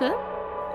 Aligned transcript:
Rachel. 0.00 0.16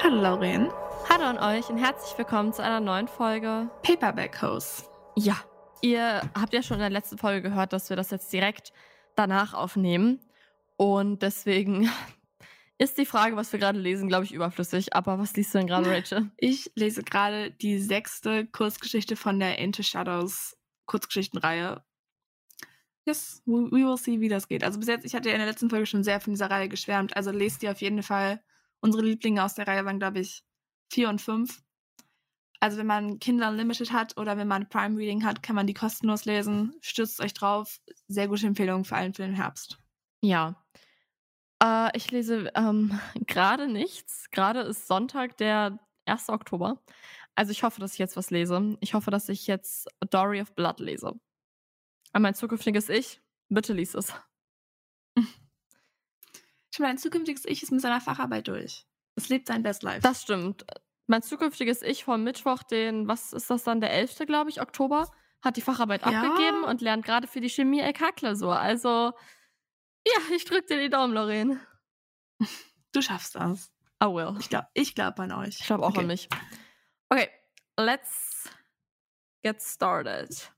Hallo 0.03 0.21
Lauren. 0.21 0.69
Hallo 1.09 1.23
an 1.23 1.39
euch 1.39 1.67
und 1.69 1.77
herzlich 1.77 2.15
willkommen 2.15 2.53
zu 2.53 2.61
einer 2.63 2.79
neuen 2.79 3.07
Folge 3.07 3.71
Paperback 3.81 4.39
Hose. 4.39 4.83
Ja, 5.15 5.35
ihr 5.81 6.21
habt 6.35 6.53
ja 6.53 6.61
schon 6.61 6.75
in 6.75 6.81
der 6.81 6.91
letzten 6.91 7.17
Folge 7.17 7.41
gehört, 7.41 7.73
dass 7.73 7.89
wir 7.89 7.97
das 7.97 8.11
jetzt 8.11 8.31
direkt 8.31 8.71
danach 9.15 9.55
aufnehmen. 9.55 10.19
Und 10.77 11.23
deswegen 11.23 11.89
ist 12.77 12.99
die 12.99 13.07
Frage, 13.07 13.35
was 13.35 13.51
wir 13.51 13.59
gerade 13.59 13.79
lesen, 13.79 14.09
glaube 14.09 14.25
ich, 14.25 14.31
überflüssig. 14.31 14.95
Aber 14.95 15.17
was 15.17 15.35
liest 15.35 15.55
du 15.55 15.57
denn 15.57 15.67
gerade, 15.67 15.89
Rachel? 15.89 16.29
Ich 16.37 16.71
lese 16.75 17.01
gerade 17.01 17.49
die 17.49 17.79
sechste 17.79 18.45
Kurzgeschichte 18.45 19.15
von 19.15 19.39
der 19.39 19.57
Into 19.57 19.81
Shadows 19.81 20.55
Kurzgeschichtenreihe. 20.85 21.83
Yes, 23.05 23.41
we, 23.47 23.71
will 23.71 23.97
see, 23.97 24.19
wie 24.19 24.29
das 24.29 24.47
geht. 24.47 24.63
Also 24.63 24.77
bis 24.77 24.87
jetzt, 24.87 25.05
ich 25.05 25.15
hatte 25.15 25.29
ja 25.29 25.35
in 25.35 25.41
der 25.41 25.49
letzten 25.49 25.71
Folge 25.71 25.87
schon 25.87 26.03
sehr 26.03 26.19
von 26.19 26.33
dieser 26.33 26.51
Reihe 26.51 26.69
geschwärmt. 26.69 27.15
Also 27.15 27.31
lest 27.31 27.63
ihr 27.63 27.71
auf 27.71 27.81
jeden 27.81 28.03
Fall. 28.03 28.39
Unsere 28.85 29.03
Lieblinge 29.03 29.43
aus 29.43 29.55
der 29.55 29.67
Reihe 29.67 29.83
waren, 29.83 29.97
glaube 29.97 30.19
ich, 30.19 30.43
vier 30.91 31.09
und 31.09 31.19
fünf. 31.19 31.63
Also 32.59 32.77
wenn 32.77 32.85
man 32.85 33.19
Kinder 33.19 33.49
Unlimited 33.49 33.91
hat 33.91 34.17
oder 34.17 34.37
wenn 34.37 34.47
man 34.47 34.69
Prime 34.69 34.97
Reading 34.97 35.25
hat, 35.25 35.41
kann 35.41 35.55
man 35.55 35.65
die 35.65 35.73
kostenlos 35.73 36.25
lesen. 36.25 36.75
Stürzt 36.81 37.19
euch 37.19 37.33
drauf. 37.33 37.79
Sehr 38.07 38.27
gute 38.27 38.45
Empfehlung 38.45 38.85
vor 38.85 38.97
allem 38.97 39.13
für 39.13 39.23
den 39.23 39.33
Herbst. 39.33 39.79
Ja. 40.21 40.63
Äh, 41.63 41.97
ich 41.97 42.11
lese 42.11 42.51
ähm, 42.55 42.99
gerade 43.27 43.67
nichts. 43.67 44.29
Gerade 44.29 44.61
ist 44.61 44.87
Sonntag, 44.87 45.37
der 45.37 45.79
1. 46.05 46.29
Oktober. 46.29 46.79
Also 47.33 47.51
ich 47.51 47.63
hoffe, 47.63 47.81
dass 47.81 47.93
ich 47.93 47.99
jetzt 47.99 48.17
was 48.17 48.29
lese. 48.29 48.77
Ich 48.81 48.93
hoffe, 48.93 49.11
dass 49.11 49.29
ich 49.29 49.47
jetzt 49.47 49.87
Dory 50.11 50.41
of 50.41 50.53
Blood 50.53 50.79
lese. 50.79 51.19
An 52.13 52.21
mein 52.21 52.35
zukünftiges 52.35 52.89
Ich, 52.89 53.19
bitte 53.49 53.73
lies 53.73 53.95
es. 53.95 54.13
Ich 56.75 56.79
meine, 56.79 56.91
ein 56.91 56.97
zukünftiges 56.97 57.45
Ich 57.45 57.63
ist 57.63 57.71
mit 57.71 57.79
seiner 57.79 58.01
Facharbeit 58.01 58.49
durch. 58.49 58.85
Es 59.15 59.29
lebt 59.29 59.47
sein 59.47 59.63
Best 59.63 59.81
Life. 59.81 60.01
Das 60.01 60.23
stimmt. 60.23 60.65
Mein 61.07 61.21
zukünftiges 61.21 61.81
Ich 61.81 62.03
vom 62.03 62.21
Mittwoch, 62.25 62.63
den, 62.63 63.07
was 63.07 63.31
ist 63.31 63.49
das 63.49 63.63
dann, 63.63 63.79
der 63.79 63.91
11., 63.93 64.17
glaube 64.27 64.49
ich, 64.49 64.59
Oktober, 64.59 65.09
hat 65.41 65.55
die 65.55 65.61
Facharbeit 65.61 66.05
Ja. 66.05 66.21
abgegeben 66.21 66.65
und 66.65 66.81
lernt 66.81 67.05
gerade 67.05 67.27
für 67.27 67.39
die 67.39 67.47
Chemie-LK-Klausur. 67.49 68.59
Also, 68.59 69.13
ja, 70.05 70.17
ich 70.35 70.43
drück 70.43 70.67
dir 70.67 70.77
die 70.81 70.89
Daumen, 70.89 71.13
Lorraine. 71.13 71.61
Du 72.91 73.01
schaffst 73.01 73.35
das. 73.35 73.71
I 74.03 74.07
will. 74.07 74.35
Ich 74.41 74.49
glaube 74.49 74.67
ich 74.73 74.95
glaub 74.95 75.17
an 75.21 75.31
euch. 75.31 75.57
Ich 75.61 75.65
glaube 75.67 75.83
auch 75.85 75.91
Okay. 75.91 75.99
an 75.99 76.07
mich. 76.07 76.27
Okay, 77.07 77.29
let's 77.79 78.49
get 79.43 79.61
started. 79.61 80.51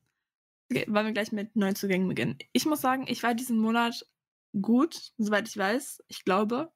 Okay, 0.72 0.84
wollen 0.88 1.06
wir 1.06 1.12
gleich 1.12 1.30
mit 1.30 1.54
Neuzugängen 1.54 2.08
beginnen. 2.08 2.38
Ich 2.52 2.66
muss 2.66 2.80
sagen, 2.80 3.04
ich 3.06 3.22
war 3.22 3.34
diesen 3.34 3.60
Monat 3.60 4.04
gut, 4.60 5.12
soweit 5.18 5.48
ich 5.48 5.56
weiß. 5.56 6.02
Ich 6.08 6.24
glaube. 6.24 6.72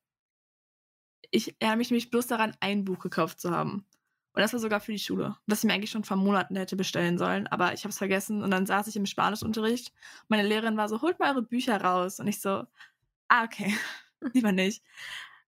Ich 1.30 1.56
erinnere 1.61 1.78
mich 1.78 1.91
nämlich 1.91 2.11
bloß 2.11 2.27
daran, 2.27 2.55
ein 2.61 2.84
Buch 2.84 2.98
gekauft 2.98 3.41
zu 3.41 3.50
haben. 3.50 3.86
Und 4.34 4.41
das 4.41 4.52
war 4.52 4.61
sogar 4.61 4.80
für 4.80 4.92
die 4.92 4.98
Schule. 4.98 5.36
Was 5.47 5.58
ich 5.61 5.64
mir 5.64 5.74
eigentlich 5.74 5.91
schon 5.91 6.05
vor 6.05 6.16
Monaten 6.16 6.56
hätte 6.56 6.77
bestellen 6.77 7.19
sollen. 7.19 7.47
Aber 7.48 7.74
ich 7.74 7.84
habe 7.84 7.91
es 7.91 7.98
vergessen. 7.98 8.42
Und 8.42 8.50
dann 8.50 8.66
saß 8.66 8.86
ich 8.86 8.97
im 8.97 9.06
Spanischunterricht. 9.06 9.92
Meine 10.28 10.47
Lehrerin 10.47 10.77
war 10.77 10.89
so, 10.89 11.02
holt 11.02 11.19
mal 11.19 11.33
eure 11.33 11.42
Bücher 11.42 11.80
raus. 11.80 12.19
Und 12.19 12.28
ich 12.28 12.41
so, 12.41 12.64
ah, 13.28 13.44
okay. 13.44 13.74
Lieber 14.33 14.52
nicht. 14.52 14.83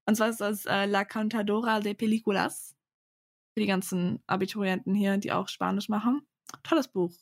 Und 0.06 0.16
zwar 0.16 0.28
ist 0.28 0.40
das 0.40 0.66
äh, 0.66 0.84
La 0.86 1.04
Contadora 1.04 1.80
de 1.80 1.94
Películas. 1.94 2.76
Für 3.54 3.60
die 3.60 3.66
ganzen 3.66 4.22
Abiturienten 4.26 4.94
hier, 4.94 5.16
die 5.16 5.32
auch 5.32 5.48
Spanisch 5.48 5.88
machen. 5.88 6.26
Tolles 6.62 6.88
Buch. 6.88 7.14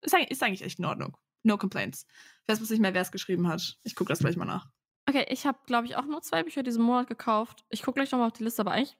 Ist 0.00 0.14
ist 0.14 0.42
eigentlich 0.42 0.62
echt 0.62 0.78
in 0.78 0.84
Ordnung. 0.84 1.16
No 1.42 1.58
complaints. 1.58 2.06
Ich 2.42 2.48
weiß 2.48 2.58
bloß 2.58 2.70
nicht 2.70 2.80
mehr, 2.80 2.94
wer 2.94 3.02
es 3.02 3.12
geschrieben 3.12 3.48
hat. 3.48 3.78
Ich 3.84 3.94
gucke 3.94 4.08
das 4.08 4.20
gleich 4.20 4.36
mal 4.36 4.44
nach. 4.44 4.68
Okay, 5.08 5.26
ich 5.28 5.46
habe, 5.46 5.58
glaube 5.66 5.86
ich, 5.86 5.96
auch 5.96 6.04
nur 6.04 6.22
zwei 6.22 6.42
Bücher 6.42 6.62
diesen 6.62 6.82
Monat 6.82 7.08
gekauft. 7.08 7.64
Ich 7.70 7.82
gucke 7.82 7.96
gleich 7.96 8.12
nochmal 8.12 8.28
auf 8.28 8.32
die 8.34 8.44
Liste, 8.44 8.62
aber 8.62 8.72
eigentlich. 8.72 8.96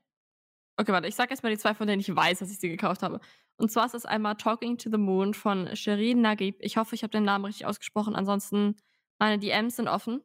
Okay, 0.77 0.93
warte, 0.93 1.07
ich 1.07 1.15
sage 1.15 1.31
erst 1.31 1.43
mal 1.43 1.51
die 1.51 1.59
zwei, 1.59 1.75
von 1.75 1.87
denen 1.87 2.01
ich 2.01 2.15
weiß, 2.15 2.41
dass 2.41 2.51
ich 2.51 2.59
sie 2.59 2.69
gekauft 2.69 3.03
habe. 3.03 3.21
Und 3.57 3.71
zwar 3.71 3.87
ist 3.87 3.95
das 3.95 4.07
einmal 4.07 4.37
Talking 4.37 4.79
to 4.79 4.91
the 4.91 4.97
Moon 4.97 5.35
von 5.35 5.75
Shirin 5.77 6.21
Nagib. 6.21 6.57
Ich 6.61 6.77
hoffe, 6.77 6.95
ich 6.95 7.03
habe 7.03 7.13
den 7.13 7.25
Namen 7.25 7.45
richtig 7.45 7.67
ausgesprochen. 7.67 8.17
Ansonsten, 8.17 8.77
meine 9.19 9.39
DMs 9.39 9.77
sind 9.77 9.89
offen. 9.89 10.23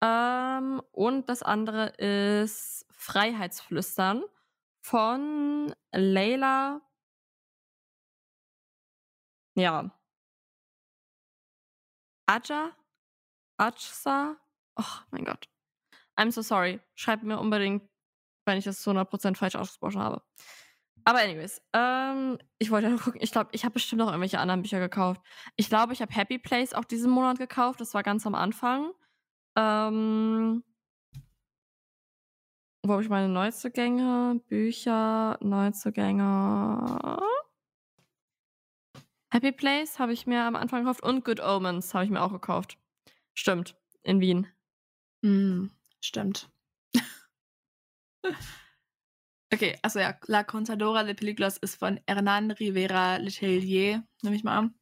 Ähm, 0.00 0.80
und 0.92 1.28
das 1.28 1.42
andere 1.42 1.88
ist 1.96 2.86
Freiheitsflüstern 2.90 4.22
von 4.80 5.74
Leila. 5.92 6.80
Ja. 9.56 9.97
Aja? 12.28 12.72
Ajsa? 13.56 14.36
Oh 14.76 14.98
mein 15.10 15.24
Gott. 15.24 15.48
I'm 16.16 16.30
so 16.30 16.42
sorry. 16.42 16.80
Schreibt 16.94 17.22
mir 17.24 17.38
unbedingt, 17.38 17.82
wenn 18.44 18.58
ich 18.58 18.64
das 18.64 18.82
zu 18.82 18.90
100% 18.90 19.36
falsch 19.36 19.56
ausgesprochen 19.56 20.00
habe. 20.00 20.22
Aber 21.04 21.20
anyways, 21.20 21.62
ähm, 21.72 22.38
ich 22.58 22.70
wollte 22.70 22.90
nur 22.90 22.98
gucken, 22.98 23.20
ich 23.22 23.32
glaube, 23.32 23.48
ich 23.52 23.64
habe 23.64 23.72
bestimmt 23.72 24.00
noch 24.00 24.08
irgendwelche 24.08 24.38
anderen 24.38 24.60
Bücher 24.60 24.78
gekauft. 24.78 25.22
Ich 25.56 25.70
glaube, 25.70 25.94
ich 25.94 26.02
habe 26.02 26.14
Happy 26.14 26.38
Place 26.38 26.74
auch 26.74 26.84
diesen 26.84 27.10
Monat 27.10 27.38
gekauft. 27.38 27.80
Das 27.80 27.94
war 27.94 28.02
ganz 28.02 28.26
am 28.26 28.34
Anfang. 28.34 28.92
Ähm, 29.56 30.62
wo 32.84 32.92
habe 32.92 33.02
ich 33.02 33.08
meine 33.08 33.28
Neuzugänge? 33.28 34.40
Bücher, 34.48 35.38
Neuzugänge. 35.40 37.18
Happy 39.30 39.52
Place 39.52 39.98
habe 39.98 40.12
ich 40.12 40.26
mir 40.26 40.42
am 40.44 40.56
Anfang 40.56 40.84
gekauft 40.84 41.02
und 41.02 41.24
Good 41.24 41.40
Omens 41.40 41.92
habe 41.92 42.04
ich 42.04 42.10
mir 42.10 42.22
auch 42.22 42.32
gekauft. 42.32 42.78
Stimmt, 43.34 43.76
in 44.02 44.20
Wien. 44.20 44.46
Hm, 45.22 45.70
stimmt. 46.00 46.50
okay, 49.52 49.78
also 49.82 49.98
ja, 49.98 50.18
La 50.26 50.44
Contadora 50.44 51.04
de 51.04 51.14
Películas 51.14 51.58
ist 51.58 51.76
von 51.76 52.00
Hernan 52.06 52.52
Rivera 52.52 53.16
Letelier, 53.16 54.02
nehme 54.22 54.36
ich 54.36 54.44
mal 54.44 54.56
an. 54.56 54.74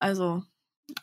Also, 0.00 0.42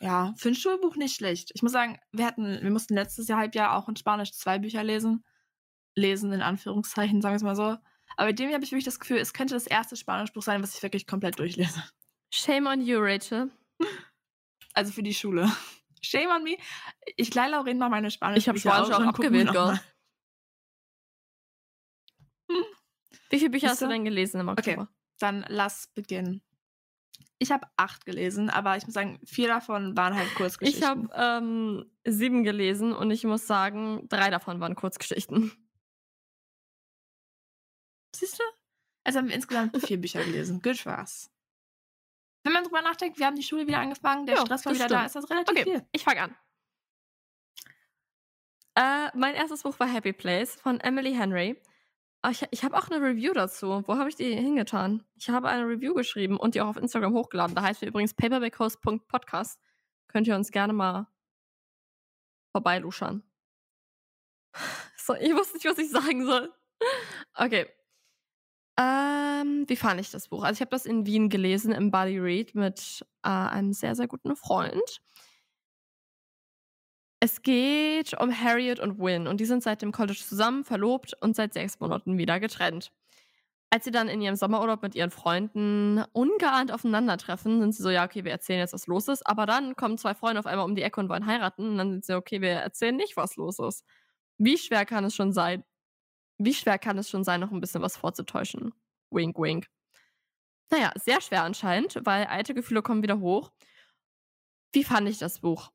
ja, 0.00 0.34
für 0.36 0.50
ein 0.50 0.54
Schulbuch 0.54 0.96
nicht 0.96 1.16
schlecht. 1.16 1.52
Ich 1.54 1.62
muss 1.62 1.72
sagen, 1.72 1.98
wir 2.12 2.26
hatten, 2.26 2.62
wir 2.62 2.70
mussten 2.70 2.94
letztes 2.94 3.28
Jahr 3.28 3.38
Halbjahr 3.38 3.76
auch 3.76 3.88
in 3.88 3.96
Spanisch 3.96 4.32
zwei 4.32 4.58
Bücher 4.58 4.84
lesen. 4.84 5.24
Lesen 5.94 6.32
in 6.32 6.42
Anführungszeichen, 6.42 7.22
sagen 7.22 7.32
wir 7.32 7.36
es 7.36 7.42
mal 7.42 7.56
so. 7.56 7.78
Aber 8.16 8.28
bei 8.28 8.32
dem 8.32 8.52
habe 8.52 8.62
ich 8.62 8.72
wirklich 8.72 8.84
das 8.84 9.00
Gefühl, 9.00 9.18
es 9.18 9.32
könnte 9.32 9.54
das 9.54 9.66
erste 9.66 9.96
Spanischbuch 9.96 10.42
sein, 10.42 10.62
was 10.62 10.74
ich 10.74 10.82
wirklich 10.82 11.06
komplett 11.06 11.38
durchlese. 11.38 11.82
Shame 12.32 12.66
on 12.66 12.80
you, 12.80 12.98
Rachel. 12.98 13.50
Also 14.74 14.92
für 14.92 15.02
die 15.02 15.14
Schule. 15.14 15.50
Shame 16.02 16.30
on 16.30 16.42
me. 16.42 16.56
Ich 17.16 17.34
leih 17.34 17.48
Lauren 17.48 17.78
mal 17.78 17.90
meine 17.90 18.10
Spanisch. 18.10 18.38
Ich 18.38 18.48
hab 18.48 18.58
Spanisch 18.58 18.90
auch 18.90 19.00
abgewählt, 19.00 19.52
girl. 19.52 19.78
Wie 23.30 23.38
viele 23.38 23.50
Bücher 23.50 23.68
hast 23.68 23.78
Siehst 23.78 23.88
du 23.88 23.92
denn 23.92 24.04
gelesen 24.04 24.40
im 24.40 24.48
Okay. 24.48 24.72
Oktober? 24.72 24.88
Dann 25.18 25.44
lass 25.48 25.88
beginnen. 25.88 26.42
Ich 27.38 27.50
habe 27.50 27.66
acht 27.76 28.04
gelesen, 28.04 28.50
aber 28.50 28.76
ich 28.76 28.84
muss 28.84 28.94
sagen, 28.94 29.18
vier 29.24 29.48
davon 29.48 29.96
waren 29.96 30.14
halt 30.14 30.34
Kurzgeschichten. 30.34 30.82
Ich 30.82 30.88
habe 30.88 31.08
ähm, 31.14 31.90
sieben 32.04 32.44
gelesen 32.44 32.92
und 32.92 33.10
ich 33.10 33.24
muss 33.24 33.46
sagen, 33.46 34.06
drei 34.08 34.30
davon 34.30 34.60
waren 34.60 34.74
Kurzgeschichten. 34.74 35.50
Siehst 38.14 38.38
du? 38.38 38.44
Also 39.04 39.18
haben 39.18 39.28
wir 39.28 39.34
insgesamt 39.34 39.76
vier 39.84 40.00
Bücher 40.00 40.22
gelesen. 40.24 40.60
Good 40.62 40.86
us. 40.86 41.30
Wenn 42.44 42.52
man 42.52 42.64
drüber 42.64 42.82
nachdenkt, 42.82 43.18
wir 43.18 43.26
haben 43.26 43.36
die 43.36 43.42
Schule 43.42 43.66
wieder 43.66 43.78
angefangen, 43.78 44.26
der 44.26 44.36
Ja, 44.36 44.40
Stress 44.46 44.64
war 44.66 44.74
wieder 44.74 44.88
da, 44.88 44.96
stimmt. 44.98 45.06
ist 45.06 45.14
das 45.16 45.30
relativ 45.30 45.50
Okay, 45.56 45.64
viel. 45.64 45.86
ich 45.92 46.02
fange 46.04 46.22
an. 46.22 46.36
Äh, 48.74 49.10
mein 49.16 49.34
erstes 49.34 49.62
Buch 49.62 49.78
war 49.78 49.86
Happy 49.86 50.12
Place 50.12 50.54
von 50.56 50.80
Emily 50.80 51.12
Henry. 51.14 51.60
Ah, 52.22 52.30
Ich, 52.30 52.44
ich 52.50 52.64
habe 52.64 52.76
auch 52.76 52.88
eine 52.88 53.04
Review 53.04 53.32
dazu. 53.32 53.82
Wo 53.86 53.96
habe 53.96 54.08
ich 54.08 54.16
die 54.16 54.34
hingetan? 54.34 55.04
Ich 55.16 55.28
habe 55.28 55.48
eine 55.48 55.66
Review 55.66 55.92
geschrieben 55.94 56.36
und 56.38 56.54
die 56.54 56.60
auch 56.62 56.68
auf 56.68 56.76
Instagram 56.76 57.12
hochgeladen. 57.14 57.54
Da 57.54 57.62
heißt 57.62 57.80
wir 57.82 57.88
übrigens 57.88 58.14
paperbackhost.podcast. 58.14 59.60
Könnt 60.08 60.26
ihr 60.26 60.34
uns 60.36 60.50
gerne 60.50 60.72
mal 60.72 61.06
vorbeiluschern. 62.52 63.22
So, 64.96 65.14
ich 65.14 65.34
wusste 65.34 65.54
nicht, 65.56 65.66
was 65.66 65.78
ich 65.78 65.90
sagen 65.90 66.24
soll. 66.24 66.52
Okay. 67.34 67.68
Ähm, 68.82 69.64
wie 69.68 69.76
fand 69.76 70.00
ich 70.00 70.10
das 70.10 70.28
Buch? 70.28 70.42
Also 70.42 70.54
ich 70.54 70.60
habe 70.60 70.70
das 70.70 70.86
in 70.86 71.06
Wien 71.06 71.28
gelesen, 71.28 71.72
im 71.72 71.90
Buddy 71.90 72.18
Read 72.18 72.54
mit 72.54 73.04
äh, 73.22 73.28
einem 73.28 73.72
sehr, 73.72 73.94
sehr 73.94 74.08
guten 74.08 74.34
Freund. 74.36 75.00
Es 77.20 77.42
geht 77.42 78.20
um 78.20 78.32
Harriet 78.36 78.80
und 78.80 78.98
Win 78.98 79.28
und 79.28 79.38
die 79.38 79.44
sind 79.44 79.62
seit 79.62 79.82
dem 79.82 79.92
College 79.92 80.20
zusammen, 80.26 80.64
verlobt 80.64 81.14
und 81.20 81.36
seit 81.36 81.52
sechs 81.54 81.78
Monaten 81.78 82.18
wieder 82.18 82.40
getrennt. 82.40 82.90
Als 83.70 83.84
sie 83.84 83.92
dann 83.92 84.08
in 84.08 84.20
ihrem 84.20 84.36
Sommerurlaub 84.36 84.82
mit 84.82 84.94
ihren 84.96 85.10
Freunden 85.10 86.04
ungeahnt 86.12 86.72
aufeinandertreffen, 86.72 87.60
sind 87.60 87.74
sie 87.74 87.82
so, 87.82 87.90
ja, 87.90 88.04
okay, 88.04 88.24
wir 88.24 88.32
erzählen 88.32 88.60
jetzt, 88.60 88.74
was 88.74 88.86
los 88.88 89.08
ist. 89.08 89.26
Aber 89.26 89.46
dann 89.46 89.76
kommen 89.76 89.96
zwei 89.98 90.14
Freunde 90.14 90.40
auf 90.40 90.46
einmal 90.46 90.66
um 90.66 90.74
die 90.74 90.82
Ecke 90.82 91.00
und 91.00 91.08
wollen 91.08 91.26
heiraten. 91.26 91.68
Und 91.70 91.78
dann 91.78 91.90
sind 91.92 92.04
sie, 92.04 92.16
okay, 92.16 92.42
wir 92.42 92.50
erzählen 92.50 92.96
nicht, 92.96 93.16
was 93.16 93.36
los 93.36 93.58
ist. 93.60 93.84
Wie 94.38 94.58
schwer 94.58 94.84
kann 94.84 95.04
es 95.04 95.14
schon 95.14 95.32
sein? 95.32 95.64
Wie 96.44 96.54
schwer 96.54 96.78
kann 96.78 96.98
es 96.98 97.10
schon 97.10 97.24
sein, 97.24 97.40
noch 97.40 97.52
ein 97.52 97.60
bisschen 97.60 97.82
was 97.82 97.96
vorzutäuschen? 97.96 98.72
Wink, 99.10 99.38
wink. 99.38 99.66
Naja, 100.70 100.92
sehr 100.96 101.20
schwer 101.20 101.44
anscheinend, 101.44 102.00
weil 102.04 102.24
alte 102.26 102.54
Gefühle 102.54 102.82
kommen 102.82 103.02
wieder 103.02 103.20
hoch. 103.20 103.52
Wie 104.72 104.84
fand 104.84 105.08
ich 105.08 105.18
das 105.18 105.40
Buch? 105.40 105.70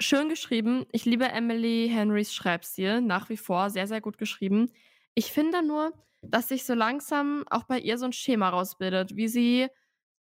schön 0.00 0.28
geschrieben. 0.28 0.86
Ich 0.92 1.04
liebe 1.04 1.26
Emily 1.26 1.88
Henrys 1.90 2.34
Schreibstil, 2.34 3.00
nach 3.00 3.28
wie 3.28 3.36
vor 3.36 3.70
sehr, 3.70 3.86
sehr 3.86 4.00
gut 4.00 4.18
geschrieben. 4.18 4.70
Ich 5.14 5.32
finde 5.32 5.64
nur, 5.64 5.92
dass 6.22 6.48
sich 6.48 6.64
so 6.64 6.74
langsam 6.74 7.44
auch 7.50 7.64
bei 7.64 7.78
ihr 7.78 7.98
so 7.98 8.04
ein 8.04 8.12
Schema 8.12 8.48
rausbildet, 8.48 9.16
wie 9.16 9.28
sie 9.28 9.68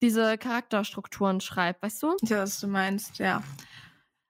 diese 0.02 0.38
Charakterstrukturen 0.38 1.42
schreibt, 1.42 1.82
weißt 1.82 2.04
du? 2.04 2.16
Ja, 2.24 2.42
was 2.42 2.60
du 2.60 2.68
meinst, 2.68 3.20
ja. 3.20 3.44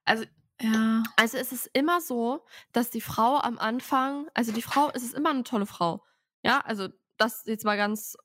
Also, 0.04 0.24
ja. 0.60 1.02
Also 1.16 1.36
es 1.36 1.52
ist 1.52 1.68
immer 1.72 2.00
so, 2.00 2.44
dass 2.72 2.90
die 2.90 3.00
Frau 3.00 3.38
am 3.38 3.58
Anfang, 3.58 4.28
also 4.34 4.52
die 4.52 4.62
Frau, 4.62 4.90
es 4.94 5.02
ist 5.02 5.14
immer 5.14 5.30
eine 5.30 5.44
tolle 5.44 5.66
Frau. 5.66 6.04
Ja, 6.42 6.60
also 6.60 6.88
das 7.18 7.42
jetzt 7.46 7.64
mal 7.64 7.76
ganz 7.76 8.16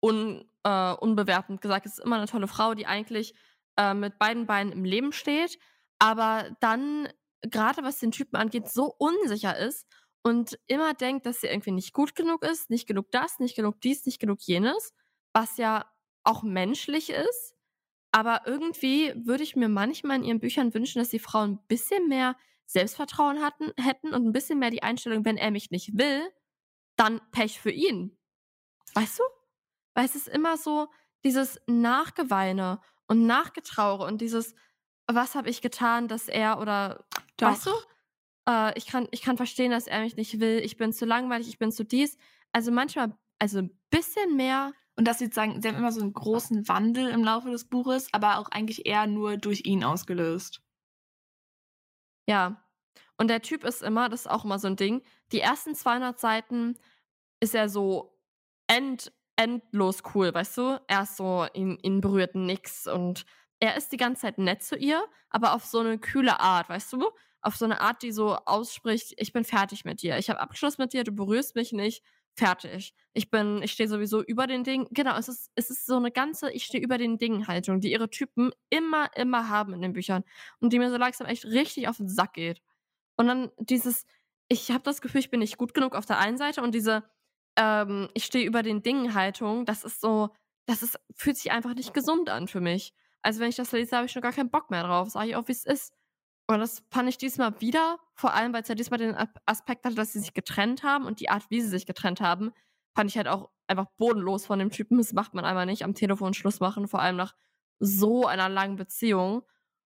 un, 0.00 0.44
äh, 0.64 0.92
unbewertend 0.92 1.60
gesagt, 1.60 1.86
es 1.86 1.98
ist 1.98 2.04
immer 2.04 2.16
eine 2.16 2.26
tolle 2.26 2.48
Frau, 2.48 2.74
die 2.74 2.86
eigentlich 2.86 3.34
äh, 3.76 3.94
mit 3.94 4.18
beiden 4.18 4.46
Beinen 4.46 4.72
im 4.72 4.84
Leben 4.84 5.12
steht, 5.12 5.58
aber 5.98 6.50
dann, 6.60 7.08
gerade 7.42 7.82
was 7.82 7.98
den 7.98 8.12
Typen 8.12 8.36
angeht, 8.36 8.68
so 8.68 8.94
unsicher 8.98 9.56
ist 9.56 9.86
und 10.22 10.58
immer 10.66 10.94
denkt, 10.94 11.26
dass 11.26 11.40
sie 11.40 11.46
irgendwie 11.48 11.72
nicht 11.72 11.92
gut 11.92 12.14
genug 12.14 12.44
ist, 12.44 12.70
nicht 12.70 12.86
genug 12.86 13.10
das, 13.12 13.38
nicht 13.38 13.56
genug 13.56 13.80
dies, 13.80 14.04
nicht 14.06 14.20
genug 14.20 14.40
jenes, 14.42 14.92
was 15.32 15.56
ja 15.56 15.86
auch 16.24 16.42
menschlich 16.42 17.10
ist. 17.10 17.54
Aber 18.10 18.42
irgendwie 18.46 19.12
würde 19.16 19.42
ich 19.42 19.56
mir 19.56 19.68
manchmal 19.68 20.16
in 20.16 20.24
ihren 20.24 20.40
Büchern 20.40 20.72
wünschen, 20.72 20.98
dass 20.98 21.10
die 21.10 21.18
Frauen 21.18 21.52
ein 21.52 21.66
bisschen 21.68 22.08
mehr 22.08 22.36
Selbstvertrauen 22.66 23.40
hatten, 23.40 23.72
hätten 23.78 24.14
und 24.14 24.26
ein 24.26 24.32
bisschen 24.32 24.58
mehr 24.58 24.70
die 24.70 24.82
Einstellung, 24.82 25.24
wenn 25.24 25.36
er 25.36 25.50
mich 25.50 25.70
nicht 25.70 25.96
will, 25.96 26.22
dann 26.96 27.20
Pech 27.30 27.60
für 27.60 27.70
ihn. 27.70 28.16
Weißt 28.94 29.18
du? 29.18 29.22
Weil 29.94 30.04
es 30.04 30.14
ist 30.14 30.28
immer 30.28 30.56
so 30.56 30.88
dieses 31.24 31.60
Nachgeweine 31.66 32.80
und 33.06 33.26
Nachgetraure 33.26 34.04
und 34.04 34.20
dieses, 34.20 34.54
was 35.06 35.34
habe 35.34 35.48
ich 35.50 35.62
getan, 35.62 36.08
dass 36.08 36.28
er 36.28 36.60
oder 36.60 37.06
Doch. 37.36 37.48
weißt 37.48 37.66
du? 37.66 37.70
Äh, 38.48 38.78
ich, 38.78 38.86
kann, 38.86 39.08
ich 39.10 39.22
kann 39.22 39.36
verstehen, 39.36 39.70
dass 39.70 39.86
er 39.86 40.00
mich 40.00 40.16
nicht 40.16 40.40
will, 40.40 40.60
ich 40.62 40.76
bin 40.76 40.92
zu 40.92 41.04
langweilig, 41.04 41.48
ich 41.48 41.58
bin 41.58 41.72
zu 41.72 41.84
dies. 41.84 42.16
Also 42.52 42.70
manchmal, 42.70 43.16
also 43.38 43.58
ein 43.58 43.78
bisschen 43.90 44.36
mehr. 44.36 44.72
Und 44.98 45.06
dass 45.06 45.20
sie 45.20 45.28
sagen, 45.28 45.62
sie 45.62 45.68
haben 45.68 45.76
immer 45.76 45.92
so 45.92 46.00
einen 46.00 46.12
großen 46.12 46.66
Wandel 46.66 47.08
im 47.10 47.22
Laufe 47.22 47.50
des 47.50 47.68
Buches, 47.68 48.08
aber 48.10 48.38
auch 48.38 48.48
eigentlich 48.48 48.84
eher 48.84 49.06
nur 49.06 49.36
durch 49.36 49.64
ihn 49.64 49.84
ausgelöst. 49.84 50.60
Ja. 52.26 52.64
Und 53.16 53.28
der 53.28 53.40
Typ 53.40 53.62
ist 53.62 53.84
immer, 53.84 54.08
das 54.08 54.22
ist 54.22 54.26
auch 54.26 54.44
immer 54.44 54.58
so 54.58 54.66
ein 54.66 54.74
Ding, 54.74 55.02
die 55.30 55.38
ersten 55.38 55.76
200 55.76 56.18
Seiten 56.18 56.74
ist 57.38 57.54
er 57.54 57.68
so 57.68 58.18
end, 58.66 59.12
endlos 59.36 60.02
cool, 60.16 60.34
weißt 60.34 60.58
du? 60.58 60.80
Er 60.88 61.02
ist 61.04 61.16
so, 61.16 61.46
ihn, 61.54 61.78
ihn 61.82 62.00
berührt 62.00 62.34
nix 62.34 62.88
und 62.88 63.24
er 63.60 63.76
ist 63.76 63.92
die 63.92 63.98
ganze 63.98 64.22
Zeit 64.22 64.38
nett 64.38 64.64
zu 64.64 64.76
ihr, 64.76 65.00
aber 65.30 65.54
auf 65.54 65.64
so 65.64 65.78
eine 65.78 66.00
kühle 66.00 66.40
Art, 66.40 66.68
weißt 66.68 66.92
du? 66.94 67.08
Auf 67.40 67.54
so 67.54 67.66
eine 67.66 67.80
Art, 67.80 68.02
die 68.02 68.10
so 68.10 68.34
ausspricht, 68.34 69.14
ich 69.16 69.32
bin 69.32 69.44
fertig 69.44 69.84
mit 69.84 70.02
dir, 70.02 70.18
ich 70.18 70.28
habe 70.28 70.40
Abschluss 70.40 70.76
mit 70.76 70.92
dir, 70.92 71.04
du 71.04 71.12
berührst 71.12 71.54
mich 71.54 71.70
nicht, 71.72 72.02
fertig. 72.38 72.94
Ich 73.12 73.30
bin, 73.30 73.62
ich 73.62 73.72
stehe 73.72 73.88
sowieso 73.88 74.22
über 74.22 74.46
den 74.46 74.64
Dingen. 74.64 74.86
Genau, 74.90 75.16
es 75.16 75.28
ist, 75.28 75.50
es 75.56 75.70
ist 75.70 75.86
so 75.86 75.96
eine 75.96 76.10
ganze, 76.10 76.50
ich 76.52 76.64
stehe 76.64 76.82
über 76.82 76.98
den 76.98 77.18
Dingen 77.18 77.48
Haltung, 77.48 77.80
die 77.80 77.92
ihre 77.92 78.10
Typen 78.10 78.52
immer, 78.70 79.10
immer 79.16 79.48
haben 79.48 79.74
in 79.74 79.82
den 79.82 79.92
Büchern 79.92 80.24
und 80.60 80.72
die 80.72 80.78
mir 80.78 80.90
so 80.90 80.96
langsam 80.96 81.26
echt 81.26 81.44
richtig 81.44 81.88
auf 81.88 81.98
den 81.98 82.08
Sack 82.08 82.34
geht. 82.34 82.62
Und 83.16 83.26
dann 83.26 83.50
dieses, 83.58 84.06
ich 84.48 84.70
habe 84.70 84.84
das 84.84 85.00
Gefühl, 85.00 85.20
ich 85.20 85.30
bin 85.30 85.40
nicht 85.40 85.58
gut 85.58 85.74
genug 85.74 85.94
auf 85.94 86.06
der 86.06 86.18
einen 86.18 86.38
Seite 86.38 86.62
und 86.62 86.74
diese, 86.74 87.04
ähm, 87.56 88.08
ich 88.14 88.24
stehe 88.24 88.46
über 88.46 88.62
den 88.62 88.82
Dingen 88.82 89.14
Haltung, 89.14 89.66
das 89.66 89.84
ist 89.84 90.00
so, 90.00 90.30
das 90.66 90.82
ist, 90.82 90.98
fühlt 91.14 91.36
sich 91.36 91.50
einfach 91.52 91.74
nicht 91.74 91.94
gesund 91.94 92.30
an 92.30 92.48
für 92.48 92.60
mich. 92.60 92.94
Also 93.22 93.40
wenn 93.40 93.48
ich 93.48 93.56
das 93.56 93.72
lese, 93.72 93.96
habe 93.96 94.06
ich 94.06 94.12
schon 94.12 94.22
gar 94.22 94.32
keinen 94.32 94.50
Bock 94.50 94.70
mehr 94.70 94.84
drauf. 94.84 95.10
Sage 95.10 95.30
ich 95.30 95.36
auch, 95.36 95.48
wie 95.48 95.52
es 95.52 95.64
ist. 95.64 95.92
Und 96.50 96.60
das 96.60 96.82
fand 96.90 97.08
ich 97.10 97.18
diesmal 97.18 97.60
wieder, 97.60 97.98
vor 98.14 98.32
allem, 98.32 98.54
weil 98.54 98.62
es 98.62 98.68
ja 98.68 98.74
diesmal 98.74 98.98
den 98.98 99.14
Aspekt 99.44 99.84
hatte, 99.84 99.94
dass 99.94 100.14
sie 100.14 100.20
sich 100.20 100.32
getrennt 100.32 100.82
haben 100.82 101.04
und 101.04 101.20
die 101.20 101.28
Art, 101.28 101.44
wie 101.50 101.60
sie 101.60 101.68
sich 101.68 101.84
getrennt 101.84 102.22
haben, 102.22 102.52
fand 102.94 103.10
ich 103.10 103.18
halt 103.18 103.28
auch 103.28 103.50
einfach 103.66 103.86
bodenlos 103.98 104.46
von 104.46 104.58
dem 104.58 104.70
Typen. 104.70 104.96
Das 104.96 105.12
macht 105.12 105.34
man 105.34 105.44
einmal 105.44 105.66
nicht, 105.66 105.84
am 105.84 105.94
Telefon 105.94 106.32
Schluss 106.32 106.60
machen, 106.60 106.88
vor 106.88 107.00
allem 107.00 107.16
nach 107.16 107.34
so 107.80 108.26
einer 108.26 108.48
langen 108.48 108.76
Beziehung. 108.76 109.42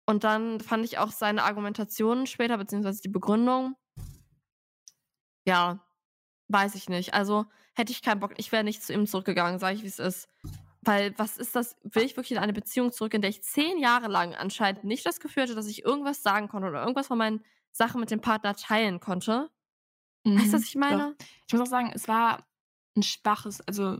Und 0.07 0.23
dann 0.23 0.59
fand 0.59 0.83
ich 0.85 0.97
auch 0.97 1.11
seine 1.11 1.43
Argumentation 1.43 2.25
später, 2.25 2.57
beziehungsweise 2.57 3.01
die 3.01 3.09
Begründung, 3.09 3.75
ja, 5.45 5.85
weiß 6.47 6.73
ich 6.73 6.89
nicht. 6.89 7.13
Also 7.13 7.45
hätte 7.75 7.91
ich 7.91 8.01
keinen 8.01 8.19
Bock, 8.19 8.33
ich 8.37 8.51
wäre 8.51 8.63
nicht 8.63 8.81
zu 8.81 8.91
ihm 8.91 9.05
zurückgegangen, 9.05 9.59
sage 9.59 9.75
ich, 9.75 9.83
wie 9.83 9.87
es 9.87 9.99
ist. 9.99 10.27
Weil, 10.81 11.17
was 11.17 11.37
ist 11.37 11.55
das? 11.55 11.75
Will 11.83 12.03
ich 12.03 12.15
wirklich 12.15 12.31
in 12.31 12.37
eine 12.37 12.53
Beziehung 12.53 12.91
zurück, 12.91 13.13
in 13.13 13.21
der 13.21 13.29
ich 13.29 13.43
zehn 13.43 13.79
Jahre 13.79 14.07
lang 14.07 14.33
anscheinend 14.33 14.85
nicht 14.85 15.05
das 15.05 15.19
Gefühl 15.19 15.43
hatte, 15.43 15.55
dass 15.55 15.67
ich 15.67 15.83
irgendwas 15.83 16.23
sagen 16.23 16.47
konnte 16.47 16.69
oder 16.69 16.81
irgendwas 16.81 17.07
von 17.07 17.17
meinen 17.17 17.43
Sachen 17.71 17.99
mit 17.99 18.11
dem 18.11 18.21
Partner 18.21 18.55
teilen 18.55 18.99
konnte? 18.99 19.49
Mhm. 20.23 20.39
Weißt 20.39 20.53
du, 20.53 20.53
was 20.53 20.63
ich 20.63 20.75
meine? 20.75 21.15
Doch. 21.17 21.25
Ich 21.47 21.53
muss 21.53 21.61
auch 21.61 21.71
sagen, 21.71 21.91
es 21.93 22.07
war 22.07 22.47
ein 22.95 23.03
schwaches, 23.03 23.61
also 23.67 23.99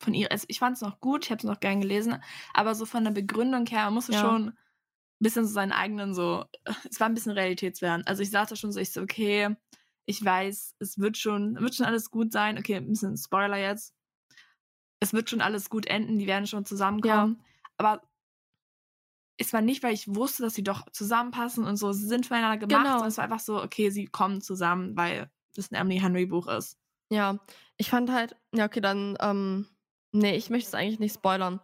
von 0.00 0.14
ihr, 0.14 0.30
also 0.30 0.44
ich 0.48 0.58
fand 0.58 0.76
es 0.76 0.82
noch 0.82 1.00
gut, 1.00 1.24
ich 1.24 1.30
habe 1.30 1.38
es 1.38 1.44
noch 1.44 1.60
gern 1.60 1.80
gelesen, 1.80 2.22
aber 2.54 2.74
so 2.74 2.86
von 2.86 3.04
der 3.04 3.10
Begründung 3.10 3.66
her, 3.66 3.84
man 3.84 3.94
musste 3.94 4.12
ja. 4.12 4.20
schon 4.20 4.48
ein 4.48 4.54
bisschen 5.18 5.46
so 5.46 5.52
seinen 5.52 5.72
eigenen 5.72 6.14
so, 6.14 6.44
es 6.88 7.00
war 7.00 7.08
ein 7.08 7.14
bisschen 7.14 7.32
realitätswert. 7.32 8.06
Also 8.06 8.22
ich 8.22 8.30
sagte 8.30 8.54
schon 8.54 8.70
so, 8.70 8.78
ich 8.80 8.92
so, 8.92 9.00
okay, 9.00 9.56
ich 10.06 10.24
weiß, 10.24 10.76
es 10.78 10.98
wird 10.98 11.16
schon, 11.16 11.58
wird 11.60 11.74
schon 11.74 11.86
alles 11.86 12.10
gut 12.10 12.32
sein. 12.32 12.58
Okay, 12.58 12.76
ein 12.76 12.88
bisschen 12.88 13.16
Spoiler 13.16 13.58
jetzt 13.58 13.94
es 15.00 15.12
wird 15.12 15.30
schon 15.30 15.40
alles 15.40 15.70
gut 15.70 15.86
enden, 15.86 16.18
die 16.18 16.26
werden 16.26 16.46
schon 16.46 16.64
zusammenkommen. 16.64 17.38
Ja. 17.38 17.44
Aber 17.76 18.02
es 19.38 19.52
war 19.52 19.60
nicht, 19.60 19.82
weil 19.82 19.94
ich 19.94 20.12
wusste, 20.12 20.42
dass 20.42 20.54
sie 20.54 20.64
doch 20.64 20.84
zusammenpassen 20.90 21.64
und 21.64 21.76
so, 21.76 21.92
sie 21.92 22.06
sind 22.06 22.26
füreinander 22.26 22.58
gemacht, 22.58 22.82
genau. 22.82 22.94
sondern 22.94 23.08
es 23.08 23.16
war 23.16 23.24
einfach 23.24 23.40
so, 23.40 23.62
okay, 23.62 23.90
sie 23.90 24.06
kommen 24.06 24.40
zusammen, 24.40 24.96
weil 24.96 25.30
das 25.54 25.70
ein 25.70 25.76
Emily 25.76 26.00
Henry 26.00 26.26
Buch 26.26 26.48
ist. 26.48 26.76
Ja, 27.10 27.38
ich 27.76 27.88
fand 27.88 28.10
halt, 28.10 28.36
ja, 28.52 28.66
okay, 28.66 28.80
dann, 28.80 29.16
ähm, 29.20 29.68
nee, 30.12 30.36
ich 30.36 30.50
möchte 30.50 30.68
es 30.68 30.74
eigentlich 30.74 30.98
nicht 30.98 31.14
spoilern. 31.14 31.60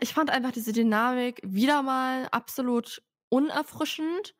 Ich 0.00 0.14
fand 0.14 0.30
einfach 0.30 0.52
diese 0.52 0.72
Dynamik 0.72 1.40
wieder 1.42 1.82
mal 1.82 2.28
absolut 2.30 3.02
unerfrischend 3.28 4.36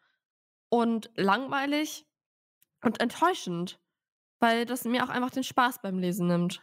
und 0.69 1.11
langweilig 1.17 2.07
und 2.85 3.01
enttäuschend, 3.01 3.81
weil 4.39 4.65
das 4.65 4.85
mir 4.85 5.03
auch 5.05 5.09
einfach 5.09 5.31
den 5.31 5.43
Spaß 5.43 5.83
beim 5.83 5.99
Lesen 5.99 6.29
nimmt. 6.29 6.63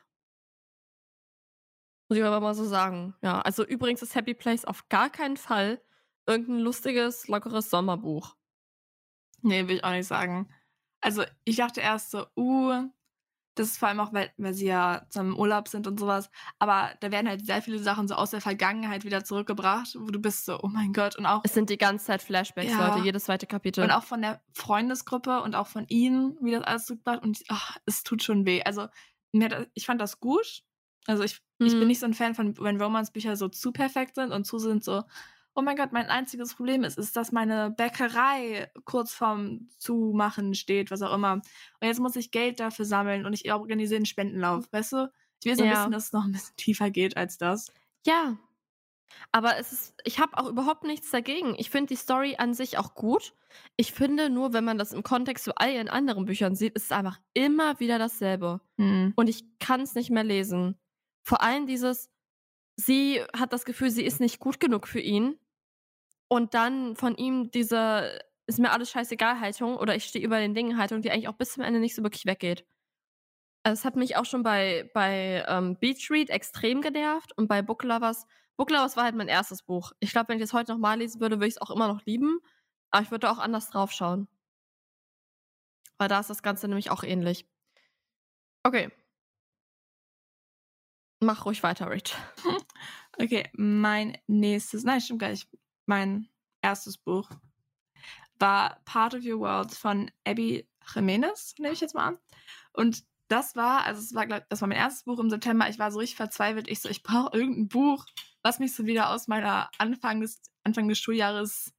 Muss 2.11 2.17
ich 2.17 2.25
aber 2.25 2.41
mal 2.41 2.53
so 2.53 2.65
sagen. 2.65 3.15
Ja, 3.21 3.39
also 3.39 3.65
übrigens 3.65 4.01
ist 4.01 4.15
Happy 4.15 4.33
Place 4.33 4.65
auf 4.65 4.89
gar 4.89 5.09
keinen 5.09 5.37
Fall 5.37 5.81
irgendein 6.27 6.59
lustiges, 6.59 7.29
lockeres 7.29 7.69
Sommerbuch. 7.69 8.35
Nee, 9.43 9.69
will 9.69 9.77
ich 9.77 9.83
auch 9.85 9.91
nicht 9.91 10.07
sagen. 10.07 10.49
Also 10.99 11.23
ich 11.45 11.55
dachte 11.55 11.79
erst 11.79 12.11
so, 12.11 12.25
uh, 12.35 12.89
das 13.55 13.67
ist 13.67 13.77
vor 13.77 13.87
allem 13.87 14.01
auch, 14.01 14.11
weil, 14.11 14.29
weil 14.35 14.53
sie 14.53 14.65
ja 14.65 15.05
zum 15.07 15.39
Urlaub 15.39 15.69
sind 15.69 15.87
und 15.87 16.01
sowas. 16.01 16.29
Aber 16.59 16.91
da 16.99 17.11
werden 17.11 17.29
halt 17.29 17.45
sehr 17.45 17.61
viele 17.61 17.79
Sachen 17.79 18.09
so 18.09 18.15
aus 18.15 18.31
der 18.31 18.41
Vergangenheit 18.41 19.05
wieder 19.05 19.23
zurückgebracht, 19.23 19.95
wo 19.97 20.07
du 20.07 20.19
bist 20.19 20.43
so, 20.43 20.59
oh 20.61 20.67
mein 20.67 20.91
Gott. 20.91 21.15
Und 21.15 21.25
auch. 21.25 21.39
Es 21.45 21.53
sind 21.53 21.69
die 21.69 21.77
ganze 21.77 22.07
Zeit 22.07 22.21
Flashbacks, 22.21 22.71
ja, 22.71 22.89
Leute, 22.89 23.05
jedes 23.05 23.23
zweite 23.23 23.47
Kapitel. 23.47 23.85
Und 23.85 23.91
auch 23.91 24.03
von 24.03 24.21
der 24.21 24.41
Freundesgruppe 24.51 25.41
und 25.43 25.55
auch 25.55 25.67
von 25.67 25.87
ihnen, 25.87 26.37
wie 26.41 26.51
das 26.51 26.63
alles 26.63 26.87
zurückgebracht. 26.87 27.23
Und 27.23 27.41
ach, 27.47 27.77
es 27.85 28.03
tut 28.03 28.21
schon 28.21 28.45
weh. 28.45 28.63
Also, 28.63 28.89
mir, 29.31 29.69
ich 29.75 29.85
fand 29.85 30.01
das 30.01 30.19
gut. 30.19 30.65
Also 31.07 31.23
ich, 31.23 31.41
mhm. 31.59 31.65
ich 31.65 31.73
bin 31.73 31.81
mhm. 31.81 31.87
nicht 31.87 31.99
so 31.99 32.05
ein 32.05 32.13
Fan 32.13 32.35
von, 32.35 32.57
wenn 32.59 32.81
Romance-Bücher 32.81 33.35
so 33.35 33.47
zu 33.49 33.71
perfekt 33.71 34.15
sind 34.15 34.31
und 34.31 34.45
zu 34.45 34.59
sind 34.59 34.83
so, 34.83 35.03
oh 35.55 35.61
mein 35.61 35.75
Gott, 35.75 35.91
mein 35.91 36.07
einziges 36.07 36.55
Problem 36.55 36.83
ist, 36.83 36.97
ist, 36.97 37.15
dass 37.15 37.31
meine 37.31 37.71
Bäckerei 37.71 38.71
kurz 38.85 39.11
vorm 39.11 39.67
Zumachen 39.77 40.53
steht, 40.53 40.91
was 40.91 41.01
auch 41.01 41.13
immer. 41.13 41.33
Und 41.33 41.87
jetzt 41.87 41.99
muss 41.99 42.15
ich 42.15 42.31
Geld 42.31 42.59
dafür 42.59 42.85
sammeln 42.85 43.25
und 43.25 43.33
ich 43.33 43.51
organisiere 43.51 43.97
einen 43.97 44.05
Spendenlauf, 44.05 44.71
weißt 44.71 44.93
du? 44.93 45.11
Ich 45.43 45.49
will 45.49 45.57
so 45.57 45.63
ja. 45.63 45.71
wissen, 45.71 45.91
dass 45.91 46.05
es 46.05 46.13
noch 46.13 46.25
ein 46.25 46.31
bisschen 46.31 46.55
tiefer 46.55 46.89
geht 46.91 47.17
als 47.17 47.37
das. 47.37 47.71
Ja. 48.05 48.37
Aber 49.31 49.57
es 49.57 49.73
ist, 49.73 49.93
ich 50.05 50.19
habe 50.19 50.37
auch 50.37 50.47
überhaupt 50.47 50.83
nichts 50.83 51.11
dagegen. 51.11 51.55
Ich 51.57 51.69
finde 51.69 51.87
die 51.87 51.97
Story 51.97 52.35
an 52.37 52.53
sich 52.53 52.77
auch 52.77 52.93
gut. 52.95 53.33
Ich 53.75 53.91
finde 53.91 54.29
nur, 54.29 54.53
wenn 54.53 54.63
man 54.63 54.77
das 54.77 54.93
im 54.93 55.03
Kontext 55.03 55.43
zu 55.43 55.55
all 55.55 55.71
ihren 55.71 55.89
anderen 55.89 56.25
Büchern 56.25 56.55
sieht, 56.55 56.75
ist 56.75 56.85
es 56.85 56.91
einfach 56.91 57.19
immer 57.33 57.79
wieder 57.79 57.99
dasselbe. 57.99 58.61
Mhm. 58.77 59.11
Und 59.15 59.27
ich 59.27 59.43
kann 59.59 59.81
es 59.81 59.95
nicht 59.95 60.11
mehr 60.11 60.23
lesen. 60.23 60.77
Vor 61.23 61.41
allem 61.41 61.67
dieses, 61.67 62.09
sie 62.75 63.21
hat 63.35 63.53
das 63.53 63.65
Gefühl, 63.65 63.91
sie 63.91 64.05
ist 64.05 64.19
nicht 64.19 64.39
gut 64.39 64.59
genug 64.59 64.87
für 64.87 64.99
ihn. 64.99 65.39
Und 66.27 66.53
dann 66.53 66.95
von 66.95 67.15
ihm 67.15 67.51
diese, 67.51 68.19
ist 68.47 68.59
mir 68.59 68.71
alles 68.71 68.89
scheißegal 68.91 69.39
Haltung 69.39 69.77
oder 69.77 69.95
ich 69.95 70.05
stehe 70.05 70.25
über 70.25 70.39
den 70.39 70.53
Dingen 70.53 70.77
Haltung, 70.77 71.01
die 71.01 71.11
eigentlich 71.11 71.27
auch 71.27 71.37
bis 71.37 71.53
zum 71.53 71.63
Ende 71.63 71.79
nicht 71.79 71.95
so 71.95 72.03
wirklich 72.03 72.25
weggeht. 72.25 72.65
Also 73.63 73.79
es 73.79 73.85
hat 73.85 73.95
mich 73.95 74.15
auch 74.15 74.25
schon 74.25 74.43
bei, 74.43 74.89
bei 74.93 75.45
ähm, 75.47 75.77
Beach 75.79 76.09
Read 76.09 76.29
extrem 76.29 76.81
genervt 76.81 77.37
und 77.37 77.47
bei 77.47 77.61
Book 77.61 77.83
Lovers. 77.83 78.25
Book 78.57 78.71
Lovers 78.71 78.97
war 78.97 79.03
halt 79.03 79.15
mein 79.15 79.27
erstes 79.27 79.61
Buch. 79.63 79.91
Ich 79.99 80.11
glaube, 80.11 80.29
wenn 80.29 80.37
ich 80.37 80.43
das 80.43 80.53
heute 80.53 80.71
nochmal 80.71 80.97
lesen 80.97 81.21
würde, 81.21 81.37
würde 81.37 81.47
ich 81.47 81.55
es 81.55 81.61
auch 81.61 81.69
immer 81.69 81.87
noch 81.87 82.03
lieben. 82.05 82.39
Aber 82.91 83.03
ich 83.03 83.11
würde 83.11 83.29
auch 83.29 83.37
anders 83.37 83.69
drauf 83.69 83.91
schauen. 83.91 84.27
Weil 85.97 86.07
da 86.07 86.19
ist 86.19 86.29
das 86.29 86.41
Ganze 86.43 86.67
nämlich 86.67 86.89
auch 86.89 87.03
ähnlich. 87.03 87.45
Okay, 88.63 88.91
Mach 91.23 91.45
ruhig 91.45 91.63
weiter, 91.63 91.89
Rich. 91.89 92.15
Okay, 93.17 93.49
mein 93.53 94.17
nächstes, 94.25 94.83
nein, 94.83 95.01
stimmt 95.01 95.19
gar 95.19 95.29
nicht. 95.29 95.47
Mein 95.85 96.29
erstes 96.61 96.97
Buch 96.97 97.29
war 98.39 98.79
Part 98.85 99.13
of 99.13 99.23
Your 99.23 99.41
World 99.41 99.71
von 99.73 100.09
Abby 100.25 100.67
Jimenez, 100.95 101.53
nehme 101.59 101.73
ich 101.73 101.81
jetzt 101.81 101.93
mal 101.93 102.07
an. 102.07 102.17
Und 102.73 103.03
das 103.27 103.55
war, 103.55 103.83
also 103.83 104.01
es 104.01 104.15
war, 104.15 104.25
das 104.25 104.61
war 104.61 104.67
mein 104.67 104.77
erstes 104.77 105.03
Buch 105.03 105.19
im 105.19 105.29
September. 105.29 105.69
Ich 105.69 105.77
war 105.77 105.91
so 105.91 105.99
richtig 105.99 106.15
verzweifelt. 106.15 106.67
Ich 106.69 106.81
so, 106.81 106.89
ich 106.89 107.03
brauche 107.03 107.37
irgendein 107.37 107.67
Buch, 107.67 108.05
was 108.41 108.59
mich 108.59 108.73
so 108.73 108.85
wieder 108.85 109.09
aus 109.09 109.27
meiner 109.27 109.69
Anfang 109.77 110.21
des, 110.21 110.41
Anfang 110.63 110.87
des 110.87 110.97
Schuljahres 110.97 111.73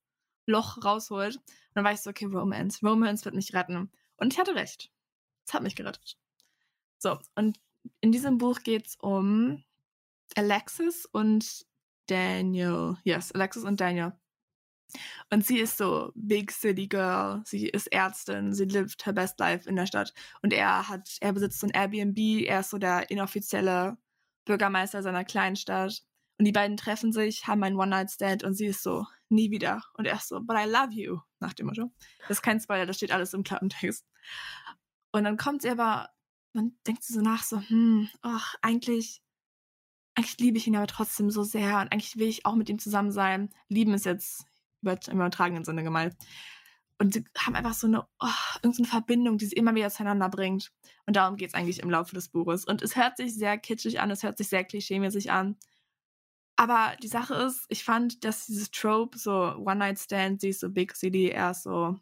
Loch 0.46 0.84
rausholt. 0.84 1.36
Und 1.36 1.44
dann 1.74 1.84
war 1.84 1.92
ich 1.92 2.00
so, 2.00 2.10
okay, 2.10 2.26
Romance. 2.26 2.86
Romance 2.86 3.24
wird 3.24 3.34
mich 3.34 3.54
retten. 3.54 3.90
Und 4.16 4.32
ich 4.32 4.38
hatte 4.38 4.54
recht. 4.54 4.92
Es 5.46 5.54
hat 5.54 5.62
mich 5.62 5.76
gerettet. 5.76 6.16
So, 6.98 7.18
und 7.34 7.58
in 8.00 8.12
diesem 8.12 8.38
Buch 8.38 8.60
geht 8.60 8.86
es 8.86 8.96
um 8.96 9.62
Alexis 10.36 11.06
und 11.06 11.66
Daniel. 12.06 12.96
Yes, 13.04 13.32
Alexis 13.32 13.64
und 13.64 13.80
Daniel. 13.80 14.12
Und 15.30 15.46
sie 15.46 15.58
ist 15.58 15.78
so 15.78 16.12
Big 16.14 16.50
City 16.50 16.86
Girl. 16.86 17.42
Sie 17.46 17.68
ist 17.68 17.86
Ärztin. 17.92 18.52
Sie 18.52 18.64
lebt 18.64 19.06
her 19.06 19.12
best 19.12 19.38
life 19.38 19.68
in 19.68 19.76
der 19.76 19.86
Stadt. 19.86 20.12
Und 20.42 20.52
er 20.52 20.88
hat, 20.88 21.16
er 21.20 21.32
besitzt 21.32 21.60
so 21.60 21.66
ein 21.66 21.70
Airbnb. 21.70 22.46
Er 22.46 22.60
ist 22.60 22.70
so 22.70 22.78
der 22.78 23.10
inoffizielle 23.10 23.96
Bürgermeister 24.44 25.02
seiner 25.02 25.24
kleinen 25.24 25.56
Stadt. 25.56 26.02
Und 26.38 26.44
die 26.44 26.52
beiden 26.52 26.76
treffen 26.76 27.12
sich, 27.12 27.46
haben 27.46 27.62
einen 27.62 27.76
One-Night-Stand 27.76 28.42
und 28.42 28.54
sie 28.54 28.66
ist 28.66 28.82
so, 28.82 29.06
nie 29.28 29.50
wieder. 29.50 29.82
Und 29.94 30.06
er 30.06 30.16
ist 30.16 30.28
so, 30.28 30.40
but 30.40 30.56
I 30.56 30.68
love 30.68 30.92
you, 30.92 31.20
nach 31.40 31.52
dem 31.54 31.66
Motto. 31.66 31.90
Das 32.22 32.38
ist 32.38 32.42
kein 32.42 32.60
Spoiler, 32.60 32.86
das 32.86 32.96
steht 32.96 33.12
alles 33.12 33.34
im 33.34 33.42
Klappentext. 33.42 34.06
Und 35.10 35.24
dann 35.24 35.36
kommt 35.36 35.62
sie 35.62 35.70
aber, 35.70 36.08
man 36.52 36.76
denkt 36.86 37.04
so 37.04 37.20
nach, 37.20 37.42
so, 37.42 37.60
hm, 37.60 38.08
ach, 38.22 38.54
eigentlich, 38.62 39.22
eigentlich 40.14 40.38
liebe 40.38 40.58
ich 40.58 40.66
ihn 40.66 40.76
aber 40.76 40.86
trotzdem 40.86 41.30
so 41.30 41.42
sehr 41.42 41.80
und 41.80 41.92
eigentlich 41.92 42.16
will 42.16 42.28
ich 42.28 42.46
auch 42.46 42.54
mit 42.54 42.68
ihm 42.68 42.78
zusammen 42.78 43.12
sein. 43.12 43.50
Lieben 43.68 43.94
ist 43.94 44.04
jetzt 44.04 44.44
im 44.82 45.16
übertragenen 45.16 45.64
Sinne 45.64 45.84
gemeint. 45.84 46.16
Und 46.98 47.14
sie 47.14 47.24
haben 47.36 47.56
einfach 47.56 47.74
so 47.74 47.86
eine, 47.86 48.06
oh, 48.20 48.28
irgendeine 48.62 48.88
Verbindung, 48.88 49.38
die 49.38 49.46
sie 49.46 49.56
immer 49.56 49.74
wieder 49.74 49.90
zueinander 49.90 50.28
bringt. 50.28 50.72
Und 51.06 51.16
darum 51.16 51.36
geht 51.36 51.48
es 51.48 51.54
eigentlich 51.54 51.80
im 51.80 51.90
Laufe 51.90 52.14
des 52.14 52.28
Buches. 52.28 52.64
Und 52.64 52.82
es 52.82 52.94
hört 52.96 53.16
sich 53.16 53.34
sehr 53.34 53.58
kitschig 53.58 54.00
an, 54.00 54.10
es 54.10 54.22
hört 54.22 54.38
sich 54.38 54.48
sehr 54.48 54.64
klischeemäßig 54.64 55.32
an. 55.32 55.56
Aber 56.56 56.94
die 57.02 57.08
Sache 57.08 57.34
ist, 57.34 57.64
ich 57.70 57.82
fand, 57.82 58.24
dass 58.24 58.46
dieses 58.46 58.70
Trope, 58.70 59.18
so 59.18 59.32
One-Night-Stand, 59.32 60.42
sie 60.42 60.50
ist 60.50 60.60
so 60.60 60.70
Big 60.70 60.94
City, 60.94 61.30
er 61.30 61.52
ist 61.52 61.64
so, 61.64 61.98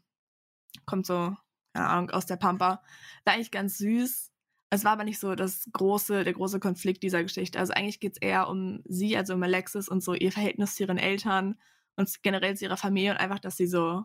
kommt 0.84 1.06
so, 1.06 1.34
keine 1.72 1.86
Ahnung, 1.86 2.10
aus 2.10 2.26
der 2.26 2.36
Pampa, 2.36 2.82
war 3.24 3.34
eigentlich 3.34 3.50
ganz 3.50 3.78
süß. 3.78 4.29
Es 4.70 4.84
war 4.84 4.92
aber 4.92 5.04
nicht 5.04 5.18
so 5.18 5.34
das 5.34 5.68
große, 5.72 6.22
der 6.22 6.32
große 6.32 6.60
Konflikt 6.60 7.02
dieser 7.02 7.22
Geschichte. 7.24 7.58
Also 7.58 7.72
eigentlich 7.72 7.98
geht 7.98 8.12
es 8.12 8.18
eher 8.22 8.48
um 8.48 8.82
sie, 8.84 9.16
also 9.16 9.34
um 9.34 9.42
Alexis 9.42 9.88
und 9.88 10.02
so 10.02 10.14
ihr 10.14 10.30
Verhältnis 10.30 10.76
zu 10.76 10.84
ihren 10.84 10.98
Eltern 10.98 11.58
und 11.96 12.22
generell 12.22 12.56
zu 12.56 12.66
ihrer 12.66 12.76
Familie 12.76 13.10
und 13.10 13.16
einfach, 13.16 13.40
dass 13.40 13.56
sie 13.56 13.66
so 13.66 14.04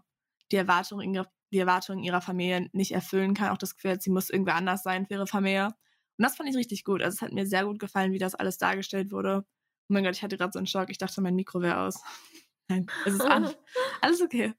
die 0.51 0.55
Erwartungen 0.55 1.13
ihrer, 1.13 1.31
die 1.51 1.60
Erwartungen 1.60 2.03
ihrer 2.03 2.22
Familie 2.22 2.67
nicht 2.74 2.93
erfüllen 2.93 3.36
kann. 3.36 3.50
Auch 3.50 3.60
das 3.60 3.75
Gefühl, 3.75 4.01
sie 4.01 4.10
muss 4.10 4.31
irgendwer 4.31 4.55
anders 4.55 4.81
sein 4.81 5.05
für 5.05 5.13
ihre 5.13 5.27
Familie. 5.27 5.67
Und 5.67 6.24
das 6.24 6.36
fand 6.36 6.50
ich 6.50 6.55
richtig 6.55 6.84
gut. 6.84 7.03
Also 7.03 7.15
es 7.15 7.22
hat 7.22 7.31
mir 7.31 7.45
sehr 7.45 7.65
gut 7.65 7.77
gefallen, 7.77 8.12
wie 8.12 8.19
das 8.19 8.34
alles 8.36 8.57
dargestellt 8.57 9.12
wurde. 9.12 9.45
Oh 9.88 9.93
mein 9.93 10.03
Gott, 10.03 10.15
ich 10.15 10.24
hatte 10.24 10.38
gerade 10.38 10.51
so 10.51 10.60
einen 10.60 10.67
Schock. 10.67 10.89
Ich 10.89 10.98
dachte, 10.98 11.22
mein 11.22 11.36
Mikro 11.36 11.62
wäre 11.62 11.79
aus. 11.81 12.01
Nein, 12.67 12.88
es 13.05 13.13
ist 13.13 13.22
an. 13.22 13.53
Alles 14.01 14.22
okay. 14.22 14.53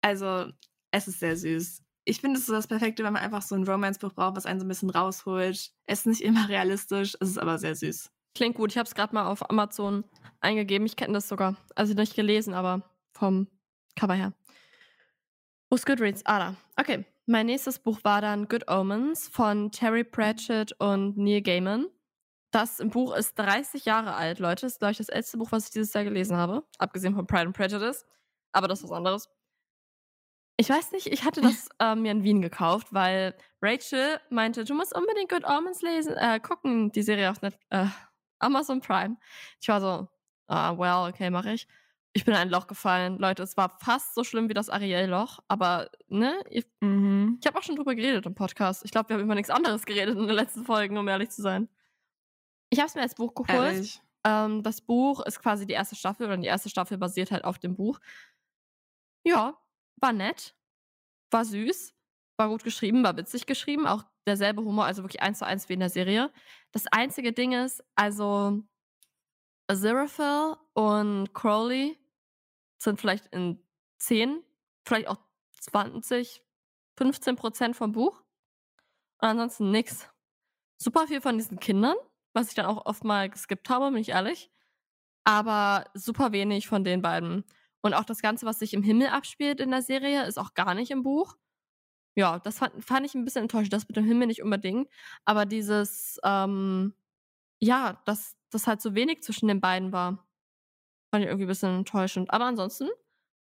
Also, 0.00 0.50
es 0.90 1.06
ist 1.06 1.20
sehr 1.20 1.36
süß. 1.36 1.84
Ich 2.04 2.20
finde, 2.20 2.38
es 2.38 2.46
so 2.46 2.52
das 2.52 2.66
Perfekte, 2.66 3.04
wenn 3.04 3.12
man 3.12 3.22
einfach 3.22 3.42
so 3.42 3.54
ein 3.54 3.64
Romance-Buch 3.64 4.12
braucht, 4.12 4.36
was 4.36 4.46
einen 4.46 4.58
so 4.58 4.66
ein 4.66 4.68
bisschen 4.68 4.90
rausholt. 4.90 5.72
Es 5.86 6.00
ist 6.00 6.06
nicht 6.06 6.20
immer 6.20 6.48
realistisch, 6.48 7.16
es 7.20 7.30
ist 7.30 7.38
aber 7.38 7.58
sehr 7.58 7.76
süß. 7.76 8.10
Klingt 8.34 8.56
gut. 8.56 8.72
Ich 8.72 8.78
habe 8.78 8.86
es 8.86 8.94
gerade 8.94 9.14
mal 9.14 9.26
auf 9.26 9.48
Amazon 9.50 10.04
eingegeben. 10.40 10.86
Ich 10.86 10.96
kenne 10.96 11.12
das 11.12 11.28
sogar. 11.28 11.56
Also 11.74 11.94
nicht 11.94 12.16
gelesen, 12.16 12.54
aber 12.54 12.82
vom 13.12 13.46
Cover 13.94 14.14
her. 14.14 14.32
Wo 15.70 15.76
ist 15.76 15.86
Goodreads? 15.86 16.24
Ah, 16.24 16.38
da. 16.38 16.56
Okay. 16.76 17.04
Mein 17.26 17.46
nächstes 17.46 17.78
Buch 17.78 18.00
war 18.02 18.20
dann 18.20 18.48
Good 18.48 18.68
Omens 18.68 19.28
von 19.28 19.70
Terry 19.70 20.02
Pratchett 20.02 20.72
und 20.80 21.16
Neil 21.16 21.40
Gaiman. 21.40 21.86
Das 22.50 22.82
Buch 22.84 23.14
ist 23.16 23.38
30 23.38 23.84
Jahre 23.84 24.14
alt, 24.14 24.38
Leute. 24.38 24.62
Das 24.62 24.72
ist, 24.72 24.78
glaube 24.80 24.92
ich, 24.92 24.98
das 24.98 25.08
älteste 25.08 25.38
Buch, 25.38 25.52
was 25.52 25.66
ich 25.66 25.70
dieses 25.70 25.94
Jahr 25.94 26.04
gelesen 26.04 26.36
habe. 26.36 26.64
Abgesehen 26.78 27.14
von 27.14 27.26
Pride 27.26 27.46
and 27.46 27.56
Prejudice. 27.56 28.04
Aber 28.52 28.68
das 28.68 28.80
ist 28.80 28.84
was 28.84 28.96
anderes. 28.96 29.28
Ich 30.62 30.70
weiß 30.70 30.92
nicht, 30.92 31.08
ich 31.08 31.24
hatte 31.24 31.40
das 31.40 31.68
äh, 31.80 31.96
mir 31.96 32.12
in 32.12 32.22
Wien 32.22 32.40
gekauft, 32.40 32.86
weil 32.92 33.34
Rachel 33.60 34.20
meinte, 34.30 34.62
du 34.62 34.74
musst 34.74 34.94
unbedingt 34.94 35.28
Good 35.28 35.44
Omens 35.44 35.82
lesen, 35.82 36.16
äh, 36.16 36.38
gucken, 36.38 36.92
die 36.92 37.02
Serie 37.02 37.32
auf 37.32 37.42
Net 37.42 37.58
äh, 37.70 37.86
Amazon 38.38 38.80
Prime. 38.80 39.16
Ich 39.60 39.66
war 39.66 39.80
so, 39.80 40.06
ah, 40.46 40.78
well, 40.78 41.10
okay, 41.10 41.30
mache 41.30 41.54
ich. 41.54 41.66
Ich 42.12 42.24
bin 42.24 42.34
in 42.34 42.38
ein 42.38 42.48
Loch 42.48 42.68
gefallen. 42.68 43.18
Leute, 43.18 43.42
es 43.42 43.56
war 43.56 43.76
fast 43.80 44.14
so 44.14 44.22
schlimm 44.22 44.48
wie 44.48 44.54
das 44.54 44.68
Ariel-Loch, 44.68 45.40
aber, 45.48 45.90
ne? 46.06 46.32
Ich, 46.48 46.64
mhm. 46.78 47.38
ich 47.40 47.46
habe 47.48 47.58
auch 47.58 47.64
schon 47.64 47.74
drüber 47.74 47.96
geredet 47.96 48.24
im 48.26 48.36
Podcast. 48.36 48.84
Ich 48.84 48.92
glaube, 48.92 49.08
wir 49.08 49.14
haben 49.14 49.24
über 49.24 49.34
nichts 49.34 49.50
anderes 49.50 49.84
geredet 49.84 50.16
in 50.16 50.28
den 50.28 50.36
letzten 50.36 50.64
Folgen, 50.64 50.96
um 50.96 51.08
ehrlich 51.08 51.30
zu 51.30 51.42
sein. 51.42 51.68
Ich 52.70 52.78
habe 52.78 52.86
es 52.86 52.94
mir 52.94 53.02
als 53.02 53.16
Buch 53.16 53.34
geholt. 53.34 54.00
Ähm, 54.22 54.62
das 54.62 54.80
Buch 54.80 55.26
ist 55.26 55.40
quasi 55.40 55.66
die 55.66 55.74
erste 55.74 55.96
Staffel 55.96 56.26
oder 56.26 56.36
die 56.36 56.46
erste 56.46 56.70
Staffel 56.70 56.98
basiert 56.98 57.32
halt 57.32 57.42
auf 57.42 57.58
dem 57.58 57.74
Buch. 57.74 57.98
Ja, 59.24 59.56
war 59.96 60.12
nett, 60.12 60.54
war 61.30 61.44
süß, 61.44 61.94
war 62.36 62.48
gut 62.48 62.64
geschrieben, 62.64 63.04
war 63.04 63.16
witzig 63.16 63.46
geschrieben, 63.46 63.86
auch 63.86 64.04
derselbe 64.26 64.62
Humor, 64.62 64.84
also 64.84 65.02
wirklich 65.02 65.22
eins 65.22 65.38
zu 65.38 65.46
eins 65.46 65.68
wie 65.68 65.74
in 65.74 65.80
der 65.80 65.90
Serie. 65.90 66.32
Das 66.72 66.86
einzige 66.86 67.32
Ding 67.32 67.52
ist, 67.52 67.82
also 67.94 68.62
Aziraphale 69.66 70.58
und 70.74 71.32
Crowley 71.34 71.98
sind 72.78 73.00
vielleicht 73.00 73.26
in 73.26 73.62
10, 73.98 74.42
vielleicht 74.86 75.08
auch 75.08 75.18
20, 75.60 76.42
15 76.96 77.36
Prozent 77.36 77.76
vom 77.76 77.92
Buch. 77.92 78.22
Und 79.20 79.28
ansonsten 79.28 79.70
nix. 79.70 80.08
Super 80.78 81.06
viel 81.06 81.20
von 81.20 81.38
diesen 81.38 81.60
Kindern 81.60 81.96
was 82.32 82.48
ich 82.48 82.54
dann 82.54 82.66
auch 82.66 82.86
oft 82.86 83.04
mal 83.04 83.28
geskippt 83.28 83.68
habe, 83.68 83.90
bin 83.90 84.00
ich 84.00 84.10
ehrlich. 84.10 84.50
Aber 85.24 85.84
super 85.94 86.32
wenig 86.32 86.66
von 86.66 86.84
den 86.84 87.02
beiden. 87.02 87.44
Und 87.82 87.94
auch 87.94 88.04
das 88.04 88.22
Ganze, 88.22 88.46
was 88.46 88.58
sich 88.58 88.74
im 88.74 88.82
Himmel 88.82 89.08
abspielt 89.08 89.60
in 89.60 89.70
der 89.70 89.82
Serie, 89.82 90.24
ist 90.24 90.38
auch 90.38 90.54
gar 90.54 90.74
nicht 90.74 90.90
im 90.90 91.02
Buch. 91.02 91.36
Ja, 92.16 92.38
das 92.38 92.58
fand, 92.58 92.84
fand 92.84 93.06
ich 93.06 93.14
ein 93.14 93.24
bisschen 93.24 93.42
enttäuschend. 93.42 93.72
Das 93.72 93.88
mit 93.88 93.96
dem 93.96 94.04
Himmel 94.04 94.28
nicht 94.28 94.42
unbedingt. 94.42 94.88
Aber 95.24 95.46
dieses, 95.46 96.18
ähm, 96.24 96.94
ja, 97.60 98.00
dass 98.04 98.36
das 98.50 98.66
halt 98.66 98.80
so 98.82 98.94
wenig 98.94 99.22
zwischen 99.22 99.48
den 99.48 99.60
beiden 99.60 99.92
war, 99.92 100.26
fand 101.10 101.24
ich 101.24 101.28
irgendwie 101.28 101.46
ein 101.46 101.48
bisschen 101.48 101.76
enttäuschend. 101.78 102.30
Aber 102.32 102.44
ansonsten, 102.46 102.88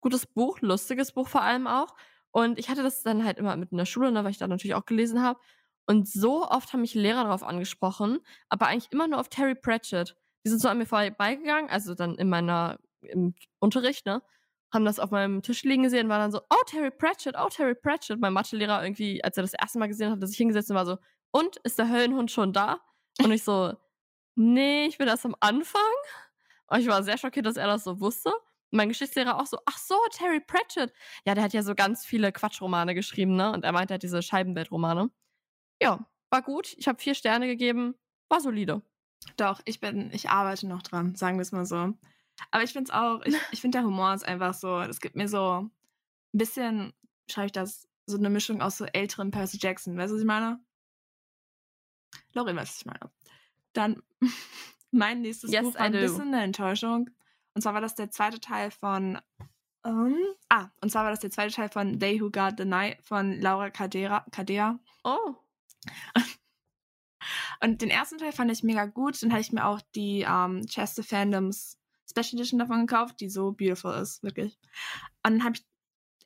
gutes 0.00 0.26
Buch, 0.26 0.60
lustiges 0.60 1.12
Buch 1.12 1.28
vor 1.28 1.42
allem 1.42 1.66
auch. 1.66 1.94
Und 2.32 2.58
ich 2.58 2.68
hatte 2.68 2.82
das 2.82 3.02
dann 3.02 3.24
halt 3.24 3.38
immer 3.38 3.56
mit 3.56 3.72
in 3.72 3.78
der 3.78 3.86
Schule, 3.86 4.12
ne, 4.12 4.24
weil 4.24 4.30
ich 4.30 4.38
da 4.38 4.46
natürlich 4.46 4.74
auch 4.74 4.86
gelesen 4.86 5.22
habe. 5.22 5.40
Und 5.86 6.08
so 6.08 6.48
oft 6.48 6.72
haben 6.72 6.82
mich 6.82 6.94
Lehrer 6.94 7.24
darauf 7.24 7.42
angesprochen, 7.42 8.20
aber 8.48 8.68
eigentlich 8.68 8.92
immer 8.92 9.08
nur 9.08 9.18
auf 9.18 9.28
Terry 9.28 9.56
Pratchett. 9.56 10.16
Die 10.44 10.50
sind 10.50 10.60
so 10.60 10.68
an 10.68 10.78
mir 10.78 10.86
vorbeigegangen, 10.86 11.68
also 11.68 11.94
dann 11.94 12.14
in 12.14 12.28
meiner, 12.28 12.78
im 13.02 13.34
Unterricht, 13.58 14.06
ne? 14.06 14.22
Haben 14.72 14.84
das 14.84 15.00
auf 15.00 15.10
meinem 15.10 15.42
Tisch 15.42 15.64
liegen 15.64 15.82
gesehen, 15.82 16.08
war 16.08 16.18
dann 16.18 16.30
so, 16.30 16.40
oh, 16.48 16.64
Terry 16.66 16.90
Pratchett, 16.90 17.34
oh, 17.38 17.48
Terry 17.48 17.74
Pratchett. 17.74 18.20
Mein 18.20 18.32
Mathelehrer 18.32 18.82
irgendwie, 18.82 19.22
als 19.24 19.36
er 19.36 19.42
das 19.42 19.54
erste 19.54 19.78
Mal 19.78 19.88
gesehen 19.88 20.08
hat, 20.08 20.16
hat 20.16 20.22
er 20.22 20.28
sich 20.28 20.36
hingesetzt 20.36 20.70
und 20.70 20.76
war 20.76 20.86
so, 20.86 20.98
und, 21.32 21.56
ist 21.58 21.78
der 21.78 21.88
Höllenhund 21.90 22.30
schon 22.30 22.52
da? 22.52 22.80
Und 23.22 23.32
ich 23.32 23.42
so, 23.44 23.74
nee, 24.36 24.86
ich 24.86 24.98
bin 24.98 25.08
erst 25.08 25.26
am 25.26 25.36
Anfang. 25.40 25.80
Und 26.68 26.80
ich 26.80 26.86
war 26.86 27.02
sehr 27.02 27.18
schockiert, 27.18 27.46
dass 27.46 27.56
er 27.56 27.66
das 27.66 27.84
so 27.84 28.00
wusste. 28.00 28.30
Und 28.30 28.76
mein 28.76 28.88
Geschichtslehrer 28.88 29.40
auch 29.40 29.46
so, 29.46 29.58
ach 29.66 29.78
so, 29.78 29.96
Terry 30.12 30.40
Pratchett. 30.40 30.92
Ja, 31.26 31.34
der 31.34 31.44
hat 31.44 31.52
ja 31.52 31.62
so 31.62 31.74
ganz 31.74 32.04
viele 32.04 32.30
Quatschromane 32.30 32.94
geschrieben, 32.94 33.34
ne? 33.34 33.52
Und 33.52 33.64
er 33.64 33.72
meinte 33.72 33.94
halt 33.94 34.02
diese 34.04 34.22
Scheibenweltromane. 34.22 35.10
Ja, 35.82 36.06
war 36.30 36.42
gut. 36.42 36.74
Ich 36.78 36.86
habe 36.86 37.00
vier 37.00 37.14
Sterne 37.14 37.46
gegeben. 37.48 37.96
War 38.28 38.40
solide. 38.40 38.82
Doch, 39.36 39.60
ich 39.64 39.80
bin, 39.80 40.10
ich 40.12 40.30
arbeite 40.30 40.66
noch 40.66 40.82
dran, 40.82 41.14
sagen 41.16 41.36
wir 41.36 41.42
es 41.42 41.52
mal 41.52 41.66
so. 41.66 41.94
Aber 42.50 42.62
ich 42.62 42.72
finde 42.72 42.90
es 42.90 42.94
auch, 42.94 43.22
ich, 43.24 43.36
ich 43.52 43.60
finde 43.60 43.78
der 43.78 43.86
Humor 43.86 44.14
ist 44.14 44.26
einfach 44.26 44.54
so, 44.54 44.80
es 44.80 45.00
gibt 45.00 45.16
mir 45.16 45.28
so 45.28 45.62
ein 45.62 45.70
bisschen, 46.32 46.92
schreibe 47.30 47.46
ich 47.46 47.52
das, 47.52 47.88
so 48.06 48.16
eine 48.16 48.30
Mischung 48.30 48.60
aus 48.60 48.78
so 48.78 48.86
älteren 48.86 49.30
Percy 49.30 49.58
Jackson. 49.60 49.96
Weißt 49.96 50.10
du, 50.10 50.14
was 50.14 50.20
ich 50.20 50.26
meine? 50.26 50.60
Laurin 52.32 52.56
weiß, 52.56 52.68
was 52.68 52.78
ich 52.78 52.86
meine. 52.86 53.10
Dann 53.72 54.02
mein 54.90 55.22
nächstes 55.22 55.52
yes, 55.52 55.62
Buch 55.62 55.74
war 55.74 55.82
ein 55.82 55.92
bisschen 55.92 56.34
eine 56.34 56.42
Enttäuschung. 56.42 57.10
Und 57.54 57.62
zwar 57.62 57.74
war 57.74 57.80
das 57.80 57.94
der 57.94 58.10
zweite 58.10 58.40
Teil 58.40 58.70
von 58.70 59.20
um, 59.82 60.14
ah, 60.50 60.68
und 60.82 60.90
zwar 60.90 61.04
war 61.04 61.10
das 61.10 61.20
der 61.20 61.30
zweite 61.30 61.54
Teil 61.54 61.70
von 61.70 61.98
They 61.98 62.20
Who 62.20 62.30
Got 62.30 62.54
the 62.58 62.66
Night 62.66 62.98
von 63.02 63.40
Laura 63.40 63.70
Cadera. 63.70 64.26
Cadera. 64.30 64.78
Oh. 65.04 65.36
Und 67.62 67.82
den 67.82 67.90
ersten 67.90 68.18
Teil 68.18 68.32
fand 68.32 68.50
ich 68.50 68.62
mega 68.62 68.86
gut. 68.86 69.22
Dann 69.22 69.30
habe 69.30 69.40
ich 69.40 69.52
mir 69.52 69.64
auch 69.66 69.80
die 69.94 70.26
ähm, 70.28 70.66
Chester 70.66 71.02
Fandoms 71.02 71.78
Special 72.10 72.40
Edition 72.40 72.58
davon 72.58 72.86
gekauft, 72.86 73.20
die 73.20 73.28
so 73.28 73.52
beautiful 73.52 73.94
ist, 73.94 74.22
wirklich. 74.22 74.58
Und 75.24 75.34
dann 75.34 75.44
habe 75.44 75.56
ich 75.56 75.64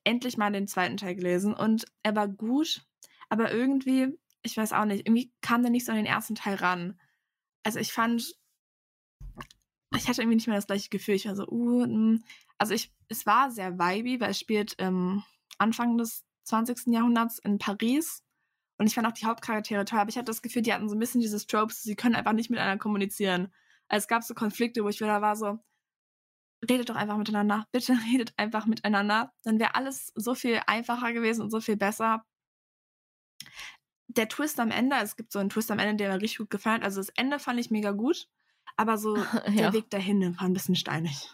endlich 0.04 0.36
mal 0.36 0.52
den 0.52 0.68
zweiten 0.68 0.96
Teil 0.96 1.14
gelesen 1.14 1.54
und 1.54 1.86
er 2.02 2.14
war 2.14 2.28
gut, 2.28 2.86
aber 3.28 3.52
irgendwie, 3.52 4.18
ich 4.42 4.56
weiß 4.56 4.72
auch 4.72 4.84
nicht, 4.84 5.06
irgendwie 5.06 5.32
kam 5.40 5.62
der 5.62 5.70
nicht 5.70 5.86
so 5.86 5.92
an 5.92 5.96
den 5.96 6.06
ersten 6.06 6.34
Teil 6.34 6.56
ran. 6.56 6.98
Also 7.62 7.78
ich 7.78 7.92
fand, 7.92 8.34
ich 9.96 10.08
hatte 10.08 10.22
irgendwie 10.22 10.36
nicht 10.36 10.46
mehr 10.46 10.56
das 10.56 10.66
gleiche 10.66 10.90
Gefühl. 10.90 11.14
Ich 11.14 11.26
war 11.26 11.36
so, 11.36 11.46
uh, 11.48 11.86
mh. 11.86 12.20
also 12.58 12.74
ich, 12.74 12.92
es 13.08 13.26
war 13.26 13.50
sehr 13.50 13.78
vibey, 13.78 14.20
weil 14.20 14.30
es 14.30 14.38
spielt 14.38 14.74
ähm, 14.78 15.22
Anfang 15.58 15.96
des 15.96 16.24
20. 16.44 16.92
Jahrhunderts 16.92 17.38
in 17.38 17.58
Paris. 17.58 18.22
Und 18.76 18.86
ich 18.86 18.94
fand 18.94 19.06
auch 19.06 19.12
die 19.12 19.24
Hauptcharaktere 19.26 19.84
toll, 19.84 20.00
aber 20.00 20.10
ich 20.10 20.16
hatte 20.16 20.26
das 20.26 20.42
Gefühl, 20.42 20.62
die 20.62 20.72
hatten 20.72 20.88
so 20.88 20.96
ein 20.96 20.98
bisschen 20.98 21.20
dieses 21.20 21.46
Tropes, 21.46 21.82
sie 21.82 21.94
können 21.94 22.16
einfach 22.16 22.32
nicht 22.32 22.50
miteinander 22.50 22.78
kommunizieren. 22.78 23.52
Also 23.88 24.04
es 24.04 24.08
gab 24.08 24.24
so 24.24 24.34
Konflikte, 24.34 24.82
wo 24.82 24.88
ich 24.88 25.00
wieder 25.00 25.22
war 25.22 25.36
so, 25.36 25.60
redet 26.68 26.88
doch 26.90 26.96
einfach 26.96 27.16
miteinander. 27.16 27.66
Bitte 27.72 27.96
redet 28.12 28.34
einfach 28.36 28.66
miteinander. 28.66 29.32
Dann 29.42 29.58
wäre 29.58 29.74
alles 29.74 30.12
so 30.14 30.34
viel 30.34 30.60
einfacher 30.66 31.12
gewesen 31.12 31.42
und 31.42 31.50
so 31.50 31.60
viel 31.60 31.76
besser. 31.76 32.24
Der 34.08 34.28
Twist 34.28 34.60
am 34.60 34.70
Ende, 34.70 34.96
es 34.96 35.16
gibt 35.16 35.32
so 35.32 35.38
einen 35.38 35.48
Twist 35.50 35.70
am 35.70 35.78
Ende, 35.78 35.96
der 35.96 36.12
mir 36.12 36.20
richtig 36.22 36.38
gut 36.38 36.50
gefallen 36.50 36.76
hat. 36.76 36.84
Also 36.84 37.00
das 37.00 37.08
Ende 37.10 37.38
fand 37.38 37.58
ich 37.58 37.70
mega 37.70 37.90
gut, 37.92 38.28
aber 38.76 38.98
so 38.98 39.16
Ja. 39.46 39.70
der 39.70 39.72
Weg 39.72 39.90
dahin 39.90 40.36
war 40.38 40.44
ein 40.46 40.52
bisschen 40.52 40.76
steinig. 40.76 41.30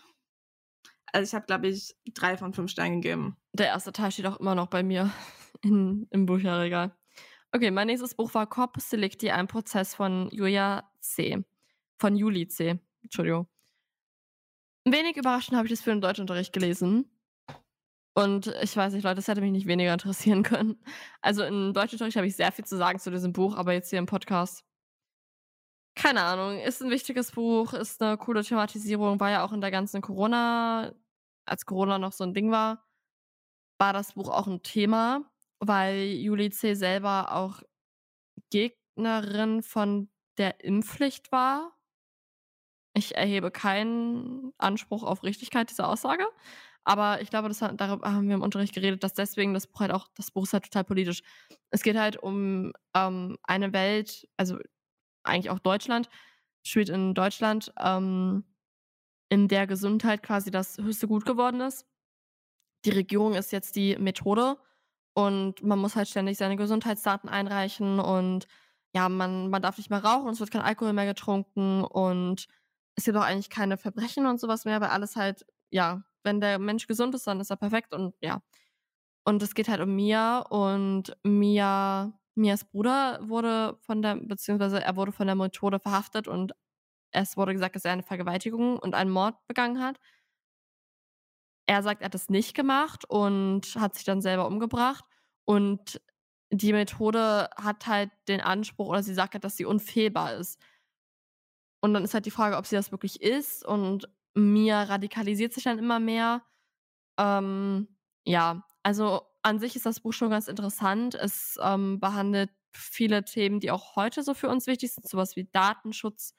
Also 1.13 1.29
ich 1.29 1.35
habe, 1.35 1.47
glaube 1.47 1.69
ich, 1.69 1.95
drei 2.15 2.37
von 2.37 2.55
fünf 2.55 2.71
Steinen 2.71 3.03
gegeben. 3.03 3.37
Der 3.53 3.67
erste 3.67 3.93
Teil 3.93 4.13
steht 4.13 4.27
auch 4.27 4.39
immer 4.39 4.55
noch 4.55 4.69
bei 4.69 4.83
mir 4.83 5.13
in, 5.63 6.07
im 6.11 6.27
Bücherregal. 6.27 6.97
Okay, 7.53 7.73
mein 7.73 7.89
nächstes 7.89 8.15
Buch 8.15 8.33
war 8.35 8.47
Corpus 8.49 8.89
Delicti, 8.91 9.31
ein 9.31 9.49
Prozess 9.49 9.95
von 9.97 10.29
Julia 10.31 10.89
C. 11.01 11.45
Von 11.99 12.15
Juli 12.17 12.47
C. 12.47 12.79
Entschuldigung. 13.03 13.49
Wenig 14.85 15.17
überraschend 15.17 15.57
habe 15.57 15.67
ich 15.67 15.73
das 15.73 15.83
für 15.83 15.91
den 15.91 16.01
Deutschunterricht 16.01 16.53
gelesen. 16.53 17.11
Und 18.15 18.49
ich 18.63 18.77
weiß 18.77 18.93
nicht, 18.93 19.05
Leute, 19.05 19.17
das 19.17 19.29
hätte 19.29 19.41
mich 19.41 19.53
nicht 19.53 19.67
weniger 19.67 19.93
interessieren 19.93 20.43
können. 20.43 20.83
Also 21.21 21.45
im 21.45 21.73
Deutschunterricht 21.73 22.17
habe 22.17 22.27
ich 22.27 22.37
sehr 22.37 22.53
viel 22.53 22.65
zu 22.65 22.77
sagen 22.77 22.99
zu 22.99 23.11
diesem 23.11 23.33
Buch, 23.33 23.57
aber 23.57 23.73
jetzt 23.73 23.91
hier 23.91 23.99
im 23.99 24.07
Podcast. 24.07 24.65
Keine 25.95 26.23
Ahnung, 26.23 26.59
ist 26.59 26.83
ein 26.83 26.91
wichtiges 26.91 27.33
Buch, 27.33 27.73
ist 27.73 28.01
eine 28.03 28.17
coole 28.17 28.43
Thematisierung, 28.43 29.21
war 29.21 29.31
ja 29.31 29.45
auch 29.45 29.53
in 29.53 29.61
der 29.61 29.71
ganzen 29.71 30.01
Corona, 30.01 30.95
als 31.45 31.67
Corona 31.67 31.99
noch 31.99 32.13
so 32.13 32.25
ein 32.25 32.33
Ding 32.35 32.51
war, 32.51 32.87
war 33.79 33.93
das 33.93 34.15
Buch 34.15 34.29
auch 34.29 34.47
ein 34.47 34.63
Thema, 34.63 35.31
weil 35.59 35.99
Julie 36.05 36.51
C. 36.51 36.75
selber 36.75 37.33
auch 37.35 37.63
Gegnerin 38.51 39.63
von 39.63 40.11
der 40.39 40.63
Impfpflicht 40.65 41.33
war. 41.33 41.77
Ich 42.95 43.17
erhebe 43.17 43.51
keinen 43.51 44.53
Anspruch 44.59 45.05
auf 45.05 45.23
Richtigkeit 45.23 45.71
dieser 45.71 45.89
Aussage, 45.89 46.27
aber 46.85 47.21
ich 47.21 47.31
glaube, 47.31 47.49
das 47.49 47.63
hat, 47.63 47.81
darüber 47.81 48.13
haben 48.13 48.29
wir 48.29 48.35
im 48.35 48.43
Unterricht 48.43 48.75
geredet, 48.75 49.05
dass 49.05 49.15
deswegen 49.15 49.55
das 49.55 49.67
Buch 49.67 49.81
halt 49.81 49.93
auch, 49.93 50.09
das 50.17 50.31
Buch 50.31 50.45
ist 50.45 50.53
halt 50.53 50.65
total 50.65 50.85
politisch. 50.85 51.23
Es 51.71 51.83
geht 51.83 51.97
halt 51.97 52.17
um 52.17 52.73
ähm, 52.95 53.37
eine 53.45 53.73
Welt, 53.73 54.27
also 54.37 54.59
eigentlich 55.23 55.51
auch 55.51 55.59
Deutschland, 55.61 56.09
spielt 56.63 56.89
in 56.89 57.15
Deutschland, 57.15 57.73
ähm, 57.79 58.45
in 59.29 59.49
der 59.49 59.67
Gesundheit 59.67 60.23
quasi 60.23 60.51
das 60.51 60.79
höchste 60.79 61.07
Gut 61.07 61.25
geworden 61.25 61.61
ist. 61.61 61.87
Die 62.85 62.91
Regierung 62.91 63.35
ist 63.35 63.53
jetzt 63.53 63.77
die 63.77 63.97
Methode 63.97 64.57
und 65.15 65.63
man 65.63 65.79
muss 65.79 65.97
halt 65.97 66.09
ständig 66.09 66.39
seine 66.39 66.57
Gesundheitsdaten 66.57 67.29
einreichen 67.29 68.01
und 68.01 68.47
ja, 68.95 69.09
man, 69.09 69.51
man 69.51 69.63
darf 69.63 69.79
nicht 69.79 69.91
mehr 69.91 70.03
rauchen, 70.03 70.31
es 70.31 70.41
wird 70.41 70.51
kein 70.51 70.63
Alkohol 70.63 70.93
mehr 70.93 71.07
getrunken 71.07 71.85
und 71.85 72.49
es 73.01 73.05
gibt 73.07 73.17
auch 73.17 73.23
eigentlich 73.23 73.51
keine 73.51 73.79
Verbrechen 73.79 74.27
und 74.27 74.39
sowas 74.41 74.65
mehr, 74.65 74.81
weil 74.81 74.91
alles 74.91 75.17
halt, 75.17 75.47
ja, 75.71 76.03
wenn 76.23 76.41
der 76.41 76.59
Mensch 76.59 76.87
gesund 76.87 77.15
ist, 77.15 77.27
dann 77.27 77.41
ist 77.41 77.51
er 77.51 77.57
perfekt 77.57 77.95
und 77.95 78.15
ja. 78.21 78.43
Und 79.25 79.43
es 79.43 79.55
geht 79.55 79.69
halt 79.69 79.81
um 79.81 79.95
Mia 79.97 80.41
und 80.41 81.17
Mia, 81.25 82.13
Mias 82.35 82.65
Bruder 82.65 83.21
wurde 83.23 83.79
von 83.83 84.03
der, 84.03 84.17
beziehungsweise 84.17 84.83
er 84.83 84.97
wurde 84.97 85.13
von 85.13 85.27
der 85.27 85.37
Methode 85.37 85.79
verhaftet 85.81 86.29
und 86.29 86.53
es 87.13 87.37
wurde 87.37 87.53
gesagt, 87.55 87.77
dass 87.77 87.85
er 87.87 87.93
eine 87.93 88.03
Vergewaltigung 88.03 88.79
und 88.79 88.95
einen 88.95 89.11
Mord 89.11 89.37
begangen 89.49 89.83
hat. 89.83 89.99
Er 91.67 91.83
sagt, 91.83 92.03
er 92.03 92.07
hat 92.07 92.15
es 92.15 92.29
nicht 92.31 92.55
gemacht 92.55 93.05
und 93.09 93.77
hat 93.77 93.95
sich 93.95 94.05
dann 94.05 94.21
selber 94.23 94.47
umgebracht. 94.47 95.05
Und 95.45 96.01
die 96.53 96.73
Methode 96.73 97.49
hat 97.57 97.87
halt 97.87 98.11
den 98.29 98.41
Anspruch, 98.41 98.89
oder 98.89 99.03
sie 99.03 99.15
sagt 99.15 99.35
halt, 99.35 99.45
dass 99.45 99.57
sie 99.57 99.65
unfehlbar 99.65 100.35
ist. 100.35 100.61
Und 101.81 101.95
dann 101.95 102.05
ist 102.05 102.15
halt 102.15 102.27
die 102.27 102.31
Frage, 102.31 102.57
ob 102.57 102.67
sie 102.67 102.77
das 102.77 102.93
wirklich 102.93 103.23
ist. 103.23 103.65
Und 103.65 104.09
Mia 104.35 104.83
radikalisiert 104.85 105.53
sich 105.53 105.65
dann 105.65 105.79
immer 105.79 105.99
mehr. 105.99 106.43
Ähm, 107.19 107.89
ja, 108.25 108.65
also 108.83 109.23
an 109.43 109.59
sich 109.59 109.77
ist 109.77 109.87
das 109.87 110.01
Buch 110.01 110.13
schon 110.13 110.31
ganz 110.31 110.49
interessant. 110.49 111.15
Es 111.15 111.59
ähm, 111.63 112.01
behandelt 112.01 112.51
viele 112.73 113.25
Themen, 113.25 113.61
die 113.61 113.71
auch 113.71 113.97
heute 113.97 114.23
so 114.23 114.35
für 114.35 114.49
uns 114.49 114.67
wichtig 114.67 114.93
sind, 114.93 115.09
sowas 115.09 115.37
wie 115.37 115.49
Datenschutz 115.51 116.35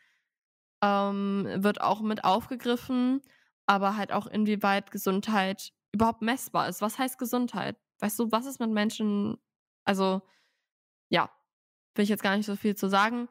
ähm, 0.84 1.48
wird 1.58 1.82
auch 1.82 2.02
mit 2.02 2.24
aufgegriffen, 2.24 3.22
aber 3.66 3.98
halt 3.98 4.12
auch 4.12 4.28
inwieweit 4.28 4.92
Gesundheit 4.92 5.74
überhaupt 5.92 6.22
messbar 6.22 6.70
ist. 6.70 6.82
Was 6.82 6.98
heißt 6.98 7.18
Gesundheit? 7.18 7.78
Weißt 8.00 8.18
du, 8.20 8.32
was 8.32 8.46
ist 8.46 8.60
mit 8.60 8.72
Menschen? 8.72 9.38
Also, 9.84 10.22
ja, 11.10 11.30
will 11.96 12.04
ich 12.04 12.10
jetzt 12.10 12.24
gar 12.24 12.38
nicht 12.38 12.46
so 12.46 12.56
viel 12.56 12.76
zu 12.76 12.90
sagen, 12.90 13.28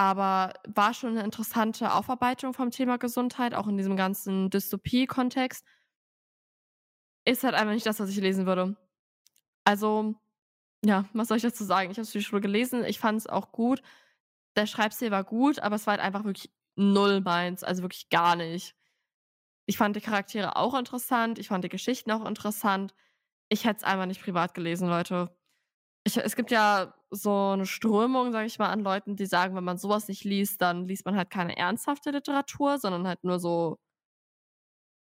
aber 0.00 0.54
war 0.66 0.94
schon 0.94 1.10
eine 1.10 1.24
interessante 1.24 1.92
Aufarbeitung 1.92 2.54
vom 2.54 2.70
Thema 2.70 2.96
Gesundheit, 2.96 3.52
auch 3.54 3.68
in 3.68 3.76
diesem 3.76 3.96
ganzen 3.96 4.48
Dystopie-Kontext. 4.48 5.62
Ist 7.26 7.44
halt 7.44 7.54
einfach 7.54 7.74
nicht 7.74 7.84
das, 7.84 8.00
was 8.00 8.08
ich 8.08 8.16
lesen 8.16 8.46
würde. 8.46 8.78
Also, 9.64 10.14
ja, 10.82 11.04
was 11.12 11.28
soll 11.28 11.36
ich 11.36 11.42
dazu 11.42 11.64
sagen? 11.64 11.90
Ich 11.90 11.98
habe 11.98 12.04
es 12.04 12.12
für 12.12 12.18
die 12.18 12.24
Schule 12.24 12.40
gelesen, 12.40 12.82
ich 12.84 12.98
fand 12.98 13.18
es 13.18 13.26
auch 13.26 13.52
gut. 13.52 13.82
Der 14.56 14.66
Schreibstil 14.66 15.10
war 15.10 15.24
gut, 15.24 15.58
aber 15.58 15.76
es 15.76 15.86
war 15.86 15.92
halt 15.92 16.02
einfach 16.02 16.24
wirklich 16.24 16.50
null 16.76 17.20
meins, 17.20 17.62
also 17.62 17.82
wirklich 17.82 18.08
gar 18.08 18.36
nicht. 18.36 18.74
Ich 19.66 19.76
fand 19.76 19.96
die 19.96 20.00
Charaktere 20.00 20.56
auch 20.56 20.74
interessant, 20.78 21.38
ich 21.38 21.48
fand 21.48 21.62
die 21.64 21.68
Geschichten 21.68 22.10
auch 22.10 22.26
interessant. 22.26 22.94
Ich 23.50 23.66
hätte 23.66 23.78
es 23.78 23.84
einfach 23.84 24.06
nicht 24.06 24.22
privat 24.22 24.54
gelesen, 24.54 24.88
Leute. 24.88 25.36
Ich, 26.04 26.16
es 26.16 26.34
gibt 26.36 26.50
ja 26.50 26.94
so 27.10 27.50
eine 27.50 27.66
Strömung, 27.66 28.32
sage 28.32 28.46
ich 28.46 28.58
mal, 28.58 28.70
an 28.70 28.80
Leuten, 28.80 29.16
die 29.16 29.26
sagen, 29.26 29.54
wenn 29.54 29.64
man 29.64 29.78
sowas 29.78 30.08
nicht 30.08 30.24
liest, 30.24 30.62
dann 30.62 30.86
liest 30.88 31.04
man 31.04 31.16
halt 31.16 31.30
keine 31.30 31.56
ernsthafte 31.56 32.10
Literatur, 32.10 32.78
sondern 32.78 33.06
halt 33.06 33.22
nur 33.24 33.38
so 33.38 33.78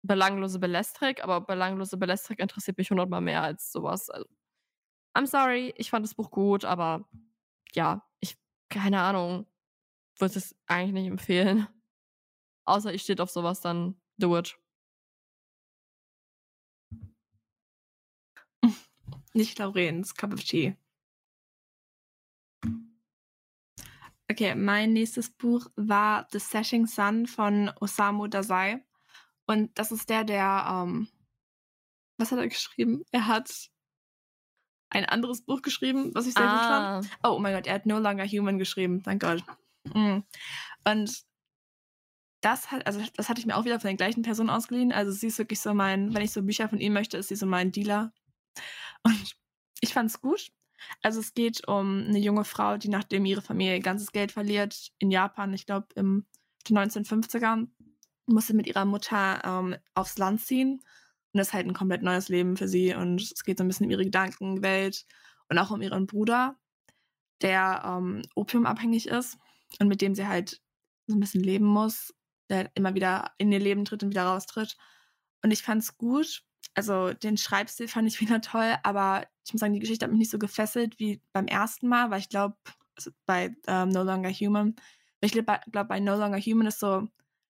belanglose 0.02 0.58
Belestrik. 0.58 1.22
Aber 1.24 1.40
belanglose 1.40 1.96
Belestrik 1.96 2.38
interessiert 2.40 2.78
mich 2.78 2.90
hundertmal 2.90 3.20
mehr 3.20 3.42
als 3.42 3.72
sowas. 3.72 4.10
Also, 4.10 4.26
I'm 5.16 5.26
sorry, 5.26 5.74
ich 5.76 5.90
fand 5.90 6.04
das 6.04 6.14
Buch 6.14 6.30
gut, 6.30 6.64
aber 6.64 7.08
ja, 7.74 8.04
ich, 8.20 8.36
keine 8.68 9.00
Ahnung, 9.02 9.46
würde 10.18 10.38
es 10.38 10.56
eigentlich 10.66 10.92
nicht 10.94 11.06
empfehlen. 11.08 11.68
Außer 12.66 12.92
ich 12.94 13.02
steht 13.02 13.20
auf 13.20 13.30
sowas, 13.30 13.60
dann 13.60 14.00
do 14.18 14.36
it. 14.38 14.58
Nicht 19.34 19.58
Laurens 19.58 20.14
Cup 20.14 20.32
of 20.32 20.42
Tea. 20.44 20.76
Okay, 24.30 24.54
mein 24.54 24.92
nächstes 24.92 25.30
Buch 25.30 25.66
war 25.76 26.26
The 26.32 26.38
Setting 26.38 26.86
Sun 26.86 27.26
von 27.26 27.70
Osamu 27.80 28.26
Dazai. 28.26 28.82
Und 29.46 29.78
das 29.78 29.92
ist 29.92 30.08
der, 30.08 30.24
der, 30.24 30.64
ähm, 30.68 31.08
was 32.16 32.32
hat 32.32 32.38
er 32.38 32.48
geschrieben? 32.48 33.04
Er 33.10 33.26
hat 33.26 33.70
ein 34.90 35.04
anderes 35.04 35.42
Buch 35.42 35.60
geschrieben, 35.62 36.14
was 36.14 36.26
ich 36.26 36.34
sehr 36.34 36.44
gut 36.46 36.52
fand. 36.52 37.10
Ah, 37.20 37.28
Oh, 37.28 37.36
oh 37.36 37.38
mein 37.38 37.54
Gott, 37.54 37.66
er 37.66 37.74
hat 37.74 37.86
No 37.86 37.98
Longer 37.98 38.26
Human 38.26 38.58
geschrieben, 38.58 39.02
thank 39.02 39.22
Gott. 39.22 39.42
Mm. 39.92 40.20
Und 40.86 41.24
das 42.40 42.70
hat, 42.70 42.86
also 42.86 43.02
das 43.16 43.28
hatte 43.28 43.40
ich 43.40 43.46
mir 43.46 43.56
auch 43.56 43.64
wieder 43.64 43.80
von 43.80 43.88
den 43.88 43.96
gleichen 43.96 44.22
Personen 44.22 44.50
ausgeliehen. 44.50 44.92
Also 44.92 45.12
sie 45.12 45.26
ist 45.26 45.38
wirklich 45.38 45.60
so 45.60 45.74
mein, 45.74 46.14
wenn 46.14 46.22
ich 46.22 46.32
so 46.32 46.42
Bücher 46.42 46.68
von 46.68 46.78
ihm 46.78 46.92
möchte, 46.92 47.16
ist 47.18 47.28
sie 47.28 47.36
so 47.36 47.46
mein 47.46 47.72
Dealer. 47.72 48.12
Und 49.02 49.36
ich 49.80 49.92
fand 49.92 50.10
es 50.10 50.20
gut. 50.20 50.50
Also 51.02 51.20
es 51.20 51.34
geht 51.34 51.66
um 51.66 52.04
eine 52.06 52.18
junge 52.18 52.44
Frau, 52.44 52.76
die 52.76 52.88
nachdem 52.88 53.24
ihre 53.24 53.42
Familie 53.42 53.76
ihr 53.76 53.80
ganzes 53.80 54.12
Geld 54.12 54.32
verliert 54.32 54.92
in 54.98 55.10
Japan, 55.10 55.52
ich 55.54 55.66
glaube 55.66 55.86
im 55.94 56.26
den 56.68 56.78
1950ern, 56.78 57.68
musste 58.26 58.54
mit 58.54 58.66
ihrer 58.66 58.84
Mutter 58.84 59.42
ähm, 59.44 59.76
aufs 59.94 60.18
Land 60.18 60.40
ziehen. 60.40 60.80
Und 61.32 61.38
das 61.38 61.48
ist 61.48 61.52
halt 61.52 61.66
ein 61.66 61.74
komplett 61.74 62.02
neues 62.02 62.28
Leben 62.28 62.56
für 62.56 62.68
sie. 62.68 62.94
Und 62.94 63.20
es 63.20 63.44
geht 63.44 63.58
so 63.58 63.64
ein 63.64 63.68
bisschen 63.68 63.86
um 63.86 63.90
ihre 63.92 64.04
Gedankenwelt 64.04 65.04
und 65.48 65.58
auch 65.58 65.70
um 65.70 65.82
ihren 65.82 66.06
Bruder, 66.06 66.56
der 67.42 67.82
ähm, 67.84 68.22
opiumabhängig 68.34 69.08
ist 69.08 69.38
und 69.80 69.88
mit 69.88 70.00
dem 70.00 70.14
sie 70.14 70.26
halt 70.26 70.62
so 71.06 71.16
ein 71.16 71.20
bisschen 71.20 71.42
leben 71.42 71.66
muss, 71.66 72.14
der 72.48 72.70
immer 72.74 72.94
wieder 72.94 73.32
in 73.38 73.52
ihr 73.52 73.58
Leben 73.58 73.84
tritt 73.84 74.02
und 74.02 74.10
wieder 74.10 74.24
raustritt. 74.24 74.76
Und 75.42 75.50
ich 75.50 75.62
fand's 75.62 75.98
gut. 75.98 76.44
Also 76.74 77.12
den 77.12 77.37
Schreibstil 77.37 77.88
fand 77.88 78.09
ich 78.09 78.20
wieder 78.20 78.40
toll, 78.40 78.74
aber 78.83 79.27
ich 79.44 79.53
muss 79.53 79.61
sagen, 79.61 79.74
die 79.74 79.81
Geschichte 79.81 80.05
hat 80.05 80.11
mich 80.12 80.20
nicht 80.20 80.31
so 80.31 80.38
gefesselt 80.38 80.98
wie 80.98 81.20
beim 81.33 81.46
ersten 81.46 81.88
Mal, 81.88 82.11
weil 82.11 82.20
ich 82.20 82.29
glaube, 82.29 82.57
also 82.96 83.11
bei 83.27 83.55
ähm, 83.66 83.90
No 83.90 84.03
Longer 84.03 84.31
Human, 84.31 84.77
ich 85.20 85.33
glaube, 85.33 85.61
glaub, 85.70 85.88
bei 85.88 86.00
No 86.00 86.16
Longer 86.16 86.40
Human 86.40 86.66
ist 86.66 86.81
so 86.81 87.09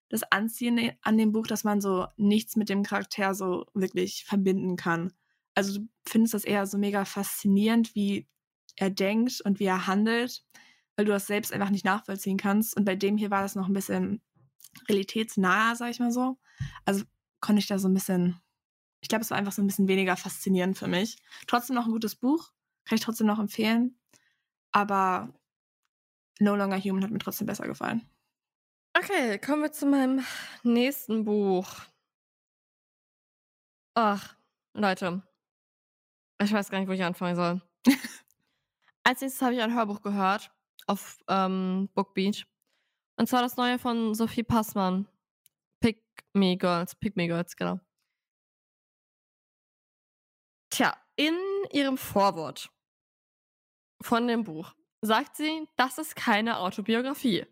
das 0.08 0.22
Anziehende 0.30 0.96
an 1.02 1.18
dem 1.18 1.32
Buch, 1.32 1.46
dass 1.46 1.64
man 1.64 1.80
so 1.80 2.06
nichts 2.16 2.56
mit 2.56 2.68
dem 2.68 2.82
Charakter 2.82 3.34
so 3.34 3.66
wirklich 3.74 4.24
verbinden 4.24 4.76
kann. 4.76 5.12
Also 5.54 5.80
du 5.80 5.88
findest 6.06 6.34
das 6.34 6.44
eher 6.44 6.66
so 6.66 6.78
mega 6.78 7.04
faszinierend, 7.04 7.94
wie 7.94 8.28
er 8.76 8.90
denkt 8.90 9.40
und 9.40 9.60
wie 9.60 9.64
er 9.64 9.86
handelt, 9.86 10.44
weil 10.96 11.04
du 11.04 11.12
das 11.12 11.26
selbst 11.26 11.52
einfach 11.52 11.70
nicht 11.70 11.84
nachvollziehen 11.84 12.36
kannst. 12.36 12.76
Und 12.76 12.84
bei 12.84 12.96
dem 12.96 13.16
hier 13.16 13.30
war 13.30 13.42
das 13.42 13.54
noch 13.54 13.68
ein 13.68 13.72
bisschen 13.72 14.20
realitätsnah, 14.88 15.74
sag 15.74 15.90
ich 15.90 16.00
mal 16.00 16.12
so. 16.12 16.38
Also 16.84 17.04
konnte 17.40 17.60
ich 17.60 17.66
da 17.66 17.78
so 17.78 17.88
ein 17.88 17.94
bisschen, 17.94 18.40
ich 19.04 19.08
glaube, 19.08 19.20
es 19.20 19.30
war 19.30 19.36
einfach 19.36 19.52
so 19.52 19.60
ein 19.60 19.66
bisschen 19.66 19.86
weniger 19.86 20.16
faszinierend 20.16 20.78
für 20.78 20.88
mich. 20.88 21.18
Trotzdem 21.46 21.76
noch 21.76 21.84
ein 21.84 21.92
gutes 21.92 22.16
Buch, 22.16 22.52
kann 22.86 22.96
ich 22.96 23.04
trotzdem 23.04 23.26
noch 23.26 23.38
empfehlen. 23.38 24.00
Aber 24.72 25.28
No 26.40 26.56
Longer 26.56 26.80
Human 26.80 27.04
hat 27.04 27.10
mir 27.10 27.18
trotzdem 27.18 27.46
besser 27.46 27.66
gefallen. 27.66 28.08
Okay, 28.96 29.38
kommen 29.38 29.60
wir 29.60 29.72
zu 29.72 29.84
meinem 29.84 30.24
nächsten 30.62 31.26
Buch. 31.26 31.68
Ach, 33.92 34.36
Leute. 34.72 35.22
Ich 36.42 36.50
weiß 36.50 36.70
gar 36.70 36.78
nicht, 36.78 36.88
wo 36.88 36.92
ich 36.92 37.04
anfangen 37.04 37.36
soll. 37.36 37.60
Als 39.04 39.20
nächstes 39.20 39.42
habe 39.42 39.54
ich 39.54 39.60
ein 39.60 39.74
Hörbuch 39.74 40.00
gehört 40.00 40.50
auf 40.86 41.18
ähm, 41.28 41.90
Bookbeat. 41.92 42.46
Und 43.16 43.28
zwar 43.28 43.42
das 43.42 43.58
neue 43.58 43.78
von 43.78 44.14
Sophie 44.14 44.44
Passmann. 44.44 45.06
Pick 45.80 46.02
Me 46.32 46.56
Girls. 46.56 46.94
Pick 46.94 47.16
Me 47.16 47.26
Girls, 47.26 47.54
genau. 47.54 47.80
Tja, 50.74 50.92
in 51.14 51.38
ihrem 51.70 51.96
Vorwort 51.96 52.68
von 54.00 54.26
dem 54.26 54.42
Buch 54.42 54.74
sagt 55.02 55.36
sie, 55.36 55.68
das 55.76 55.98
ist 55.98 56.16
keine 56.16 56.58
Autobiografie. 56.58 57.46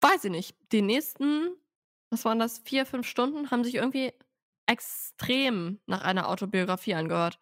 Weiß 0.00 0.24
ich 0.24 0.32
nicht. 0.32 0.56
Die 0.72 0.82
nächsten, 0.82 1.54
was 2.10 2.24
waren 2.24 2.40
das, 2.40 2.58
vier, 2.64 2.84
fünf 2.84 3.06
Stunden, 3.06 3.52
haben 3.52 3.62
sich 3.62 3.76
irgendwie 3.76 4.12
extrem 4.66 5.78
nach 5.86 6.02
einer 6.02 6.28
Autobiografie 6.28 6.94
angehört. 6.94 7.38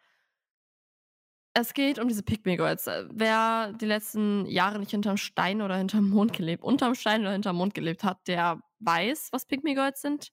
Es 1.54 1.72
geht 1.72 1.98
um 1.98 2.09
diese 2.09 2.22
Me 2.44 2.59
Girls. 2.59 2.90
Wer 3.09 3.72
die 3.72 3.87
letzten 3.87 4.44
Jahre 4.44 4.80
nicht 4.80 4.90
hinterm 4.90 5.16
Stein 5.16 5.62
oder 5.62 5.76
hinterm 5.76 6.11
Mond 6.11 6.35
gelebt, 6.35 6.62
unterm 6.62 6.94
Stein 6.94 7.22
oder 7.22 7.33
hinterm 7.33 7.56
Mond 7.56 7.72
gelebt 7.72 8.04
hat, 8.04 8.28
der 8.28 8.61
weiß, 8.80 9.30
was 9.33 9.46
Me 9.62 9.72
Girls 9.72 10.02
sind. 10.02 10.30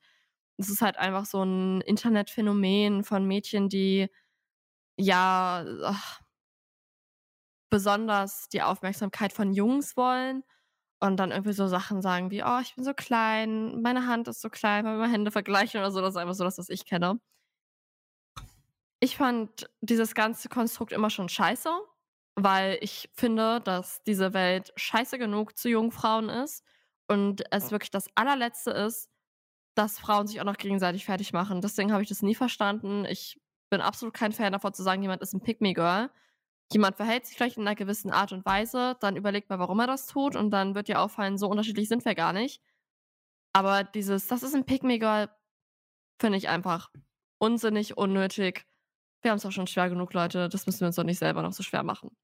Es 0.58 0.70
ist 0.70 0.82
halt 0.82 0.98
einfach 0.98 1.26
so 1.26 1.44
ein 1.44 1.82
Internetphänomen 1.82 3.04
von 3.04 3.26
Mädchen, 3.26 3.70
die 3.70 4.10
ja 4.98 5.66
ach, 5.84 6.22
besonders 7.70 8.50
die 8.50 8.62
Aufmerksamkeit 8.62 9.34
von 9.34 9.54
Jungs 9.54 9.98
wollen 9.98 10.44
und 11.00 11.18
dann 11.18 11.32
irgendwie 11.32 11.54
so 11.54 11.68
Sachen 11.68 12.02
sagen 12.02 12.32
wie, 12.32 12.44
oh, 12.44 12.60
ich 12.62 12.76
bin 12.76 12.84
so 12.84 12.94
klein, 12.94 13.82
meine 13.82 14.08
Hand 14.08 14.28
ist 14.28 14.42
so 14.42 14.50
klein, 14.50 14.86
wenn 14.86 15.00
wir 15.00 15.08
Hände 15.08 15.32
vergleichen 15.32 15.80
oder 15.80 15.92
so. 15.92 16.02
Das 16.02 16.12
ist 16.12 16.18
einfach 16.18 16.34
so 16.34 16.44
das, 16.44 16.58
was 16.58 16.70
ich 16.70 16.86
kenne. 16.86 17.20
Ich 19.00 19.18
fand 19.18 19.70
dieses 19.82 20.16
ganze 20.16 20.50
Konstrukt 20.50 20.92
immer 20.92 21.10
schon 21.12 21.30
scheiße, 21.30 21.70
weil 22.36 22.80
ich 22.82 23.10
finde, 23.14 23.62
dass 23.62 24.02
diese 24.04 24.34
Welt 24.34 24.74
scheiße 24.76 25.20
genug 25.20 25.58
zu 25.58 25.70
jungen 25.70 25.92
Frauen 25.92 26.30
ist 26.30 26.64
und 27.08 27.44
es 27.52 27.72
wirklich 27.72 27.92
das 27.92 28.08
allerletzte 28.16 28.72
ist, 28.72 29.10
dass 29.78 30.00
Frauen 30.00 30.28
sich 30.28 30.42
auch 30.42 30.46
noch 30.46 30.58
gegenseitig 30.58 31.06
fertig 31.06 31.34
machen. 31.34 31.62
Deswegen 31.62 31.92
habe 31.92 32.04
ich 32.04 32.10
das 32.10 32.22
nie 32.22 32.36
verstanden. 32.36 33.06
Ich 33.06 33.40
bin 33.70 33.82
absolut 33.82 34.14
kein 34.14 34.32
Fan 34.32 34.52
davon 34.52 34.74
zu 34.74 34.84
sagen, 34.84 35.02
jemand 35.02 35.22
ist 35.22 35.34
ein 35.34 35.42
Pick-Me-Girl 35.42 36.10
jemand 36.72 36.98
verhält 36.98 37.26
sich 37.26 37.38
vielleicht 37.38 37.58
in 37.58 37.68
einer 37.68 37.76
gewissen 37.76 38.12
Art 38.12 38.32
und 38.32 38.46
Weise, 38.46 38.98
dann 39.00 39.16
überlegt 39.16 39.50
man, 39.50 39.60
warum 39.60 39.80
er 39.80 39.88
das 39.88 40.08
tut 40.08 40.36
und 40.36 40.52
dann 40.52 40.76
wird 40.76 40.88
dir 40.88 41.00
auffallen, 41.00 41.38
so 41.38 41.48
unterschiedlich 41.48 41.88
sind 41.88 42.04
wir 42.06 42.16
gar 42.16 42.34
nicht. 42.34 42.62
Aber 43.54 43.84
dieses, 43.84 44.28
das 44.28 44.44
ist 44.44 44.54
ein 44.54 44.66
Pick-Me-Girl, 44.66 45.30
finde 46.20 46.38
ich 46.38 46.50
einfach 46.50 46.92
unsinnig, 47.40 47.98
unnötig. 47.98 48.66
Wir 49.22 49.32
haben 49.32 49.38
es 49.38 49.46
auch 49.46 49.52
schon 49.52 49.68
schwer 49.68 49.90
genug, 49.90 50.14
Leute. 50.14 50.50
Das 50.50 50.66
müssen 50.66 50.82
wir 50.82 50.88
uns 50.88 50.96
doch 50.96 51.04
nicht 51.04 51.20
selber 51.20 51.42
noch 51.42 51.54
so 51.54 51.64
schwer 51.64 51.84
machen. 51.84 52.16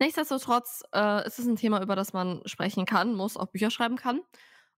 Nichtsdestotrotz 0.00 0.82
äh, 0.94 1.26
ist 1.26 1.38
es 1.38 1.46
ein 1.46 1.56
Thema, 1.56 1.80
über 1.80 1.96
das 1.96 2.12
man 2.12 2.42
sprechen 2.46 2.84
kann, 2.84 3.14
muss, 3.14 3.36
auch 3.36 3.46
Bücher 3.46 3.70
schreiben 3.70 3.96
kann. 3.96 4.20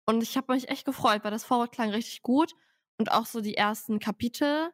Und 0.05 0.21
ich 0.23 0.37
habe 0.37 0.53
mich 0.53 0.69
echt 0.69 0.85
gefreut, 0.85 1.23
weil 1.23 1.31
das 1.31 1.45
Vorwort 1.45 1.71
klang 1.71 1.89
richtig 1.89 2.21
gut. 2.21 2.53
Und 2.97 3.11
auch 3.11 3.25
so 3.25 3.41
die 3.41 3.57
ersten 3.57 3.99
Kapitel. 3.99 4.71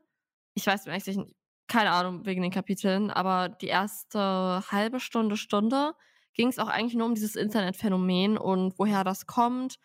Ich 0.53 0.67
weiß 0.67 0.87
eigentlich 0.87 1.17
nicht, 1.17 1.35
keine 1.67 1.91
Ahnung 1.91 2.25
wegen 2.25 2.41
den 2.41 2.51
Kapiteln, 2.51 3.09
aber 3.09 3.49
die 3.49 3.67
erste 3.67 4.61
halbe 4.69 4.99
Stunde, 4.99 5.37
Stunde 5.37 5.95
ging 6.33 6.49
es 6.49 6.59
auch 6.59 6.67
eigentlich 6.67 6.95
nur 6.95 7.07
um 7.07 7.15
dieses 7.15 7.35
Internetphänomen 7.35 8.37
und 8.37 8.77
woher 8.77 9.03
das 9.03 9.25
kommt, 9.25 9.77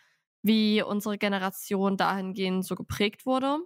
wie 0.42 0.82
unsere 0.82 1.18
Generation 1.18 1.96
dahingehend 1.96 2.64
so 2.64 2.74
geprägt 2.74 3.26
wurde. 3.26 3.58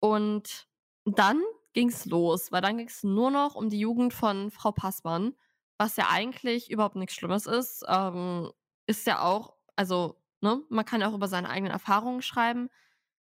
Und 0.00 0.68
dann 1.04 1.42
ging 1.72 1.88
es 1.88 2.06
los, 2.06 2.52
weil 2.52 2.60
dann 2.60 2.78
ging 2.78 2.88
es 2.88 3.02
nur 3.02 3.30
noch 3.30 3.54
um 3.54 3.68
die 3.70 3.78
Jugend 3.80 4.14
von 4.14 4.50
Frau 4.50 4.72
Passmann, 4.72 5.34
was 5.78 5.96
ja 5.96 6.08
eigentlich 6.10 6.70
überhaupt 6.70 6.96
nichts 6.96 7.14
Schlimmes 7.14 7.46
ist. 7.46 7.84
Ähm, 7.88 8.52
ist 8.86 9.06
ja 9.06 9.22
auch, 9.22 9.54
also, 9.76 10.21
ne, 10.42 10.62
man 10.70 10.84
kann 10.84 11.02
auch 11.02 11.14
über 11.14 11.28
seine 11.28 11.48
eigenen 11.50 11.72
Erfahrungen 11.72 12.22
schreiben. 12.22 12.68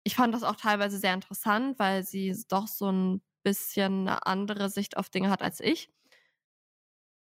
Ich 0.05 0.17
fand 0.17 0.35
das 0.35 0.43
auch 0.45 0.57
teilweise 0.57 0.99
sehr 0.99 1.15
interessant, 1.15 1.79
weil 1.79 2.05
sie 2.05 2.37
doch 2.49 2.69
so 2.69 2.91
ein 2.93 3.23
bisschen 3.45 4.09
eine 4.09 4.27
andere 4.27 4.71
Sicht 4.71 4.97
auf 4.97 5.11
Dinge 5.11 5.31
hat 5.31 5.43
als 5.43 5.61
ich. 5.61 5.91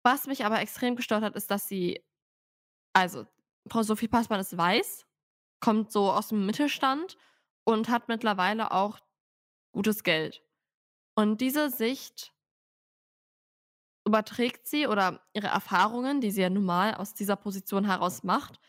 Was 0.05 0.27
mich 0.27 0.45
aber 0.45 0.61
extrem 0.61 0.97
gestört 0.97 1.23
hat, 1.23 1.35
ist, 1.37 1.51
dass 1.51 1.69
sie 1.69 2.03
also, 2.95 3.27
Frau 3.71 3.83
Sophie 3.83 4.09
Passmann 4.09 4.41
ist 4.41 4.57
weiß, 4.57 5.07
kommt 5.61 5.93
so 5.93 6.13
aus 6.13 6.29
dem 6.29 6.47
Mittelstand 6.47 7.19
und 7.65 7.89
hat 7.91 8.09
mittlerweile 8.09 8.73
auch 8.73 9.01
gutes 9.73 10.05
Geld. 10.05 10.45
Und 11.17 11.41
diese 11.41 11.71
Sicht 11.71 12.35
überträgt 14.07 14.67
sie 14.69 14.87
oder 14.87 15.21
ihre 15.35 15.49
Erfahrungen, 15.49 16.21
die 16.21 16.31
sie 16.31 16.43
ja 16.43 16.51
nun 16.51 16.65
mal 16.65 16.95
aus 16.95 17.15
dieser 17.15 17.37
Position 17.37 17.85
heraus 17.85 18.23
macht, 18.23 18.61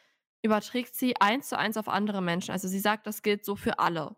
überträgt 0.41 0.95
sie 0.95 1.17
eins 1.19 1.49
zu 1.49 1.57
eins 1.57 1.77
auf 1.77 1.87
andere 1.89 2.21
Menschen. 2.21 2.51
Also, 2.51 2.67
sie 2.67 2.79
sagt, 2.79 3.07
das 3.07 3.21
gilt 3.21 3.45
so 3.45 3.55
für 3.55 3.79
alle. 3.79 4.15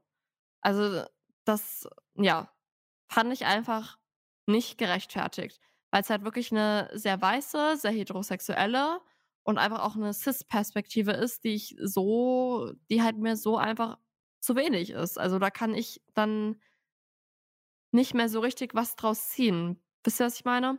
Also, 0.62 1.06
das 1.46 1.88
ja, 2.16 2.52
fand 3.10 3.34
ich 3.34 3.46
einfach 3.46 4.00
nicht 4.48 4.78
gerechtfertigt, 4.78 5.60
weil 5.92 6.02
es 6.02 6.10
halt 6.10 6.24
wirklich 6.24 6.52
eine 6.52 6.90
sehr 6.94 7.22
weiße, 7.22 7.78
sehr 7.78 7.92
heterosexuelle 7.92 9.02
und 9.44 9.58
einfach 9.58 9.84
auch 9.84 9.96
eine 9.96 10.14
Cis-Perspektive 10.14 11.12
ist, 11.14 11.44
die 11.44 11.56
ich 11.56 11.76
so 11.82 12.74
die 12.90 13.02
halt 13.04 13.18
mir 13.18 13.38
so 13.38 13.58
einfach 13.58 14.00
zu 14.42 14.56
wenig 14.56 14.92
ist. 14.92 15.18
Also, 15.20 15.40
da 15.40 15.50
kann 15.52 15.74
ich 15.76 16.02
dann 16.14 16.62
nicht 17.92 18.14
mehr 18.14 18.30
so 18.30 18.40
richtig 18.40 18.76
was 18.76 18.96
draus 18.96 19.30
ziehen. 19.30 19.82
Wisst 20.04 20.20
ihr, 20.22 20.26
was 20.28 20.36
ich 20.36 20.46
meine? 20.46 20.72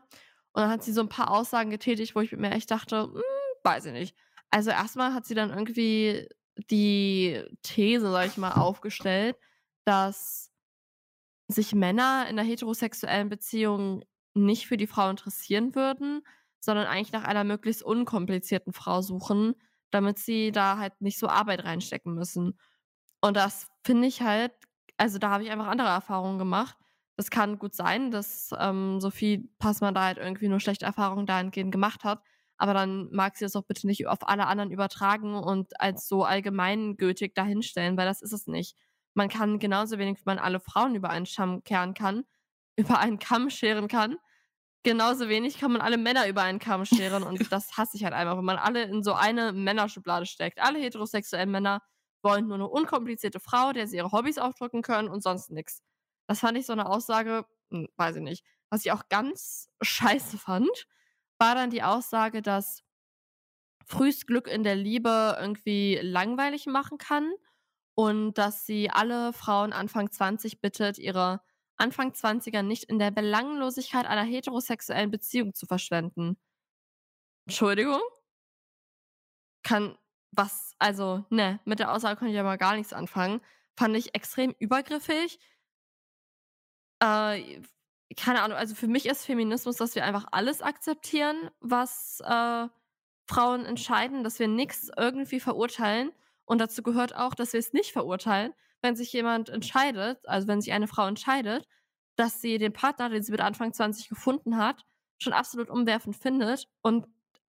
Und 0.53 0.63
dann 0.63 0.71
hat 0.71 0.83
sie 0.83 0.93
so 0.93 1.01
ein 1.01 1.09
paar 1.09 1.31
Aussagen 1.31 1.71
getätigt, 1.71 2.15
wo 2.15 2.21
ich 2.21 2.33
mir 2.33 2.51
echt 2.53 2.71
dachte: 2.71 3.03
„Hm, 3.13 3.23
weiß 3.65 3.87
ich 3.87 3.93
nicht.“ 3.93 4.17
Also, 4.51 4.71
erstmal 4.71 5.15
hat 5.15 5.25
sie 5.27 5.35
dann 5.35 5.51
irgendwie 5.51 6.29
die 6.71 7.43
These, 7.63 8.11
sage 8.11 8.29
ich 8.29 8.37
mal, 8.37 8.53
aufgestellt, 8.53 9.37
dass 9.85 10.53
sich 11.49 11.75
Männer 11.75 12.27
in 12.29 12.39
einer 12.39 12.49
heterosexuellen 12.49 13.29
Beziehung 13.29 14.05
nicht 14.35 14.67
für 14.67 14.77
die 14.77 14.87
Frau 14.87 15.11
interessieren 15.11 15.75
würden, 15.75 16.23
sondern 16.61 16.87
eigentlich 16.87 17.13
nach 17.13 17.25
einer 17.25 17.45
möglichst 17.45 17.83
unkomplizierten 17.83 18.73
Frau 18.73 19.03
suchen, 19.03 19.55
damit 19.91 20.19
sie 20.19 20.53
da 20.53 20.79
halt 20.79 21.01
nicht 21.01 21.19
so 21.19 21.29
Arbeit 21.29 21.65
reinstecken 21.65 22.15
müssen. 22.15 22.59
Und 23.21 23.37
das 23.37 23.69
finde 23.85 24.07
ich 24.09 24.23
halt, 24.23 24.53
also 24.97 25.19
da 25.19 25.31
habe 25.31 25.45
ich 25.45 25.51
einfach 25.51 25.67
andere 25.67 25.89
Erfahrungen 25.89 26.39
gemacht. 26.39 26.77
Das 27.17 27.31
kann 27.31 27.59
gut 27.59 27.75
sein, 27.75 28.11
dass 28.11 28.51
ähm, 28.59 29.01
Sophie 29.01 29.51
Passmann 29.59 29.95
da 29.95 30.05
halt 30.05 30.19
irgendwie 30.19 30.49
nur 30.49 30.61
schlechte 30.61 30.87
Erfahrungen 30.87 31.27
dahingehend 31.27 31.73
gemacht 31.73 32.05
hat. 32.05 32.23
Aber 32.61 32.75
dann 32.75 33.09
mag 33.11 33.37
sie 33.37 33.45
das 33.45 33.57
auch 33.57 33.65
bitte 33.65 33.87
nicht 33.87 34.07
auf 34.07 34.29
alle 34.29 34.47
anderen 34.47 34.71
übertragen 34.71 35.35
und 35.35 35.81
als 35.81 36.07
so 36.09 36.25
allgemeingültig 36.25 37.35
dahinstellen, 37.35 37.97
weil 37.97 38.07
das 38.07 38.23
ist 38.23 38.33
es 38.33 38.47
nicht 38.47 38.77
man 39.15 39.29
kann 39.29 39.59
genauso 39.59 39.99
wenig, 39.99 40.19
wie 40.19 40.25
man 40.27 40.39
alle 40.39 40.61
Frauen 40.61 40.95
über 40.95 41.11
einen 41.11 41.27
Stamm 41.27 41.63
kehren 41.65 41.95
kann, 41.95 42.25
über 42.77 42.99
einen 42.99 43.19
Kamm 43.19 43.51
scheren 43.51 43.89
kann, 43.89 44.17
genauso 44.83 45.29
wenig 45.29 45.59
kann 45.59 45.73
man 45.73 45.81
alle 45.81 45.99
Männer 45.99 46.29
über 46.29 46.43
einen 46.43 46.59
Kamm 46.59 46.85
scheren. 46.85 47.23
Und 47.23 47.41
das 47.53 47.77
hasse 47.77 47.97
ich 47.97 48.05
halt 48.05 48.15
einfach, 48.15 48.37
wenn 48.39 48.45
man 48.45 48.59
alle 48.59 48.85
in 48.85 49.03
so 49.03 49.15
eine 49.15 49.53
Männerschublade 49.53 50.27
steckt. 50.27 50.61
Alle 50.61 50.79
heterosexuellen 50.79 51.51
Männer 51.51 51.83
wollen 52.23 52.47
nur 52.47 52.57
eine 52.57 52.69
unkomplizierte 52.69 53.41
Frau, 53.41 53.73
der 53.73 53.87
sie 53.87 53.97
ihre 53.97 54.13
Hobbys 54.13 54.39
aufdrücken 54.39 54.83
können 54.83 55.09
und 55.09 55.23
sonst 55.23 55.51
nichts. 55.51 55.83
Das 56.27 56.41
fand 56.41 56.57
ich 56.59 56.67
so 56.67 56.73
eine 56.73 56.87
Aussage, 56.87 57.47
hm, 57.71 57.89
weiß 57.97 58.17
ich 58.17 58.23
nicht. 58.23 58.45
Was 58.71 58.85
ich 58.85 58.93
auch 58.93 59.09
ganz 59.09 59.69
scheiße 59.83 60.39
fand, 60.39 60.87
war 61.41 61.55
dann 61.55 61.71
die 61.71 61.83
Aussage, 61.83 62.43
dass 62.43 62.85
frühst 63.87 64.27
Glück 64.27 64.47
in 64.47 64.63
der 64.63 64.77
Liebe 64.77 65.37
irgendwie 65.41 65.99
langweilig 66.03 66.67
machen 66.67 66.99
kann 66.99 67.33
und 67.95 68.35
dass 68.35 68.67
sie 68.67 68.91
alle 68.91 69.33
Frauen 69.33 69.73
Anfang 69.73 70.11
20 70.11 70.61
bittet, 70.61 70.99
ihre 70.99 71.41
Anfang 71.77 72.13
20er 72.13 72.63
nicht 72.63 72.85
in 72.85 72.99
der 72.99 73.11
Belanglosigkeit 73.11 74.07
einer 74.07 74.23
heterosexuellen 74.23 75.11
Beziehung 75.11 75.55
zu 75.55 75.67
verschwenden. 75.67 76.37
Entschuldigung? 77.47 78.01
Kann 79.63 79.97
was, 80.33 80.75
also, 80.79 81.25
ne, 81.31 81.61
mit 81.65 81.81
der 81.81 81.93
Aussage 81.93 82.17
konnte 82.19 82.33
ich 82.33 82.41
aber 82.41 82.57
gar 82.59 82.77
nichts 82.77 82.93
anfangen. 82.93 83.41
Fand 83.77 83.97
ich 83.97 84.15
extrem 84.15 84.55
übergriffig. 84.59 85.41
Äh, 87.03 87.61
keine 88.17 88.43
Ahnung, 88.43 88.57
also 88.57 88.75
für 88.75 88.89
mich 88.89 89.07
ist 89.07 89.25
Feminismus, 89.25 89.77
dass 89.77 89.95
wir 89.95 90.05
einfach 90.05 90.27
alles 90.33 90.63
akzeptieren, 90.63 91.51
was 91.61 92.21
äh, 92.25 92.69
Frauen 93.27 93.65
entscheiden, 93.65 94.25
dass 94.25 94.39
wir 94.39 94.49
nichts 94.49 94.91
irgendwie 94.97 95.41
verurteilen 95.41 96.11
Und 96.45 96.59
dazu 96.61 96.83
gehört 96.83 97.15
auch, 97.15 97.35
dass 97.35 97.53
wir 97.53 97.61
es 97.61 97.73
nicht 97.73 97.93
verurteilen, 97.93 98.53
wenn 98.83 98.97
sich 98.97 99.13
jemand 99.13 99.49
entscheidet, 99.51 100.27
also 100.29 100.49
wenn 100.49 100.61
sich 100.61 100.73
eine 100.73 100.89
Frau 100.89 101.07
entscheidet, 101.07 101.69
dass 102.17 102.41
sie 102.41 102.59
den 102.59 102.73
Partner, 102.73 103.09
den 103.09 103.23
sie 103.23 103.33
mit 103.33 103.41
Anfang 103.41 103.73
20 103.73 104.09
gefunden 104.09 104.57
hat, 104.57 104.85
schon 105.19 105.33
absolut 105.33 105.71
umwerfend 105.71 106.17
findet 106.17 106.69
und 106.83 107.07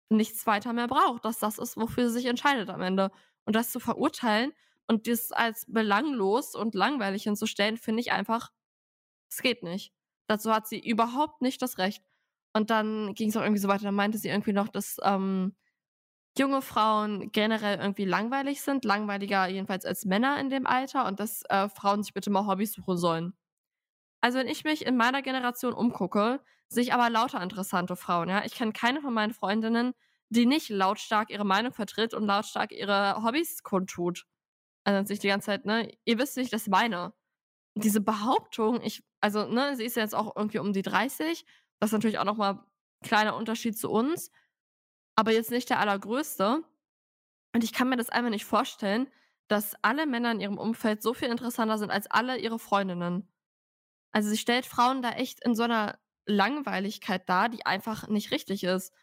nichts 0.09 0.45
weiter 0.45 0.73
mehr 0.73 0.87
braucht, 0.87 1.25
dass 1.25 1.39
das 1.39 1.57
ist, 1.57 1.77
wofür 1.77 2.09
sie 2.09 2.19
sich 2.19 2.25
entscheidet 2.25 2.69
am 2.69 2.81
Ende. 2.81 3.11
Und 3.45 3.55
das 3.55 3.71
zu 3.71 3.79
verurteilen 3.79 4.53
und 4.87 5.07
das 5.07 5.31
als 5.31 5.65
belanglos 5.67 6.53
und 6.53 6.75
langweilig 6.75 7.23
hinzustellen, 7.23 7.77
finde 7.77 8.01
ich 8.01 8.11
einfach, 8.11 8.51
es 9.29 9.41
geht 9.41 9.63
nicht. 9.63 9.93
Dazu 10.27 10.53
hat 10.53 10.67
sie 10.67 10.79
überhaupt 10.79 11.41
nicht 11.41 11.61
das 11.61 11.77
Recht. 11.77 12.03
Und 12.53 12.69
dann 12.69 13.13
ging 13.13 13.29
es 13.29 13.37
auch 13.37 13.41
irgendwie 13.41 13.61
so 13.61 13.67
weiter. 13.67 13.83
Dann 13.85 13.95
meinte 13.95 14.17
sie 14.17 14.29
irgendwie 14.29 14.53
noch, 14.53 14.67
dass 14.69 14.97
ähm, 15.03 15.55
junge 16.37 16.61
Frauen 16.61 17.31
generell 17.31 17.79
irgendwie 17.79 18.05
langweilig 18.05 18.61
sind, 18.61 18.85
langweiliger 18.85 19.47
jedenfalls 19.47 19.85
als 19.85 20.05
Männer 20.05 20.39
in 20.39 20.49
dem 20.49 20.65
Alter 20.65 21.05
und 21.05 21.19
dass 21.19 21.43
äh, 21.49 21.69
Frauen 21.69 22.03
sich 22.03 22.13
bitte 22.13 22.29
mal 22.29 22.47
Hobbys 22.47 22.73
suchen 22.73 22.97
sollen. 22.97 23.33
Also 24.21 24.39
wenn 24.39 24.47
ich 24.47 24.63
mich 24.63 24.85
in 24.85 24.97
meiner 24.97 25.21
Generation 25.21 25.73
umgucke, 25.73 26.41
sehe 26.69 26.83
ich 26.83 26.93
aber 26.93 27.09
lauter 27.09 27.41
interessante 27.41 27.95
Frauen. 27.95 28.29
Ja, 28.29 28.45
ich 28.45 28.53
kenne 28.53 28.71
keine 28.71 29.01
von 29.01 29.13
meinen 29.13 29.33
Freundinnen, 29.33 29.93
die 30.29 30.45
nicht 30.45 30.69
lautstark 30.69 31.29
ihre 31.29 31.43
Meinung 31.45 31.73
vertritt 31.73 32.13
und 32.13 32.25
lautstark 32.25 32.71
ihre 32.71 33.23
Hobbys 33.23 33.63
kundtut. 33.63 34.25
Also 34.85 35.05
sich 35.07 35.19
die 35.19 35.27
ganze 35.27 35.47
Zeit, 35.47 35.65
ne, 35.65 35.91
ihr 36.05 36.17
wisst, 36.17 36.37
ich 36.37 36.49
das 36.49 36.67
meine. 36.67 37.13
Diese 37.75 38.01
Behauptung, 38.01 38.81
ich, 38.81 39.03
also, 39.21 39.47
ne, 39.47 39.75
sie 39.75 39.85
ist 39.85 39.95
ja 39.95 40.03
jetzt 40.03 40.15
auch 40.15 40.35
irgendwie 40.35 40.59
um 40.59 40.73
die 40.73 40.81
30, 40.81 41.45
das 41.79 41.89
ist 41.89 41.93
natürlich 41.93 42.19
auch 42.19 42.25
nochmal 42.25 42.53
ein 42.55 43.07
kleiner 43.07 43.35
Unterschied 43.35 43.77
zu 43.77 43.89
uns, 43.89 44.31
aber 45.15 45.31
jetzt 45.31 45.51
nicht 45.51 45.69
der 45.69 45.79
allergrößte. 45.79 46.63
Und 47.53 47.63
ich 47.63 47.73
kann 47.73 47.89
mir 47.89 47.97
das 47.97 48.09
einfach 48.09 48.29
nicht 48.29 48.45
vorstellen, 48.45 49.07
dass 49.47 49.75
alle 49.81 50.05
Männer 50.05 50.31
in 50.31 50.39
ihrem 50.39 50.57
Umfeld 50.57 51.01
so 51.01 51.13
viel 51.13 51.29
interessanter 51.29 51.77
sind 51.77 51.91
als 51.91 52.09
alle 52.09 52.37
ihre 52.37 52.59
Freundinnen. 52.59 53.27
Also 54.11 54.29
sie 54.29 54.37
stellt 54.37 54.65
Frauen 54.65 55.01
da 55.01 55.11
echt 55.11 55.43
in 55.43 55.55
so 55.55 55.63
einer 55.63 55.99
Langweiligkeit 56.25 57.27
dar, 57.27 57.49
die 57.49 57.65
einfach 57.65 58.07
nicht 58.07 58.31
richtig 58.31 58.63
ist. 58.63 58.93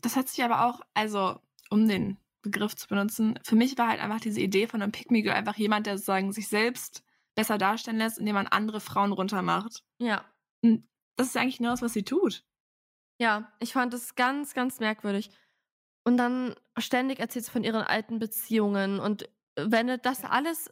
Das 0.00 0.16
hat 0.16 0.28
sich 0.28 0.42
aber 0.44 0.66
auch, 0.66 0.80
also 0.94 1.40
um 1.70 1.88
den 1.88 2.18
Begriff 2.42 2.74
zu 2.74 2.88
benutzen, 2.88 3.38
für 3.44 3.56
mich 3.56 3.76
war 3.78 3.88
halt 3.88 4.00
einfach 4.00 4.20
diese 4.20 4.40
Idee 4.40 4.66
von 4.66 4.82
einem 4.82 4.92
Pick 4.92 5.10
Me 5.10 5.22
Girl 5.22 5.34
einfach 5.34 5.56
jemand, 5.56 5.86
der 5.86 5.98
sozusagen 5.98 6.32
sich 6.32 6.48
selbst 6.48 7.02
besser 7.40 7.56
darstellen 7.56 7.96
lässt, 7.96 8.18
indem 8.18 8.34
man 8.34 8.46
andere 8.46 8.80
Frauen 8.80 9.12
runtermacht. 9.12 9.82
Ja. 9.98 10.26
Und 10.62 10.86
das 11.16 11.28
ist 11.28 11.36
eigentlich 11.38 11.58
nur 11.58 11.70
das, 11.70 11.80
was 11.80 11.94
sie 11.94 12.02
tut. 12.02 12.44
Ja, 13.18 13.50
ich 13.60 13.72
fand 13.72 13.94
das 13.94 14.14
ganz, 14.14 14.52
ganz 14.52 14.78
merkwürdig. 14.78 15.30
Und 16.04 16.18
dann 16.18 16.54
ständig 16.76 17.18
erzählt 17.18 17.46
sie 17.46 17.50
von 17.50 17.64
ihren 17.64 17.80
alten 17.80 18.18
Beziehungen 18.18 19.00
und 19.00 19.26
wendet 19.58 20.04
das 20.04 20.22
alles, 20.24 20.70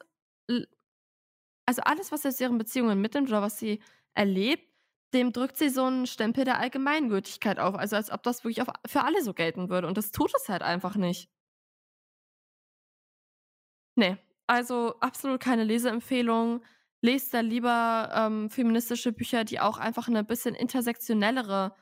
also 1.67 1.83
alles, 1.85 2.13
was 2.13 2.23
sie 2.23 2.29
aus 2.29 2.41
ihren 2.41 2.59
Beziehungen 2.59 3.01
mitnimmt 3.01 3.31
oder 3.31 3.41
was 3.41 3.59
sie 3.59 3.83
erlebt, 4.13 4.69
dem 5.15 5.33
drückt 5.33 5.57
sie 5.57 5.71
so 5.71 5.85
einen 5.85 6.07
Stempel 6.07 6.45
der 6.45 6.59
Allgemeingültigkeit 6.59 7.59
auf. 7.59 7.77
Also 7.77 7.97
als 7.97 8.11
ob 8.11 8.23
das 8.25 8.45
wirklich 8.45 8.61
auf, 8.61 8.69
für 8.87 9.05
alle 9.05 9.23
so 9.23 9.33
gelten 9.33 9.71
würde. 9.71 9.87
Und 9.87 9.97
das 9.97 10.11
tut 10.13 10.35
es 10.35 10.51
halt 10.51 10.61
einfach 10.61 10.97
nicht. 10.97 11.31
Nee, 13.97 14.19
also 14.49 14.99
absolut 15.01 15.41
keine 15.41 15.65
Leseempfehlung. 15.65 16.65
Lest 17.01 17.33
da 17.33 17.41
lieber 17.41 18.11
ähm, 18.13 18.51
feministische 18.51 19.13
Bücher, 19.13 19.45
die 19.45 19.61
auch 19.61 19.79
einfach 19.79 20.09
eine 20.09 20.25
bisschen 20.25 20.57
intersektionellere 20.57 21.77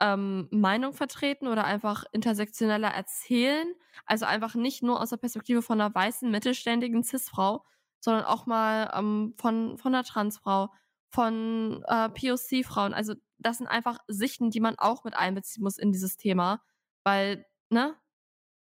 ähm, 0.00 0.48
Meinung 0.50 0.94
vertreten 0.94 1.46
oder 1.48 1.64
einfach 1.64 2.04
intersektioneller 2.12 2.88
erzählen. 2.88 3.66
Also 4.06 4.24
einfach 4.24 4.54
nicht 4.54 4.82
nur 4.82 5.00
aus 5.00 5.10
der 5.10 5.18
Perspektive 5.18 5.62
von 5.62 5.80
einer 5.80 5.94
weißen, 5.94 6.30
mittelständigen 6.30 7.04
Cis-Frau, 7.04 7.64
sondern 8.00 8.24
auch 8.24 8.46
mal 8.46 8.90
ähm, 8.96 9.34
von, 9.36 9.76
von 9.78 9.94
einer 9.94 10.04
Transfrau, 10.04 10.70
von 11.10 11.84
äh, 11.86 12.08
POC-Frauen. 12.08 12.94
Also 12.94 13.14
das 13.38 13.58
sind 13.58 13.66
einfach 13.66 13.98
Sichten, 14.08 14.50
die 14.50 14.60
man 14.60 14.78
auch 14.78 15.04
mit 15.04 15.14
einbeziehen 15.14 15.64
muss 15.64 15.76
in 15.76 15.92
dieses 15.92 16.16
Thema, 16.16 16.62
weil, 17.04 17.44
ne, 17.68 17.96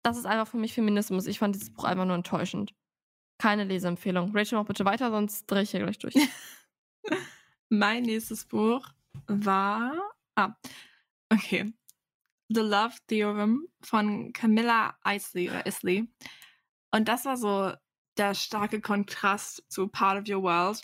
das 0.03 0.19
ist 0.19 0.27
einfach 0.27 0.49
für 0.49 0.57
mich 0.59 0.75
Feminismus. 0.75 1.27
Ich 1.27 1.39
fand 1.39 1.55
dieses 1.55 1.73
Buch 1.73 1.85
einfach 1.85 2.05
nur 2.05 2.17
enttäuschend. 2.17 2.75
Keine 3.45 3.65
Leseempfehlung. 3.65 4.35
Rachel, 4.35 4.57
mach 4.57 4.65
bitte 4.65 4.87
weiter, 4.87 5.11
sonst 5.11 5.45
drehe 5.45 5.65
ich 5.65 5.71
hier 5.71 5.81
gleich 5.81 5.99
durch. 5.99 6.15
mein 7.69 8.05
nächstes 8.05 8.47
Buch 8.47 8.89
war, 9.27 9.93
ah, 10.35 10.55
okay, 11.31 11.75
The 12.49 12.63
Love 12.63 12.95
Theorem 13.07 13.69
von 13.83 14.33
Camilla 14.33 14.97
Isley 15.07 15.51
oder 15.51 15.67
Isley. 15.67 16.09
Und 16.91 17.07
das 17.07 17.27
war 17.27 17.37
so 17.37 17.75
der 18.17 18.35
starke 18.35 18.81
Kontrast 18.81 19.63
zu 19.69 19.89
Part 19.89 20.23
of 20.23 20.35
Your 20.35 20.43
World, 20.43 20.83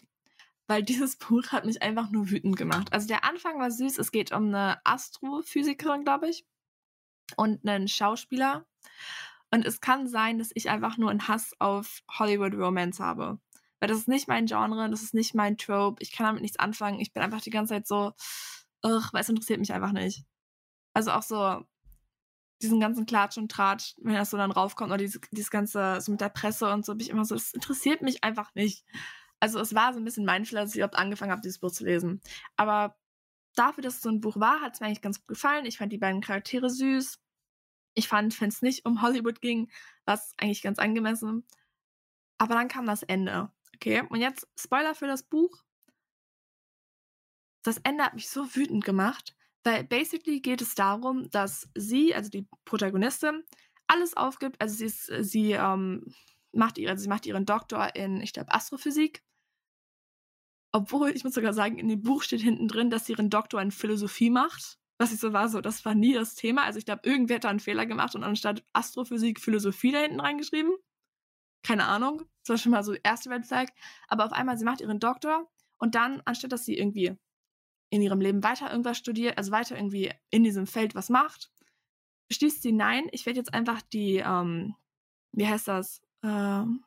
weil 0.66 0.82
dieses 0.82 1.16
Buch 1.16 1.46
hat 1.52 1.64
mich 1.64 1.80
einfach 1.80 2.10
nur 2.10 2.28
wütend 2.28 2.58
gemacht. 2.58 2.92
Also 2.92 3.08
der 3.08 3.24
Anfang 3.24 3.58
war 3.58 3.70
süß. 3.70 3.96
Es 3.96 4.12
geht 4.12 4.32
um 4.32 4.48
eine 4.48 4.84
Astrophysikerin, 4.84 6.04
glaube 6.04 6.28
ich, 6.28 6.44
und 7.38 7.66
einen 7.66 7.88
Schauspieler. 7.88 8.66
Und 9.50 9.66
es 9.66 9.80
kann 9.80 10.06
sein, 10.06 10.38
dass 10.38 10.50
ich 10.54 10.70
einfach 10.70 10.96
nur 10.96 11.10
einen 11.10 11.26
Hass 11.26 11.52
auf 11.58 12.02
Hollywood 12.18 12.54
Romance 12.54 13.02
habe. 13.02 13.40
Weil 13.80 13.88
das 13.88 13.98
ist 13.98 14.08
nicht 14.08 14.28
mein 14.28 14.46
Genre, 14.46 14.88
das 14.90 15.02
ist 15.02 15.14
nicht 15.14 15.34
mein 15.34 15.56
Trope. 15.56 16.02
Ich 16.02 16.12
kann 16.12 16.26
damit 16.26 16.42
nichts 16.42 16.58
anfangen. 16.58 17.00
Ich 17.00 17.12
bin 17.12 17.22
einfach 17.22 17.40
die 17.40 17.50
ganze 17.50 17.74
Zeit 17.74 17.86
so, 17.86 18.12
ugh, 18.82 19.08
weil 19.12 19.22
es 19.22 19.28
interessiert 19.28 19.58
mich 19.58 19.72
einfach 19.72 19.92
nicht. 19.92 20.24
Also 20.92 21.12
auch 21.12 21.22
so 21.22 21.64
diesen 22.62 22.78
ganzen 22.78 23.06
Klatsch 23.06 23.38
und 23.38 23.50
Tratsch, 23.50 23.94
wenn 24.02 24.14
das 24.14 24.30
so 24.30 24.36
dann 24.36 24.50
raufkommt, 24.50 24.90
oder 24.90 24.98
dieses, 24.98 25.20
dieses 25.30 25.50
ganze, 25.50 26.00
so 26.00 26.12
mit 26.12 26.20
der 26.20 26.28
Presse 26.28 26.70
und 26.70 26.84
so, 26.84 26.92
bin 26.92 27.00
ich 27.00 27.10
immer 27.10 27.24
so, 27.24 27.34
das 27.34 27.54
interessiert 27.54 28.02
mich 28.02 28.22
einfach 28.22 28.54
nicht. 28.54 28.84
Also 29.40 29.58
es 29.58 29.74
war 29.74 29.94
so 29.94 29.98
ein 29.98 30.04
bisschen 30.04 30.26
mein 30.26 30.44
Fehler, 30.44 30.62
dass 30.62 30.72
ich 30.72 30.76
überhaupt 30.76 30.96
angefangen 30.96 31.32
habe, 31.32 31.40
dieses 31.40 31.58
Buch 31.58 31.72
zu 31.72 31.84
lesen. 31.84 32.20
Aber 32.56 32.96
dafür, 33.54 33.82
dass 33.82 33.96
es 33.96 34.02
so 34.02 34.10
ein 34.10 34.20
Buch 34.20 34.38
war, 34.38 34.60
hat 34.60 34.74
es 34.74 34.80
mir 34.80 34.86
eigentlich 34.86 35.00
ganz 35.00 35.20
gut 35.20 35.28
gefallen. 35.28 35.64
Ich 35.64 35.78
fand 35.78 35.92
die 35.92 35.98
beiden 35.98 36.20
Charaktere 36.20 36.68
süß. 36.68 37.18
Ich 37.94 38.08
fand, 38.08 38.40
wenn 38.40 38.48
es 38.48 38.62
nicht 38.62 38.86
um 38.86 39.02
Hollywood 39.02 39.40
ging, 39.40 39.70
war 40.04 40.14
es 40.14 40.32
eigentlich 40.38 40.62
ganz 40.62 40.78
angemessen. 40.78 41.46
Aber 42.38 42.54
dann 42.54 42.68
kam 42.68 42.86
das 42.86 43.02
Ende. 43.02 43.52
Okay, 43.74 44.02
und 44.08 44.20
jetzt 44.20 44.48
Spoiler 44.58 44.94
für 44.94 45.06
das 45.06 45.22
Buch. 45.22 45.62
Das 47.62 47.78
Ende 47.78 48.04
hat 48.04 48.14
mich 48.14 48.28
so 48.30 48.54
wütend 48.54 48.84
gemacht, 48.84 49.36
weil 49.64 49.84
basically 49.84 50.40
geht 50.40 50.62
es 50.62 50.74
darum, 50.74 51.30
dass 51.30 51.68
sie, 51.74 52.14
also 52.14 52.30
die 52.30 52.46
Protagonistin, 52.64 53.44
alles 53.86 54.16
aufgibt. 54.16 54.60
Also 54.60 54.76
sie, 54.76 54.86
ist, 54.86 55.12
sie 55.20 55.52
ähm, 55.52 56.14
macht 56.52 56.78
ihre, 56.78 56.96
sie 56.96 57.08
macht 57.08 57.26
ihren 57.26 57.44
Doktor 57.44 57.94
in, 57.94 58.20
ich 58.20 58.32
glaube, 58.32 58.52
Astrophysik. 58.54 59.22
Obwohl, 60.72 61.10
ich 61.10 61.24
muss 61.24 61.34
sogar 61.34 61.52
sagen, 61.52 61.78
in 61.78 61.88
dem 61.88 62.02
Buch 62.02 62.22
steht 62.22 62.40
hinten 62.40 62.68
drin, 62.68 62.90
dass 62.90 63.06
sie 63.06 63.12
ihren 63.12 63.30
Doktor 63.30 63.60
in 63.60 63.72
Philosophie 63.72 64.30
macht. 64.30 64.78
Was 65.00 65.12
ich 65.12 65.18
so 65.18 65.32
war, 65.32 65.48
so, 65.48 65.62
das 65.62 65.82
war 65.86 65.94
nie 65.94 66.12
das 66.12 66.34
Thema. 66.34 66.64
Also 66.64 66.78
ich 66.78 66.84
glaube, 66.84 67.00
irgendwer 67.04 67.36
hat 67.36 67.44
da 67.44 67.48
einen 67.48 67.58
Fehler 67.58 67.86
gemacht 67.86 68.14
und 68.14 68.22
anstatt 68.22 68.62
Astrophysik 68.74 69.40
Philosophie 69.40 69.92
da 69.92 70.00
hinten 70.00 70.20
reingeschrieben. 70.20 70.72
Keine 71.62 71.86
Ahnung. 71.86 72.24
Das 72.42 72.50
war 72.50 72.58
schon 72.58 72.72
mal 72.72 72.84
so 72.84 72.92
erste 72.92 73.30
Red. 73.30 73.46
Aber 74.08 74.26
auf 74.26 74.32
einmal, 74.32 74.58
sie 74.58 74.64
macht 74.66 74.82
ihren 74.82 75.00
Doktor 75.00 75.50
und 75.78 75.94
dann, 75.94 76.20
anstatt 76.26 76.52
dass 76.52 76.66
sie 76.66 76.76
irgendwie 76.76 77.16
in 77.88 78.02
ihrem 78.02 78.20
Leben 78.20 78.44
weiter 78.44 78.70
irgendwas 78.70 78.98
studiert, 78.98 79.38
also 79.38 79.52
weiter 79.52 79.74
irgendwie 79.74 80.12
in 80.28 80.44
diesem 80.44 80.66
Feld 80.66 80.94
was 80.94 81.08
macht, 81.08 81.50
beschließt 82.28 82.60
sie, 82.60 82.72
nein, 82.72 83.08
ich 83.10 83.24
werde 83.24 83.38
jetzt 83.38 83.54
einfach 83.54 83.80
die, 83.80 84.16
ähm, 84.16 84.76
wie 85.32 85.46
heißt 85.46 85.66
das, 85.66 86.02
ähm, 86.22 86.84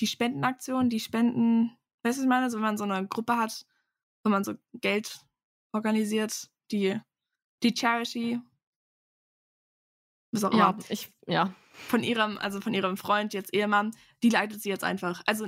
die 0.00 0.06
Spendenaktion, 0.06 0.88
die 0.88 1.00
Spenden, 1.00 1.76
weißt 2.02 2.16
du, 2.16 2.20
was 2.20 2.24
ich 2.24 2.28
meine? 2.28 2.50
So, 2.50 2.56
wenn 2.56 2.62
man 2.62 2.78
so 2.78 2.84
eine 2.84 3.06
Gruppe 3.06 3.36
hat, 3.36 3.66
wenn 4.24 4.32
man 4.32 4.42
so 4.42 4.54
Geld 4.72 5.20
organisiert, 5.72 6.50
die, 6.70 6.98
die 7.62 7.74
Charity, 7.76 8.40
was 10.32 10.44
auch 10.44 10.50
immer. 10.50 10.58
Ja, 10.58 10.78
ich, 10.88 11.12
ja. 11.26 11.54
Von 11.72 12.02
ihrem, 12.02 12.38
also 12.38 12.60
von 12.60 12.74
ihrem 12.74 12.96
Freund, 12.96 13.34
jetzt 13.34 13.52
Ehemann, 13.52 13.94
die 14.22 14.30
leitet 14.30 14.62
sie 14.62 14.70
jetzt 14.70 14.84
einfach. 14.84 15.22
Also 15.26 15.46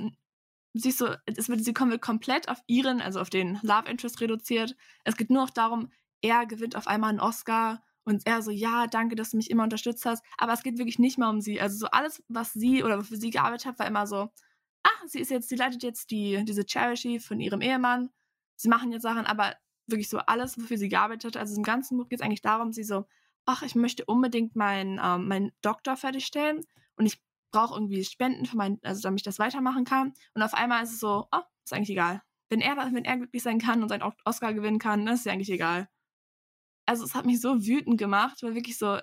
sie 0.73 0.91
so, 0.91 1.15
es 1.25 1.49
wird, 1.49 1.63
sie 1.63 1.73
kommt 1.73 1.99
komplett 2.01 2.49
auf 2.49 2.61
ihren, 2.67 3.01
also 3.01 3.19
auf 3.19 3.29
den 3.29 3.59
Love 3.63 3.89
Interest 3.89 4.21
reduziert. 4.21 4.75
Es 5.03 5.17
geht 5.17 5.29
nur 5.29 5.43
noch 5.43 5.49
darum, 5.49 5.91
er 6.21 6.45
gewinnt 6.45 6.75
auf 6.75 6.87
einmal 6.87 7.09
einen 7.09 7.19
Oscar 7.19 7.81
und 8.03 8.25
er 8.25 8.41
so, 8.41 8.51
ja, 8.51 8.87
danke, 8.87 9.15
dass 9.15 9.31
du 9.31 9.37
mich 9.37 9.49
immer 9.49 9.63
unterstützt 9.63 10.05
hast. 10.05 10.23
Aber 10.37 10.53
es 10.53 10.63
geht 10.63 10.77
wirklich 10.77 10.99
nicht 10.99 11.17
mehr 11.17 11.29
um 11.29 11.41
sie. 11.41 11.59
Also 11.61 11.77
so 11.77 11.87
alles, 11.87 12.23
was 12.27 12.53
sie 12.53 12.83
oder 12.83 13.03
für 13.03 13.17
sie 13.17 13.29
gearbeitet 13.29 13.65
hat, 13.67 13.79
war 13.79 13.87
immer 13.87 14.07
so, 14.07 14.29
ach, 14.83 15.03
sie 15.07 15.19
ist 15.19 15.31
jetzt, 15.31 15.49
sie 15.49 15.55
leitet 15.55 15.83
jetzt 15.83 16.11
die, 16.11 16.43
diese 16.45 16.65
Charity 16.67 17.19
von 17.19 17.39
ihrem 17.39 17.61
Ehemann. 17.61 18.09
Sie 18.55 18.69
machen 18.69 18.91
jetzt 18.91 19.03
Sachen, 19.03 19.25
aber 19.25 19.55
wirklich 19.91 20.09
so 20.09 20.19
alles, 20.19 20.57
wofür 20.57 20.77
sie 20.77 20.89
gearbeitet 20.89 21.35
hat. 21.35 21.41
Also 21.41 21.55
im 21.55 21.63
ganzen 21.63 21.97
Buch 21.97 22.09
geht 22.09 22.19
es 22.19 22.25
eigentlich 22.25 22.41
darum, 22.41 22.71
sie 22.71 22.83
so, 22.83 23.05
ach, 23.45 23.63
ich 23.63 23.75
möchte 23.75 24.05
unbedingt 24.05 24.55
meinen 24.55 24.99
ähm, 25.03 25.27
mein 25.27 25.51
Doktor 25.61 25.97
fertigstellen 25.97 26.63
und 26.95 27.05
ich 27.05 27.21
brauche 27.51 27.75
irgendwie 27.75 28.03
Spenden 28.03 28.45
für 28.45 28.57
mein, 28.57 28.79
also 28.83 29.01
damit 29.01 29.21
ich 29.21 29.23
das 29.23 29.39
weitermachen 29.39 29.85
kann. 29.85 30.13
Und 30.33 30.41
auf 30.41 30.53
einmal 30.53 30.83
ist 30.83 30.93
es 30.93 30.99
so, 30.99 31.27
oh, 31.31 31.41
ist 31.63 31.73
eigentlich 31.73 31.89
egal. 31.89 32.21
Wenn 32.49 32.61
er, 32.61 32.77
wenn 32.77 33.05
er 33.05 33.17
glücklich 33.17 33.43
sein 33.43 33.59
kann 33.59 33.81
und 33.81 33.89
seinen 33.89 34.11
Oscar 34.25 34.53
gewinnen 34.53 34.79
kann, 34.79 35.07
ist 35.07 35.21
es 35.21 35.27
eigentlich 35.27 35.51
egal. 35.51 35.89
Also 36.85 37.03
es 37.05 37.13
hat 37.15 37.25
mich 37.25 37.41
so 37.41 37.65
wütend 37.65 37.97
gemacht, 37.97 38.41
weil 38.41 38.55
wirklich 38.55 38.77
so, 38.77 38.99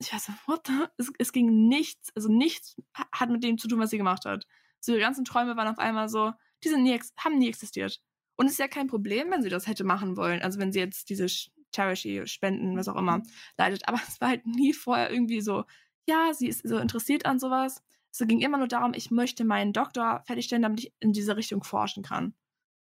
ich 0.00 0.12
weiß 0.12 0.28
nicht, 0.28 0.48
what 0.48 0.66
the? 0.66 0.86
Es, 0.96 1.10
es 1.18 1.32
ging 1.32 1.68
nichts, 1.68 2.10
also 2.14 2.28
nichts 2.28 2.76
hat 3.12 3.30
mit 3.30 3.44
dem 3.44 3.58
zu 3.58 3.68
tun, 3.68 3.78
was 3.78 3.90
sie 3.90 3.98
gemacht 3.98 4.24
hat. 4.24 4.46
So 4.80 4.92
ihre 4.92 5.00
ganzen 5.00 5.24
Träume 5.24 5.56
waren 5.56 5.68
auf 5.68 5.78
einmal 5.78 6.08
so, 6.08 6.32
die 6.64 6.68
sind 6.68 6.82
nie, 6.82 6.98
haben 7.18 7.38
nie 7.38 7.48
existiert. 7.48 8.02
Und 8.36 8.46
es 8.46 8.52
ist 8.52 8.58
ja 8.58 8.68
kein 8.68 8.86
Problem, 8.86 9.30
wenn 9.30 9.42
sie 9.42 9.48
das 9.48 9.66
hätte 9.66 9.84
machen 9.84 10.16
wollen. 10.16 10.42
Also 10.42 10.58
wenn 10.58 10.72
sie 10.72 10.78
jetzt 10.78 11.08
diese 11.08 11.26
Charity, 11.74 12.26
Spenden, 12.26 12.76
was 12.76 12.88
auch 12.88 12.96
immer, 12.96 13.22
leidet. 13.58 13.88
Aber 13.88 14.00
es 14.06 14.20
war 14.20 14.28
halt 14.28 14.46
nie 14.46 14.72
vorher 14.72 15.10
irgendwie 15.10 15.40
so, 15.40 15.64
ja, 16.06 16.32
sie 16.32 16.48
ist 16.48 16.66
so 16.66 16.78
interessiert 16.78 17.26
an 17.26 17.38
sowas. 17.38 17.82
Es 18.12 18.26
ging 18.26 18.40
immer 18.40 18.58
nur 18.58 18.68
darum, 18.68 18.94
ich 18.94 19.10
möchte 19.10 19.44
meinen 19.44 19.72
Doktor 19.72 20.22
fertigstellen, 20.26 20.62
damit 20.62 20.80
ich 20.80 20.92
in 21.00 21.12
diese 21.12 21.36
Richtung 21.36 21.64
forschen 21.64 22.02
kann. 22.02 22.34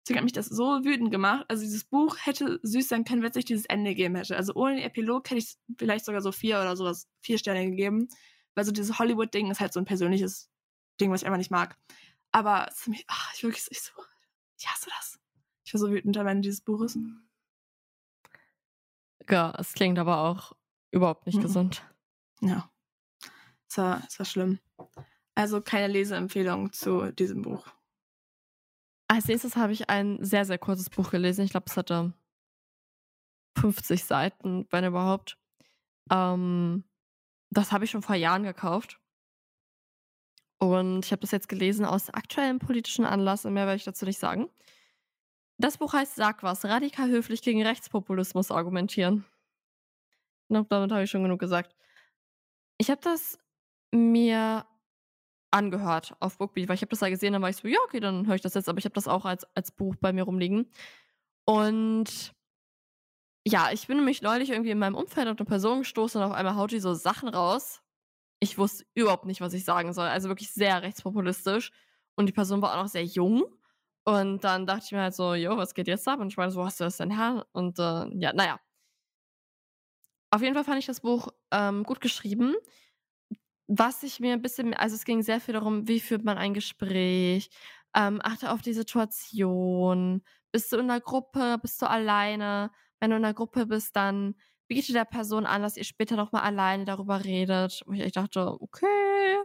Deswegen 0.08 0.18
hat 0.18 0.24
mich 0.24 0.32
das 0.32 0.46
so 0.46 0.84
wütend 0.84 1.10
gemacht. 1.10 1.44
Also 1.48 1.64
dieses 1.64 1.84
Buch 1.84 2.16
hätte 2.20 2.60
süß 2.62 2.88
sein 2.88 3.04
können, 3.04 3.22
wenn 3.22 3.30
es 3.30 3.36
nicht 3.36 3.48
dieses 3.48 3.66
Ende 3.66 3.90
gegeben 3.90 4.14
hätte. 4.14 4.36
Also 4.36 4.54
ohne 4.54 4.76
den 4.76 4.84
Epilog 4.84 5.28
hätte 5.28 5.38
ich 5.38 5.58
vielleicht 5.76 6.04
sogar 6.04 6.22
so 6.22 6.32
vier 6.32 6.60
oder 6.60 6.76
sowas, 6.76 7.08
vier 7.20 7.36
Sterne 7.36 7.68
gegeben. 7.68 8.08
Weil 8.54 8.64
so 8.64 8.72
dieses 8.72 8.98
Hollywood-Ding 8.98 9.50
ist 9.50 9.60
halt 9.60 9.72
so 9.72 9.80
ein 9.80 9.84
persönliches 9.84 10.50
Ding, 11.00 11.10
was 11.10 11.22
ich 11.22 11.26
einfach 11.26 11.38
nicht 11.38 11.50
mag. 11.50 11.76
Aber 12.32 12.66
es 12.70 12.80
ist 12.80 12.88
mich, 12.88 13.04
ach, 13.08 13.34
ich 13.34 13.42
wirklich, 13.42 13.66
ich 13.70 13.82
so, 13.82 13.92
ich 14.58 14.66
hasse 14.66 14.88
das. 14.96 15.17
Ich 15.68 15.74
war 15.74 15.80
so 15.80 15.90
wütend 15.90 16.16
am 16.16 16.26
Ende 16.26 16.48
dieses 16.48 16.62
Buches. 16.62 16.98
Ja, 19.28 19.54
es 19.58 19.74
klingt 19.74 19.98
aber 19.98 20.20
auch 20.20 20.56
überhaupt 20.90 21.26
nicht 21.26 21.36
mhm. 21.36 21.42
gesund. 21.42 21.84
Ja. 22.40 22.72
Es 23.68 23.76
war, 23.76 24.02
es 24.08 24.18
war 24.18 24.24
schlimm. 24.24 24.60
Also 25.34 25.60
keine 25.60 25.88
Leseempfehlung 25.88 26.72
zu 26.72 27.12
diesem 27.12 27.42
Buch. 27.42 27.66
Als 29.08 29.28
nächstes 29.28 29.56
habe 29.56 29.74
ich 29.74 29.90
ein 29.90 30.24
sehr, 30.24 30.46
sehr 30.46 30.56
kurzes 30.56 30.88
Buch 30.88 31.10
gelesen. 31.10 31.44
Ich 31.44 31.50
glaube, 31.50 31.66
es 31.68 31.76
hatte 31.76 32.14
50 33.58 34.02
Seiten, 34.04 34.66
wenn 34.70 34.86
überhaupt. 34.86 35.36
Ähm, 36.10 36.84
das 37.50 37.72
habe 37.72 37.84
ich 37.84 37.90
schon 37.90 38.00
vor 38.00 38.16
Jahren 38.16 38.44
gekauft. 38.44 39.02
Und 40.56 41.04
ich 41.04 41.12
habe 41.12 41.20
das 41.20 41.30
jetzt 41.30 41.50
gelesen 41.50 41.84
aus 41.84 42.08
aktuellem 42.08 42.58
politischen 42.58 43.04
Anlass 43.04 43.44
und 43.44 43.52
mehr 43.52 43.66
werde 43.66 43.76
ich 43.76 43.84
dazu 43.84 44.06
nicht 44.06 44.18
sagen. 44.18 44.48
Das 45.58 45.78
Buch 45.78 45.92
heißt 45.92 46.14
Sag 46.14 46.42
was, 46.42 46.64
radikal 46.64 47.10
höflich 47.10 47.42
gegen 47.42 47.62
Rechtspopulismus 47.62 48.50
argumentieren. 48.50 49.24
Glaube, 50.48 50.68
damit 50.70 50.92
habe 50.92 51.02
ich 51.02 51.10
schon 51.10 51.24
genug 51.24 51.40
gesagt. 51.40 51.74
Ich 52.78 52.90
habe 52.90 53.00
das 53.02 53.38
mir 53.92 54.64
angehört 55.50 56.14
auf 56.20 56.38
Bookbeat, 56.38 56.68
weil 56.68 56.76
ich 56.76 56.82
habe 56.82 56.90
das 56.90 57.00
da 57.00 57.08
gesehen, 57.08 57.32
dann 57.32 57.42
war 57.42 57.50
ich 57.50 57.56
so, 57.56 57.66
ja, 57.68 57.78
okay, 57.86 58.00
dann 58.00 58.26
höre 58.26 58.36
ich 58.36 58.40
das 58.40 58.54
jetzt, 58.54 58.68
aber 58.68 58.78
ich 58.78 58.84
habe 58.84 58.94
das 58.94 59.08
auch 59.08 59.24
als, 59.24 59.44
als 59.56 59.72
Buch 59.72 59.96
bei 60.00 60.12
mir 60.12 60.24
rumliegen. 60.24 60.70
Und 61.44 62.34
ja, 63.46 63.70
ich 63.72 63.86
bin 63.86 63.96
nämlich 63.96 64.22
neulich 64.22 64.50
irgendwie 64.50 64.70
in 64.70 64.78
meinem 64.78 64.94
Umfeld 64.94 65.26
auf 65.26 65.38
eine 65.38 65.46
Person 65.46 65.80
gestoßen 65.80 66.20
und 66.20 66.28
auf 66.28 66.34
einmal 66.34 66.54
haut 66.54 66.70
die 66.70 66.80
so 66.80 66.94
Sachen 66.94 67.28
raus. 67.28 67.82
Ich 68.40 68.58
wusste 68.58 68.84
überhaupt 68.94 69.24
nicht, 69.26 69.40
was 69.40 69.54
ich 69.54 69.64
sagen 69.64 69.92
soll. 69.92 70.06
Also 70.06 70.28
wirklich 70.28 70.52
sehr 70.52 70.82
rechtspopulistisch. 70.82 71.72
Und 72.14 72.26
die 72.26 72.32
Person 72.32 72.62
war 72.62 72.72
auch 72.74 72.82
noch 72.82 72.88
sehr 72.88 73.04
jung. 73.04 73.44
Und 74.08 74.42
dann 74.42 74.64
dachte 74.66 74.84
ich 74.86 74.92
mir 74.92 75.02
halt 75.02 75.14
so, 75.14 75.34
jo, 75.34 75.58
was 75.58 75.74
geht 75.74 75.86
jetzt 75.86 76.08
ab? 76.08 76.18
Und 76.20 76.28
ich 76.28 76.38
meine, 76.38 76.50
so, 76.50 76.64
hast 76.64 76.80
du 76.80 76.84
das 76.84 76.96
denn 76.96 77.10
her? 77.10 77.46
Und 77.52 77.78
äh, 77.78 78.06
ja, 78.18 78.32
naja. 78.32 78.58
Auf 80.30 80.40
jeden 80.42 80.54
Fall 80.54 80.64
fand 80.64 80.78
ich 80.78 80.86
das 80.86 81.00
Buch 81.00 81.28
ähm, 81.50 81.84
gut 81.84 82.00
geschrieben. 82.00 82.54
Was 83.66 84.02
ich 84.02 84.18
mir 84.18 84.32
ein 84.32 84.40
bisschen, 84.40 84.72
also 84.72 84.94
es 84.96 85.04
ging 85.04 85.22
sehr 85.22 85.40
viel 85.40 85.52
darum, 85.52 85.86
wie 85.88 86.00
führt 86.00 86.24
man 86.24 86.38
ein 86.38 86.54
Gespräch, 86.54 87.50
ähm, 87.94 88.20
achte 88.22 88.50
auf 88.50 88.62
die 88.62 88.72
Situation. 88.72 90.22
Bist 90.52 90.72
du 90.72 90.76
in 90.78 90.90
einer 90.90 91.00
Gruppe, 91.00 91.58
bist 91.60 91.82
du 91.82 91.86
alleine? 91.90 92.70
Wenn 93.00 93.10
du 93.10 93.16
in 93.16 93.24
einer 93.24 93.34
Gruppe 93.34 93.66
bist, 93.66 93.94
dann 93.94 94.36
biete 94.68 94.94
der 94.94 95.04
Person 95.04 95.44
an, 95.44 95.60
dass 95.62 95.76
ihr 95.76 95.84
später 95.84 96.16
nochmal 96.16 96.42
alleine 96.44 96.86
darüber 96.86 97.24
redet. 97.24 97.82
Und 97.84 97.96
ich 97.96 98.12
dachte, 98.12 98.56
okay, 98.60 99.36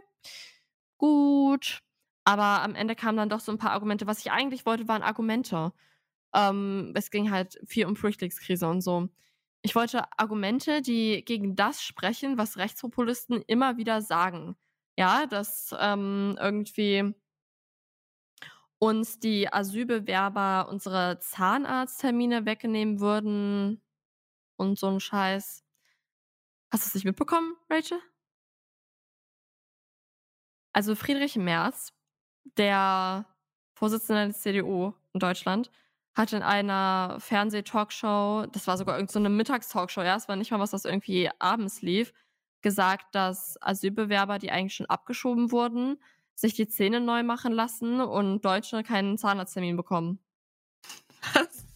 gut. 0.98 1.80
Aber 2.24 2.62
am 2.62 2.74
Ende 2.74 2.96
kamen 2.96 3.18
dann 3.18 3.28
doch 3.28 3.40
so 3.40 3.52
ein 3.52 3.58
paar 3.58 3.72
Argumente. 3.72 4.06
Was 4.06 4.20
ich 4.20 4.32
eigentlich 4.32 4.66
wollte, 4.66 4.88
waren 4.88 5.02
Argumente. 5.02 5.72
Ähm, 6.34 6.92
es 6.94 7.10
ging 7.10 7.30
halt 7.30 7.58
viel 7.66 7.86
um 7.86 7.96
Flüchtlingskrise 7.96 8.66
und 8.68 8.80
so. 8.80 9.08
Ich 9.62 9.74
wollte 9.74 10.04
Argumente, 10.18 10.82
die 10.82 11.24
gegen 11.24 11.56
das 11.56 11.82
sprechen, 11.82 12.38
was 12.38 12.58
Rechtspopulisten 12.58 13.42
immer 13.46 13.76
wieder 13.76 14.02
sagen. 14.02 14.56
Ja, 14.98 15.26
dass 15.26 15.74
ähm, 15.78 16.36
irgendwie 16.40 17.14
uns 18.78 19.18
die 19.18 19.52
Asylbewerber 19.52 20.68
unsere 20.70 21.18
Zahnarzttermine 21.20 22.46
wegnehmen 22.46 23.00
würden 23.00 23.82
und 24.56 24.78
so 24.78 24.88
ein 24.88 25.00
Scheiß. 25.00 25.64
Hast 26.70 26.84
du 26.84 26.88
es 26.88 26.94
nicht 26.94 27.04
mitbekommen, 27.04 27.56
Rachel? 27.70 27.98
Also 30.72 30.94
Friedrich 30.94 31.36
Merz 31.36 31.92
der 32.44 33.26
Vorsitzende 33.74 34.26
der 34.26 34.34
CDU 34.34 34.92
in 35.12 35.20
Deutschland, 35.20 35.70
hat 36.14 36.32
in 36.32 36.42
einer 36.42 37.16
Fernseh-Talkshow, 37.18 38.46
das 38.52 38.66
war 38.66 38.78
sogar 38.78 38.96
irgendeine 38.96 39.28
so 39.28 39.34
Mittagstalkshow, 39.34 40.02
ja, 40.02 40.16
es 40.16 40.28
war 40.28 40.36
nicht 40.36 40.50
mal 40.50 40.60
was, 40.60 40.70
das 40.70 40.84
irgendwie 40.84 41.28
abends 41.40 41.82
lief, 41.82 42.12
gesagt, 42.62 43.14
dass 43.14 43.60
Asylbewerber, 43.60 44.38
die 44.38 44.50
eigentlich 44.50 44.74
schon 44.74 44.86
abgeschoben 44.86 45.50
wurden, 45.50 46.00
sich 46.34 46.54
die 46.54 46.68
Zähne 46.68 47.00
neu 47.00 47.22
machen 47.22 47.52
lassen 47.52 48.00
und 48.00 48.44
Deutsche 48.44 48.82
keinen 48.82 49.18
Zahnarzttermin 49.18 49.76
bekommen. 49.76 50.18
Was? 51.34 51.66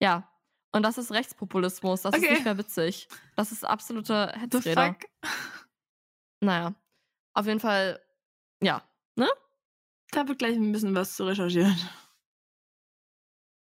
Ja. 0.00 0.30
Und 0.72 0.82
das 0.82 0.98
ist 0.98 1.10
Rechtspopulismus. 1.10 2.02
Das 2.02 2.14
okay. 2.14 2.26
ist 2.26 2.30
nicht 2.32 2.44
mehr 2.44 2.58
witzig. 2.58 3.08
Das 3.34 3.50
ist 3.50 3.64
absolute 3.64 4.32
Hetzrede. 4.38 4.96
Naja. 6.40 6.74
Auf 7.32 7.46
jeden 7.46 7.60
Fall, 7.60 8.00
ja. 8.60 8.82
Ne? 9.16 9.28
Da 10.12 10.28
wird 10.28 10.38
gleich 10.38 10.56
ein 10.56 10.72
bisschen 10.72 10.94
was 10.94 11.16
zu 11.16 11.24
recherchieren. 11.24 11.76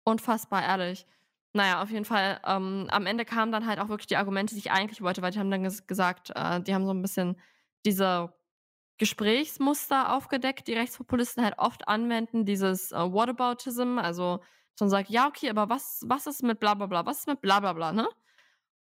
Unfassbar 0.05 0.63
ehrlich. 0.63 1.05
Naja, 1.53 1.81
auf 1.81 1.89
jeden 1.89 2.05
Fall. 2.05 2.39
Ähm, 2.45 2.87
am 2.91 3.05
Ende 3.05 3.25
kamen 3.25 3.51
dann 3.51 3.65
halt 3.65 3.79
auch 3.79 3.87
wirklich 3.89 4.07
die 4.07 4.17
Argumente, 4.17 4.53
die 4.53 4.59
ich 4.59 4.71
eigentlich 4.71 5.01
wollte, 5.01 5.21
weil 5.21 5.31
die 5.31 5.39
haben 5.39 5.49
dann 5.49 5.63
ges 5.63 5.87
gesagt, 5.87 6.31
äh, 6.35 6.61
die 6.61 6.75
haben 6.75 6.85
so 6.85 6.93
ein 6.93 7.01
bisschen 7.01 7.39
diese 7.85 8.33
Gesprächsmuster 8.97 10.13
aufgedeckt, 10.13 10.67
die 10.67 10.73
Rechtspopulisten 10.73 11.43
halt 11.43 11.55
oft 11.57 11.87
anwenden, 11.87 12.45
dieses 12.45 12.91
äh, 12.91 12.97
Whataboutism, 12.97 13.99
also 13.99 14.41
schon 14.77 14.89
sagt, 14.89 15.09
ja, 15.09 15.27
okay, 15.27 15.49
aber 15.49 15.69
was, 15.69 16.03
was 16.05 16.27
ist 16.27 16.43
mit 16.43 16.59
bla 16.59 16.73
bla 16.73 16.87
bla, 16.87 17.05
was 17.05 17.19
ist 17.19 17.27
mit 17.27 17.41
bla 17.41 17.59
bla 17.59 17.73
bla, 17.73 17.93
ne? 17.93 18.07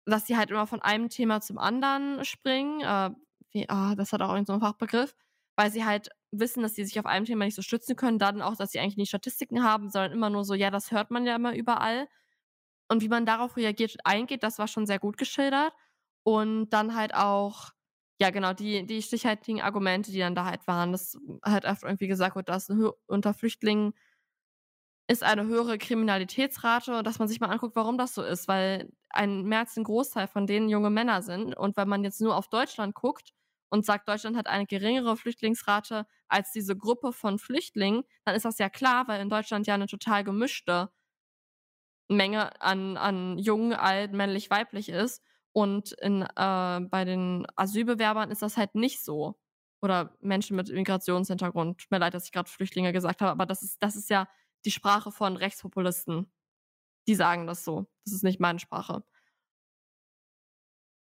Dass 0.07 0.27
sie 0.27 0.37
halt 0.37 0.51
immer 0.51 0.67
von 0.67 0.83
einem 0.83 1.09
Thema 1.09 1.41
zum 1.41 1.59
anderen 1.59 2.25
springen. 2.25 2.81
Äh, 2.81 3.11
wie, 3.53 3.67
oh, 3.71 3.95
das 3.97 4.13
hat 4.13 4.23
auch 4.23 4.31
irgendeinen 4.31 4.61
so 4.61 4.67
Fachbegriff, 4.67 5.15
weil 5.57 5.71
sie 5.71 5.85
halt 5.85 6.11
wissen, 6.33 6.63
dass 6.63 6.75
sie 6.75 6.85
sich 6.85 6.99
auf 6.99 7.07
einem 7.07 7.25
Thema 7.25 7.45
nicht 7.45 7.57
so 7.57 7.63
stützen 7.63 7.97
können, 7.97 8.19
dann 8.19 8.43
auch, 8.43 8.57
dass 8.57 8.73
sie 8.73 8.81
eigentlich 8.81 8.97
nie 8.97 9.07
Statistiken 9.07 9.63
haben, 9.65 9.91
sondern 9.91 10.13
immer 10.13 10.31
nur 10.31 10.45
so, 10.45 10.55
ja, 10.55 10.71
das 10.71 10.91
hört 10.93 11.11
man 11.11 11.27
ja 11.27 11.37
immer 11.37 11.55
überall. 11.55 12.09
Und 12.89 13.03
wie 13.03 13.09
man 13.09 13.27
darauf 13.27 13.57
reagiert 13.57 13.93
und 13.95 14.07
eingeht, 14.07 14.43
das 14.43 14.59
war 14.59 14.69
schon 14.69 14.87
sehr 14.87 14.99
gut 14.99 15.17
geschildert. 15.17 15.73
Und 16.23 16.71
dann 16.71 16.95
halt 16.95 17.15
auch, 17.15 17.71
ja, 18.21 18.31
genau, 18.31 18.53
die, 18.53 18.87
die 18.87 19.03
stichhaltigen 19.03 19.63
Argumente, 19.63 20.13
die 20.13 20.19
dann 20.19 20.35
da 20.35 20.45
halt 20.45 20.67
waren. 20.67 20.93
Das 20.93 21.17
hat 21.43 21.65
oft 21.65 21.85
irgendwie 21.85 22.09
gesagt, 22.09 22.37
wird, 22.37 22.49
dass 22.49 22.69
unter 23.07 23.35
Flüchtlingen 23.35 23.95
ist 25.09 25.25
eine 25.25 25.47
höhere 25.47 25.79
Kriminalitätsrate 25.79 26.99
und 26.99 27.07
dass 27.07 27.19
man 27.19 27.29
sich 27.29 27.41
mal 27.41 27.49
anguckt, 27.49 27.75
warum 27.75 27.99
das 27.99 28.15
so 28.15 28.23
ist, 28.23 28.47
weil 28.47 28.93
ein 29.09 29.53
als 29.53 29.77
ein 29.77 29.85
Großteil 29.85 30.29
von 30.29 30.47
denen 30.47 30.69
junge 30.69 30.91
Männer 30.91 31.23
sind. 31.23 31.57
Und 31.57 31.77
wenn 31.77 31.89
man 31.89 32.05
jetzt 32.05 32.21
nur 32.21 32.37
auf 32.37 32.49
Deutschland 32.49 32.95
guckt, 32.95 33.33
und 33.71 33.87
sagt, 33.87 34.09
Deutschland 34.09 34.37
hat 34.37 34.49
eine 34.49 34.67
geringere 34.67 35.17
Flüchtlingsrate 35.17 36.07
als 36.31 36.53
diese 36.53 36.77
Gruppe 36.77 37.13
von 37.13 37.39
Flüchtlingen, 37.39 38.05
dann 38.25 38.35
ist 38.35 38.45
das 38.45 38.59
ja 38.59 38.69
klar, 38.71 39.09
weil 39.09 39.21
in 39.21 39.29
Deutschland 39.29 39.67
ja 39.67 39.75
eine 39.75 39.87
total 39.87 40.25
gemischte 40.25 40.91
Menge 42.09 42.61
an, 42.61 42.97
an 42.97 43.39
jung, 43.39 43.73
alt, 43.73 44.13
männlich, 44.13 44.51
weiblich 44.51 44.89
ist. 44.89 45.23
Und 45.53 45.93
in, 45.93 46.23
äh, 46.23 46.81
bei 46.81 47.05
den 47.05 47.47
Asylbewerbern 47.57 48.31
ist 48.31 48.43
das 48.43 48.57
halt 48.57 48.75
nicht 48.75 49.05
so. 49.05 49.39
Oder 49.83 50.17
Menschen 50.21 50.57
mit 50.57 50.71
Migrationshintergrund. 50.71 51.81
Tut 51.81 51.91
mir 51.91 51.99
leid, 51.99 52.15
dass 52.15 52.27
ich 52.27 52.33
gerade 52.33 52.51
Flüchtlinge 52.51 52.93
gesagt 52.93 53.23
habe, 53.23 53.31
aber 53.33 53.47
das 53.47 53.63
ist, 53.63 53.83
das 53.83 53.97
ist 53.97 54.11
ja 54.11 54.29
die 54.65 54.71
Sprache 54.71 55.11
von 55.11 55.37
Rechtspopulisten. 55.37 56.31
Die 57.09 57.15
sagen 57.15 57.47
das 57.47 57.65
so. 57.65 57.87
Das 58.05 58.15
ist 58.15 58.25
nicht 58.25 58.41
meine 58.41 58.59
Sprache. 58.59 59.05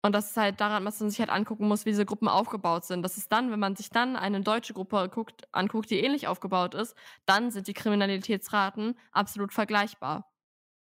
Und 0.02 0.14
das 0.14 0.30
ist 0.30 0.38
halt 0.38 0.62
daran, 0.62 0.86
dass 0.86 1.00
man 1.02 1.10
sich 1.10 1.20
halt 1.20 1.30
angucken 1.30 1.68
muss, 1.68 1.86
wie 1.86 1.89
diese 1.89 2.06
Gruppen 2.06 2.30
aufgebaut 2.30 2.86
sind. 2.86 3.04
Das 3.04 3.18
ist 3.18 3.32
dann, 3.32 3.52
wenn 3.52 3.60
man 3.60 3.76
sich 3.76 3.89
dann 3.89 4.16
eine 4.16 4.41
deutsche 4.41 4.74
Gruppe 4.74 5.10
guckt, 5.14 5.47
anguckt, 5.52 5.89
die 5.89 6.00
ähnlich 6.00 6.28
aufgebaut 6.28 6.74
ist, 6.74 6.95
dann 7.26 7.52
sind 7.52 7.68
die 7.68 7.74
Kriminalitätsraten 7.74 8.97
absolut 9.12 9.52
vergleichbar. 9.54 10.32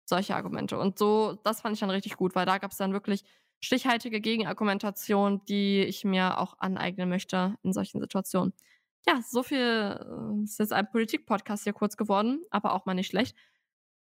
Solche 0.06 0.36
Argumente. 0.36 0.78
Und 0.78 1.00
so, 1.00 1.40
das 1.44 1.62
fand 1.62 1.76
ich 1.76 1.80
dann 1.80 1.92
richtig 1.92 2.18
gut, 2.18 2.36
weil 2.36 2.46
da 2.46 2.58
gab 2.58 2.72
es 2.72 2.78
dann 2.78 2.94
wirklich 2.94 3.24
stichhaltige 3.62 4.22
Gegenargumentation, 4.22 5.46
die 5.46 5.82
ich 5.82 6.04
mir 6.04 6.38
auch 6.38 6.56
aneignen 6.60 7.10
möchte 7.10 7.56
in 7.64 7.74
solchen 7.74 8.02
Situationen. 8.02 8.54
Ja, 9.08 9.22
so 9.22 9.44
viel 9.44 9.60
äh, 9.60 10.44
ist 10.44 10.60
jetzt 10.60 10.74
ein 10.74 10.90
Politik-Podcast 10.92 11.64
hier 11.64 11.74
kurz 11.74 11.98
geworden, 11.98 12.42
aber 12.52 12.74
auch 12.74 12.86
mal 12.86 12.94
nicht 12.94 13.08
schlecht. 13.08 13.36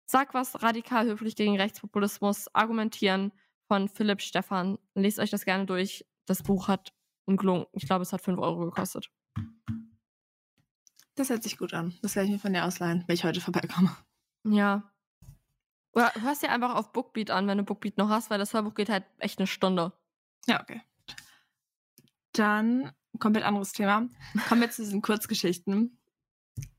Sag 0.07 0.35
was 0.35 0.63
radikal 0.63 1.07
höflich 1.07 1.37
gegen 1.37 1.57
Rechtspopulismus, 1.57 2.53
argumentieren, 2.55 3.33
von 3.69 3.89
Philipp 3.89 4.21
Stephan. 4.21 4.79
Lest 4.95 5.19
euch 5.19 5.31
das 5.31 5.45
gerne 5.45 5.67
durch. 5.67 6.05
Das 6.27 6.43
Buch 6.43 6.69
hat 6.69 6.93
ungelungen, 7.27 7.67
ich 7.73 7.87
glaube, 7.87 8.03
es 8.03 8.13
hat 8.13 8.23
5 8.23 8.39
Euro 8.39 8.65
gekostet. 8.65 9.11
Das 11.15 11.31
hört 11.31 11.43
sich 11.43 11.59
gut 11.59 11.75
an. 11.75 11.95
Das 12.03 12.17
werde 12.17 12.27
ich 12.27 12.33
mir 12.33 12.39
von 12.39 12.53
dir 12.53 12.65
ausleihen, 12.65 13.05
wenn 13.07 13.15
ich 13.15 13.25
heute 13.25 13.41
vorbeikomme. 13.41 13.95
Ja. 14.45 14.91
Oder 15.93 16.13
hörst 16.21 16.43
dir 16.43 16.51
einfach 16.51 16.75
auf 16.75 16.93
Bookbeat 16.93 17.31
an, 17.31 17.47
wenn 17.49 17.59
du 17.59 17.65
Bookbeat 17.65 17.99
noch 17.99 18.09
hast, 18.09 18.31
weil 18.31 18.39
das 18.39 18.55
Hörbuch 18.55 18.75
geht 18.75 18.89
halt 18.89 19.05
echt 19.19 19.39
eine 19.39 19.47
Stunde. 19.47 19.93
Ja, 20.47 20.63
okay. 20.63 20.81
Dann 22.33 22.93
komplett 23.19 23.45
anderes 23.45 23.73
Thema. 23.73 24.09
Kommen 24.49 24.61
wir 24.61 24.71
zu 24.71 24.83
diesen 24.83 25.03
Kurzgeschichten. 25.03 25.99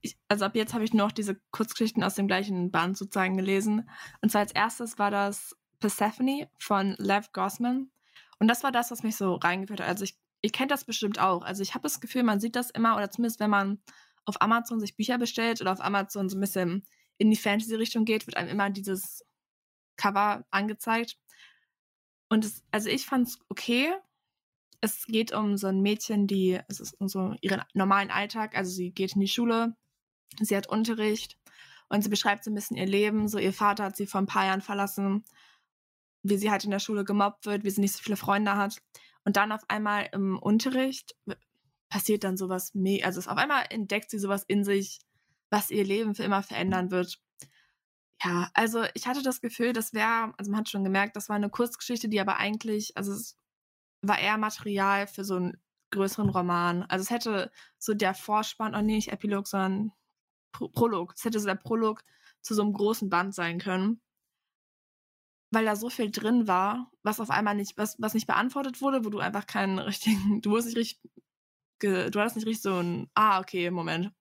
Ich, 0.01 0.17
also 0.27 0.45
ab 0.45 0.55
jetzt 0.55 0.73
habe 0.73 0.83
ich 0.83 0.93
nur 0.93 1.07
noch 1.07 1.11
diese 1.11 1.35
Kurzgeschichten 1.51 2.03
aus 2.03 2.15
dem 2.15 2.27
gleichen 2.27 2.71
Band 2.71 2.97
sozusagen 2.97 3.35
gelesen. 3.35 3.89
Und 4.21 4.31
zwar 4.31 4.41
als 4.41 4.53
erstes 4.53 4.97
war 4.99 5.11
das 5.11 5.55
Persephone 5.79 6.47
von 6.57 6.95
Lev 6.97 7.31
Gossman. 7.33 7.91
Und 8.39 8.47
das 8.47 8.63
war 8.63 8.71
das, 8.71 8.91
was 8.91 9.03
mich 9.03 9.15
so 9.15 9.35
reingeführt 9.35 9.81
hat. 9.81 9.87
Also 9.87 10.03
ich, 10.03 10.17
ihr 10.41 10.51
kennt 10.51 10.71
das 10.71 10.85
bestimmt 10.85 11.19
auch. 11.19 11.43
Also 11.43 11.61
ich 11.61 11.73
habe 11.73 11.83
das 11.83 11.99
Gefühl, 11.99 12.23
man 12.23 12.39
sieht 12.39 12.55
das 12.55 12.69
immer, 12.69 12.95
oder 12.95 13.09
zumindest 13.11 13.39
wenn 13.39 13.49
man 13.49 13.81
auf 14.25 14.41
Amazon 14.41 14.79
sich 14.79 14.95
Bücher 14.95 15.17
bestellt 15.17 15.61
oder 15.61 15.71
auf 15.71 15.81
Amazon 15.81 16.29
so 16.29 16.37
ein 16.37 16.41
bisschen 16.41 16.85
in 17.17 17.29
die 17.29 17.37
Fantasy-Richtung 17.37 18.05
geht, 18.05 18.27
wird 18.27 18.37
einem 18.37 18.49
immer 18.49 18.69
dieses 18.69 19.25
Cover 19.97 20.45
angezeigt. 20.51 21.17
Und 22.29 22.45
es, 22.45 22.63
also 22.71 22.89
ich 22.89 23.05
fand 23.05 23.27
es 23.27 23.39
okay. 23.49 23.93
Es 24.81 25.05
geht 25.07 25.33
um 25.33 25.57
so 25.57 25.67
ein 25.67 25.81
Mädchen, 25.81 26.27
die, 26.27 26.59
es 26.69 26.79
ist 26.79 26.93
um 27.01 27.09
so 27.09 27.35
ihren 27.41 27.61
normalen 27.73 28.11
Alltag, 28.11 28.55
also 28.55 28.71
sie 28.71 28.91
geht 28.91 29.15
in 29.15 29.21
die 29.21 29.27
Schule, 29.27 29.75
sie 30.39 30.55
hat 30.55 30.69
Unterricht 30.69 31.37
und 31.89 32.01
sie 32.01 32.09
beschreibt 32.09 32.45
so 32.45 32.51
ein 32.51 32.55
bisschen 32.55 32.77
ihr 32.77 32.85
Leben. 32.85 33.27
So, 33.27 33.39
ihr 33.39 33.51
Vater 33.51 33.85
hat 33.85 33.97
sie 33.97 34.07
vor 34.07 34.21
ein 34.21 34.27
paar 34.27 34.45
Jahren 34.45 34.61
verlassen, 34.61 35.25
wie 36.23 36.37
sie 36.37 36.51
halt 36.51 36.63
in 36.63 36.71
der 36.71 36.79
Schule 36.79 37.03
gemobbt 37.03 37.45
wird, 37.45 37.63
wie 37.63 37.69
sie 37.69 37.81
nicht 37.81 37.93
so 37.95 38.03
viele 38.03 38.17
Freunde 38.17 38.55
hat. 38.55 38.81
Und 39.25 39.37
dann 39.37 39.51
auf 39.51 39.61
einmal 39.67 40.09
im 40.13 40.37
Unterricht 40.39 41.15
passiert 41.89 42.23
dann 42.23 42.37
sowas, 42.37 42.73
also 43.03 43.19
auf 43.29 43.37
einmal 43.37 43.65
entdeckt 43.69 44.11
sie 44.11 44.19
sowas 44.19 44.43
in 44.47 44.63
sich, 44.63 44.99
was 45.49 45.71
ihr 45.71 45.83
Leben 45.83 46.15
für 46.15 46.23
immer 46.23 46.43
verändern 46.43 46.91
wird. 46.91 47.19
Ja, 48.23 48.49
also 48.53 48.83
ich 48.93 49.07
hatte 49.07 49.23
das 49.23 49.41
Gefühl, 49.41 49.73
das 49.73 49.93
wäre, 49.93 50.33
also 50.37 50.51
man 50.51 50.59
hat 50.59 50.69
schon 50.69 50.83
gemerkt, 50.83 51.15
das 51.15 51.29
war 51.29 51.37
eine 51.37 51.49
Kurzgeschichte, 51.49 52.09
die 52.09 52.19
aber 52.19 52.37
eigentlich, 52.37 52.95
also 52.97 53.13
es 53.13 53.37
war 54.01 54.19
eher 54.19 54.37
Material 54.37 55.07
für 55.07 55.23
so 55.23 55.35
einen 55.35 55.57
größeren 55.91 56.29
Roman. 56.29 56.83
Also 56.83 57.03
es 57.03 57.09
hätte 57.09 57.51
so 57.77 57.93
der 57.93 58.13
Vorspann, 58.13 58.75
oh 58.75 58.81
nee, 58.81 58.95
nicht 58.95 59.11
Epilog, 59.11 59.47
sondern 59.47 59.91
Pro 60.51 60.67
Prolog. 60.67 61.13
Es 61.15 61.23
hätte 61.23 61.39
so 61.39 61.45
der 61.45 61.55
Prolog 61.55 62.03
zu 62.41 62.53
so 62.53 62.61
einem 62.61 62.73
großen 62.73 63.09
Band 63.09 63.33
sein 63.33 63.59
können. 63.59 64.01
Weil 65.51 65.65
da 65.65 65.75
so 65.75 65.89
viel 65.89 66.11
drin 66.11 66.47
war, 66.47 66.91
was 67.01 67.19
auf 67.19 67.29
einmal 67.31 67.55
nicht, 67.55 67.77
was, 67.77 67.95
was 67.99 68.13
nicht 68.13 68.27
beantwortet 68.27 68.81
wurde, 68.81 69.03
wo 69.03 69.09
du 69.09 69.19
einfach 69.19 69.47
keinen 69.47 69.79
richtigen, 69.79 70.41
du 70.41 70.51
wusstest 70.51 70.75
nicht 70.77 70.99
richtig, 71.81 72.11
du 72.13 72.19
hattest 72.19 72.35
nicht 72.35 72.47
richtig 72.47 72.61
so 72.61 72.75
ein, 72.75 73.09
ah, 73.15 73.39
okay, 73.39 73.71
Moment. 73.71 74.11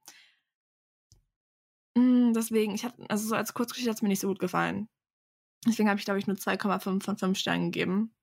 Mm, 1.97 2.33
deswegen, 2.33 2.75
ich 2.75 2.85
hatte, 2.85 3.05
also 3.09 3.29
so 3.29 3.35
als 3.35 3.55
Kurzgeschichte 3.55 3.91
hat 3.91 3.97
es 3.97 4.03
mir 4.03 4.09
nicht 4.09 4.21
so 4.21 4.29
gut 4.29 4.39
gefallen. 4.39 4.89
Deswegen 5.67 5.89
habe 5.89 5.99
ich, 5.99 6.05
glaube 6.05 6.21
ich, 6.21 6.27
nur 6.27 6.37
2,5 6.37 7.03
von 7.03 7.19
5 7.19 7.39
Sternen 7.39 7.73
gegeben. 7.73 8.15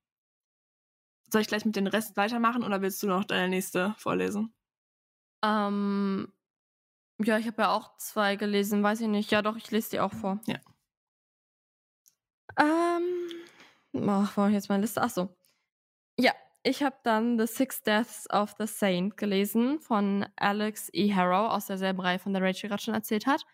Soll 1.30 1.42
ich 1.42 1.48
gleich 1.48 1.64
mit 1.64 1.76
dem 1.76 1.86
Rest 1.86 2.16
weitermachen 2.16 2.62
oder 2.64 2.80
willst 2.82 3.02
du 3.02 3.08
noch 3.08 3.24
deine 3.24 3.48
nächste 3.48 3.94
vorlesen? 3.98 4.54
Ähm, 5.42 6.32
ja, 7.22 7.38
ich 7.38 7.46
habe 7.46 7.62
ja 7.62 7.70
auch 7.70 7.96
zwei 7.98 8.36
gelesen, 8.36 8.82
weiß 8.82 9.00
ich 9.00 9.08
nicht. 9.08 9.30
Ja, 9.30 9.42
doch, 9.42 9.56
ich 9.56 9.70
lese 9.70 9.90
die 9.90 10.00
auch 10.00 10.12
vor. 10.12 10.40
Ja. 10.46 10.58
Ähm, 12.58 13.28
wo 13.92 14.10
habe 14.10 14.48
ich 14.48 14.54
jetzt 14.54 14.68
meine 14.68 14.82
Liste? 14.82 15.02
Ach 15.02 15.10
so. 15.10 15.36
Ja, 16.18 16.32
ich 16.62 16.82
habe 16.82 16.96
dann 17.04 17.38
The 17.38 17.46
Six 17.46 17.82
Deaths 17.82 18.28
of 18.30 18.54
the 18.58 18.66
Saint 18.66 19.16
gelesen 19.16 19.80
von 19.80 20.26
Alex 20.36 20.88
E. 20.92 21.12
Harrow 21.14 21.52
aus 21.52 21.66
derselben 21.66 22.00
Reihe, 22.00 22.18
von 22.18 22.32
der 22.32 22.42
Rachel 22.42 22.68
gerade 22.68 22.82
schon 22.82 22.94
erzählt 22.94 23.26
hat. 23.26 23.44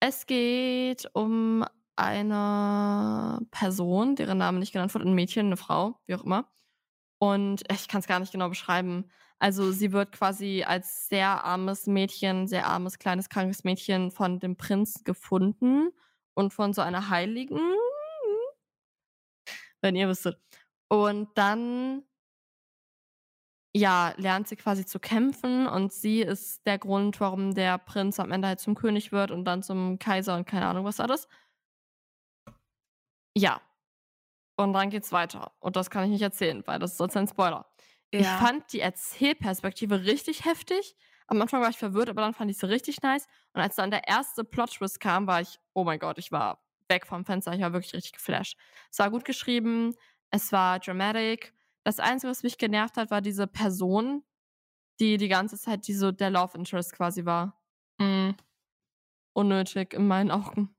Es 0.00 0.26
geht 0.26 1.08
um 1.14 1.64
eine 1.96 3.40
Person, 3.50 4.16
deren 4.16 4.38
Name 4.38 4.58
nicht 4.58 4.72
genannt 4.72 4.92
wird, 4.94 5.04
ein 5.04 5.14
Mädchen, 5.14 5.46
eine 5.46 5.56
Frau, 5.56 5.98
wie 6.06 6.14
auch 6.14 6.24
immer. 6.24 6.50
Und 7.18 7.62
ich 7.72 7.88
kann 7.88 8.00
es 8.00 8.06
gar 8.06 8.20
nicht 8.20 8.32
genau 8.32 8.48
beschreiben. 8.48 9.10
Also 9.38 9.72
sie 9.72 9.92
wird 9.92 10.12
quasi 10.12 10.64
als 10.66 11.08
sehr 11.08 11.44
armes 11.44 11.86
Mädchen, 11.86 12.46
sehr 12.46 12.66
armes, 12.66 12.98
kleines, 12.98 13.28
krankes 13.28 13.64
Mädchen 13.64 14.10
von 14.10 14.38
dem 14.40 14.56
Prinz 14.56 15.04
gefunden 15.04 15.90
und 16.36 16.52
von 16.52 16.72
so 16.72 16.82
einer 16.82 17.08
Heiligen, 17.08 17.60
wenn 19.80 19.96
ihr 19.96 20.08
wüsstet. 20.08 20.40
Und 20.88 21.28
dann 21.36 22.04
ja, 23.76 24.14
lernt 24.16 24.48
sie 24.48 24.56
quasi 24.56 24.86
zu 24.86 24.98
kämpfen 24.98 25.66
und 25.66 25.92
sie 25.92 26.22
ist 26.22 26.66
der 26.66 26.78
Grund, 26.78 27.20
warum 27.20 27.54
der 27.54 27.76
Prinz 27.76 28.18
am 28.18 28.32
Ende 28.32 28.48
halt 28.48 28.60
zum 28.60 28.74
König 28.74 29.12
wird 29.12 29.30
und 29.30 29.44
dann 29.44 29.62
zum 29.62 29.98
Kaiser 29.98 30.34
und 30.34 30.46
keine 30.46 30.66
Ahnung 30.66 30.86
was 30.86 30.98
alles. 30.98 31.28
Ja. 33.36 33.60
Und 34.56 34.72
dann 34.72 34.88
geht's 34.88 35.12
weiter. 35.12 35.52
Und 35.60 35.76
das 35.76 35.90
kann 35.90 36.04
ich 36.04 36.10
nicht 36.10 36.22
erzählen, 36.22 36.66
weil 36.66 36.78
das 36.78 36.92
ist 36.92 36.98
sonst 36.98 37.16
ein 37.18 37.28
Spoiler. 37.28 37.66
Ja. 38.14 38.20
Ich 38.20 38.26
fand 38.26 38.72
die 38.72 38.80
Erzählperspektive 38.80 40.04
richtig 40.04 40.46
heftig. 40.46 40.96
Am 41.28 41.40
Anfang 41.42 41.60
war 41.60 41.70
ich 41.70 41.78
verwirrt, 41.78 42.08
aber 42.08 42.22
dann 42.22 42.34
fand 42.34 42.50
ich 42.50 42.58
sie 42.58 42.68
richtig 42.68 43.02
nice. 43.02 43.26
Und 43.52 43.60
als 43.60 43.76
dann 43.76 43.90
der 43.90 44.06
erste 44.06 44.44
Plot-Twist 44.44 45.00
kam, 45.00 45.26
war 45.26 45.40
ich, 45.40 45.58
oh 45.74 45.84
mein 45.84 45.98
Gott, 45.98 46.18
ich 46.18 46.30
war 46.30 46.62
weg 46.88 47.06
vom 47.06 47.24
Fenster. 47.24 47.52
Ich 47.52 47.60
war 47.60 47.72
wirklich 47.72 47.94
richtig 47.94 48.12
geflasht. 48.12 48.58
Es 48.90 48.98
war 48.98 49.10
gut 49.10 49.24
geschrieben, 49.24 49.94
es 50.30 50.52
war 50.52 50.78
dramatic. 50.78 51.52
Das 51.84 52.00
Einzige, 52.00 52.30
was 52.30 52.42
mich 52.42 52.58
genervt 52.58 52.96
hat, 52.96 53.10
war 53.10 53.20
diese 53.20 53.46
Person, 53.46 54.24
die 55.00 55.16
die 55.16 55.28
ganze 55.28 55.58
Zeit 55.58 55.86
die 55.86 55.94
so 55.94 56.12
der 56.12 56.30
Love 56.30 56.56
Interest 56.58 56.92
quasi 56.92 57.24
war. 57.24 57.60
Mhm. 57.98 58.36
Unnötig 59.32 59.94
in 59.94 60.06
meinen 60.06 60.30
Augen. 60.30 60.74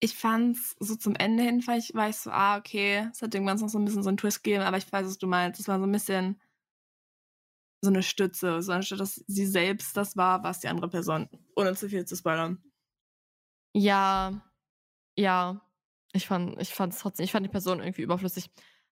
Ich 0.00 0.16
fand's 0.16 0.76
so 0.80 0.96
zum 0.96 1.14
Ende 1.16 1.42
hin, 1.42 1.66
war 1.66 1.78
ich, 1.78 1.94
war 1.94 2.10
ich 2.10 2.16
so, 2.16 2.30
ah, 2.30 2.58
okay, 2.58 3.08
es 3.10 3.22
hat 3.22 3.34
irgendwann 3.34 3.58
noch 3.58 3.68
so 3.68 3.78
ein 3.78 3.84
bisschen 3.86 4.02
so 4.02 4.10
einen 4.10 4.18
Twist 4.18 4.44
gegeben, 4.44 4.62
aber 4.62 4.76
ich 4.76 4.92
weiß, 4.92 5.06
was 5.06 5.18
du 5.18 5.26
meinst. 5.26 5.60
Es 5.60 5.68
war 5.68 5.78
so 5.78 5.86
ein 5.86 5.92
bisschen 5.92 6.40
so 7.84 7.90
eine 7.90 8.02
Stütze, 8.02 8.62
so 8.62 8.72
anstatt 8.72 9.00
dass 9.00 9.22
sie 9.26 9.46
selbst 9.46 9.96
das 9.96 10.16
war, 10.16 10.42
was 10.42 10.60
die 10.60 10.68
andere 10.68 10.88
Person, 10.88 11.28
ohne 11.56 11.74
zu 11.74 11.88
viel 11.88 12.04
zu 12.04 12.16
spoilern. 12.16 12.62
Ja, 13.74 14.42
ja. 15.16 15.60
Ich 16.12 16.26
fand, 16.26 16.60
ich 16.60 16.72
fand 16.72 16.96
trotzdem, 16.98 17.24
ich 17.24 17.32
fand 17.32 17.44
die 17.44 17.50
Person 17.50 17.80
irgendwie 17.80 18.02
überflüssig. 18.02 18.50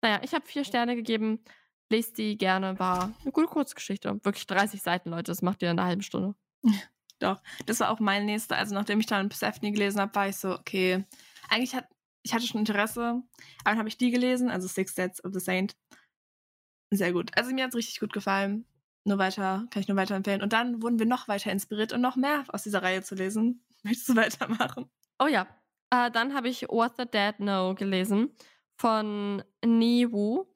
Naja, 0.03 0.20
ich 0.22 0.34
habe 0.34 0.47
vier 0.47 0.64
Sterne 0.64 0.97
gegeben. 0.97 1.43
Lest 1.89 2.18
die 2.18 2.37
gerne, 2.37 2.78
war 2.78 3.14
eine 3.22 3.32
gute 3.32 3.47
Kurzgeschichte. 3.47 4.18
Wirklich 4.24 4.47
30 4.47 4.82
Seiten, 4.82 5.11
Leute, 5.11 5.30
das 5.30 5.41
macht 5.41 5.62
ihr 5.62 5.70
in 5.70 5.78
einer 5.78 5.89
halben 5.89 6.03
Stunde. 6.03 6.34
Doch, 7.20 7.41
das 7.64 7.80
war 7.80 7.91
auch 7.91 8.01
mein 8.01 8.26
nächster. 8.26 8.57
Also 8.57 8.74
nachdem 8.74 9.01
ich 9.01 9.07
dann 9.07 9.28
Persephone 9.28 9.72
gelesen 9.72 10.01
habe, 10.01 10.14
war 10.14 10.28
ich 10.28 10.37
so, 10.37 10.53
okay. 10.53 11.05
Eigentlich 11.49 11.74
hat, 11.74 11.89
ich 12.22 12.34
hatte 12.34 12.47
schon 12.47 12.61
Interesse, 12.61 13.22
aber 13.61 13.70
dann 13.70 13.78
habe 13.78 13.89
ich 13.89 13.97
die 13.97 14.11
gelesen, 14.11 14.51
also 14.51 14.66
Six 14.68 14.95
Deaths 14.95 15.24
of 15.24 15.32
the 15.32 15.41
Saint. 15.41 15.76
Sehr 16.91 17.12
gut. 17.12 17.30
Also 17.37 17.55
mir 17.55 17.64
hat 17.64 17.70
es 17.70 17.76
richtig 17.76 18.01
gut 18.01 18.12
gefallen. 18.12 18.66
Nur 19.07 19.19
weiter, 19.19 19.69
kann 19.71 19.83
ich 19.83 19.87
nur 19.87 19.97
weiterempfehlen. 19.97 20.43
Und 20.43 20.53
dann 20.53 20.83
wurden 20.83 20.99
wir 20.99 21.07
noch 21.07 21.29
weiter 21.29 21.53
inspiriert 21.53 21.93
und 21.93 22.01
noch 22.01 22.17
mehr 22.17 22.43
aus 22.49 22.65
dieser 22.65 22.83
Reihe 22.83 23.03
zu 23.03 23.15
lesen. 23.15 23.65
Möchtest 23.85 24.09
du 24.09 24.17
weitermachen? 24.17 24.91
Oh 25.21 25.29
ja. 25.29 25.47
Äh, 25.91 26.11
dann 26.11 26.35
habe 26.35 26.49
ich 26.49 26.63
What 26.63 26.95
the 26.99 27.07
Dead 27.07 27.37
Know 27.37 27.77
gelesen 27.77 28.35
von 28.75 29.45
Niwu. 29.65 30.47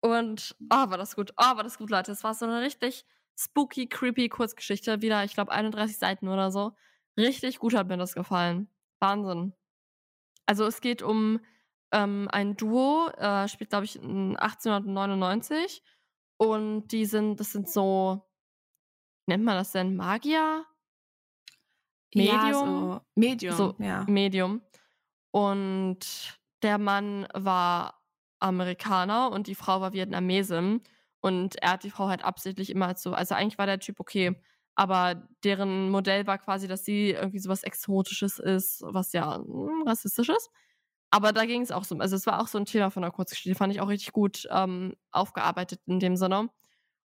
Und 0.00 0.54
oh, 0.70 0.90
war 0.90 0.96
das 0.96 1.16
gut. 1.16 1.32
Oh, 1.36 1.56
war 1.56 1.64
das 1.64 1.76
gut, 1.76 1.90
Leute. 1.90 2.12
Es 2.12 2.22
war 2.22 2.34
so 2.34 2.46
eine 2.46 2.60
richtig 2.60 3.04
spooky, 3.36 3.88
creepy 3.88 4.28
Kurzgeschichte. 4.28 5.02
Wieder, 5.02 5.24
ich 5.24 5.34
glaube, 5.34 5.50
31 5.50 5.98
Seiten 5.98 6.28
oder 6.28 6.52
so. 6.52 6.76
Richtig 7.16 7.58
gut 7.58 7.74
hat 7.74 7.88
mir 7.88 7.96
das 7.96 8.14
gefallen. 8.14 8.68
Wahnsinn. 9.00 9.54
Also 10.46 10.66
es 10.66 10.80
geht 10.80 11.02
um 11.02 11.40
ähm, 11.90 12.28
ein 12.30 12.54
Duo, 12.56 13.08
äh, 13.16 13.48
spielt, 13.48 13.70
glaube 13.70 13.86
ich, 13.86 14.00
1899. 14.00 15.82
Und 16.38 16.88
die 16.88 17.04
sind, 17.04 17.40
das 17.40 17.52
sind 17.52 17.68
so, 17.68 18.22
nennt 19.26 19.44
man 19.44 19.56
das 19.56 19.72
denn 19.72 19.96
Magier? 19.96 20.64
Medium? 22.14 22.40
Ja, 22.40 22.52
so 22.54 23.00
Medium, 23.14 23.56
so, 23.56 23.74
ja. 23.78 24.04
Medium. 24.08 24.62
Und 25.30 26.38
der 26.62 26.78
Mann 26.78 27.26
war 27.34 28.02
Amerikaner 28.40 29.30
und 29.30 29.46
die 29.46 29.54
Frau 29.54 29.80
war 29.80 29.92
Vietnamesin. 29.92 30.82
Und 31.20 31.56
er 31.56 31.72
hat 31.72 31.84
die 31.84 31.90
Frau 31.90 32.08
halt 32.08 32.24
absichtlich 32.24 32.70
immer 32.70 32.96
so, 32.96 33.12
also 33.12 33.34
eigentlich 33.34 33.58
war 33.58 33.66
der 33.66 33.80
Typ 33.80 33.98
okay, 34.00 34.40
aber 34.76 35.28
deren 35.42 35.90
Modell 35.90 36.26
war 36.28 36.38
quasi, 36.38 36.68
dass 36.68 36.84
sie 36.84 37.10
irgendwie 37.10 37.40
sowas 37.40 37.64
Exotisches 37.64 38.38
ist, 38.38 38.82
was 38.82 39.12
ja 39.12 39.36
hm, 39.36 39.82
rassistisch 39.84 40.28
ist. 40.28 40.50
Aber 41.10 41.32
da 41.32 41.46
ging 41.46 41.62
es 41.62 41.72
auch 41.72 41.84
so, 41.84 41.96
also 41.98 42.16
es 42.16 42.26
war 42.26 42.40
auch 42.40 42.48
so 42.48 42.58
ein 42.58 42.66
Thema 42.66 42.90
von 42.90 43.02
der 43.02 43.10
Kurzgeschichte, 43.10 43.56
fand 43.56 43.72
ich 43.72 43.80
auch 43.80 43.88
richtig 43.88 44.12
gut 44.12 44.46
ähm, 44.50 44.94
aufgearbeitet 45.10 45.80
in 45.86 46.00
dem 46.00 46.16
Sinne. 46.16 46.50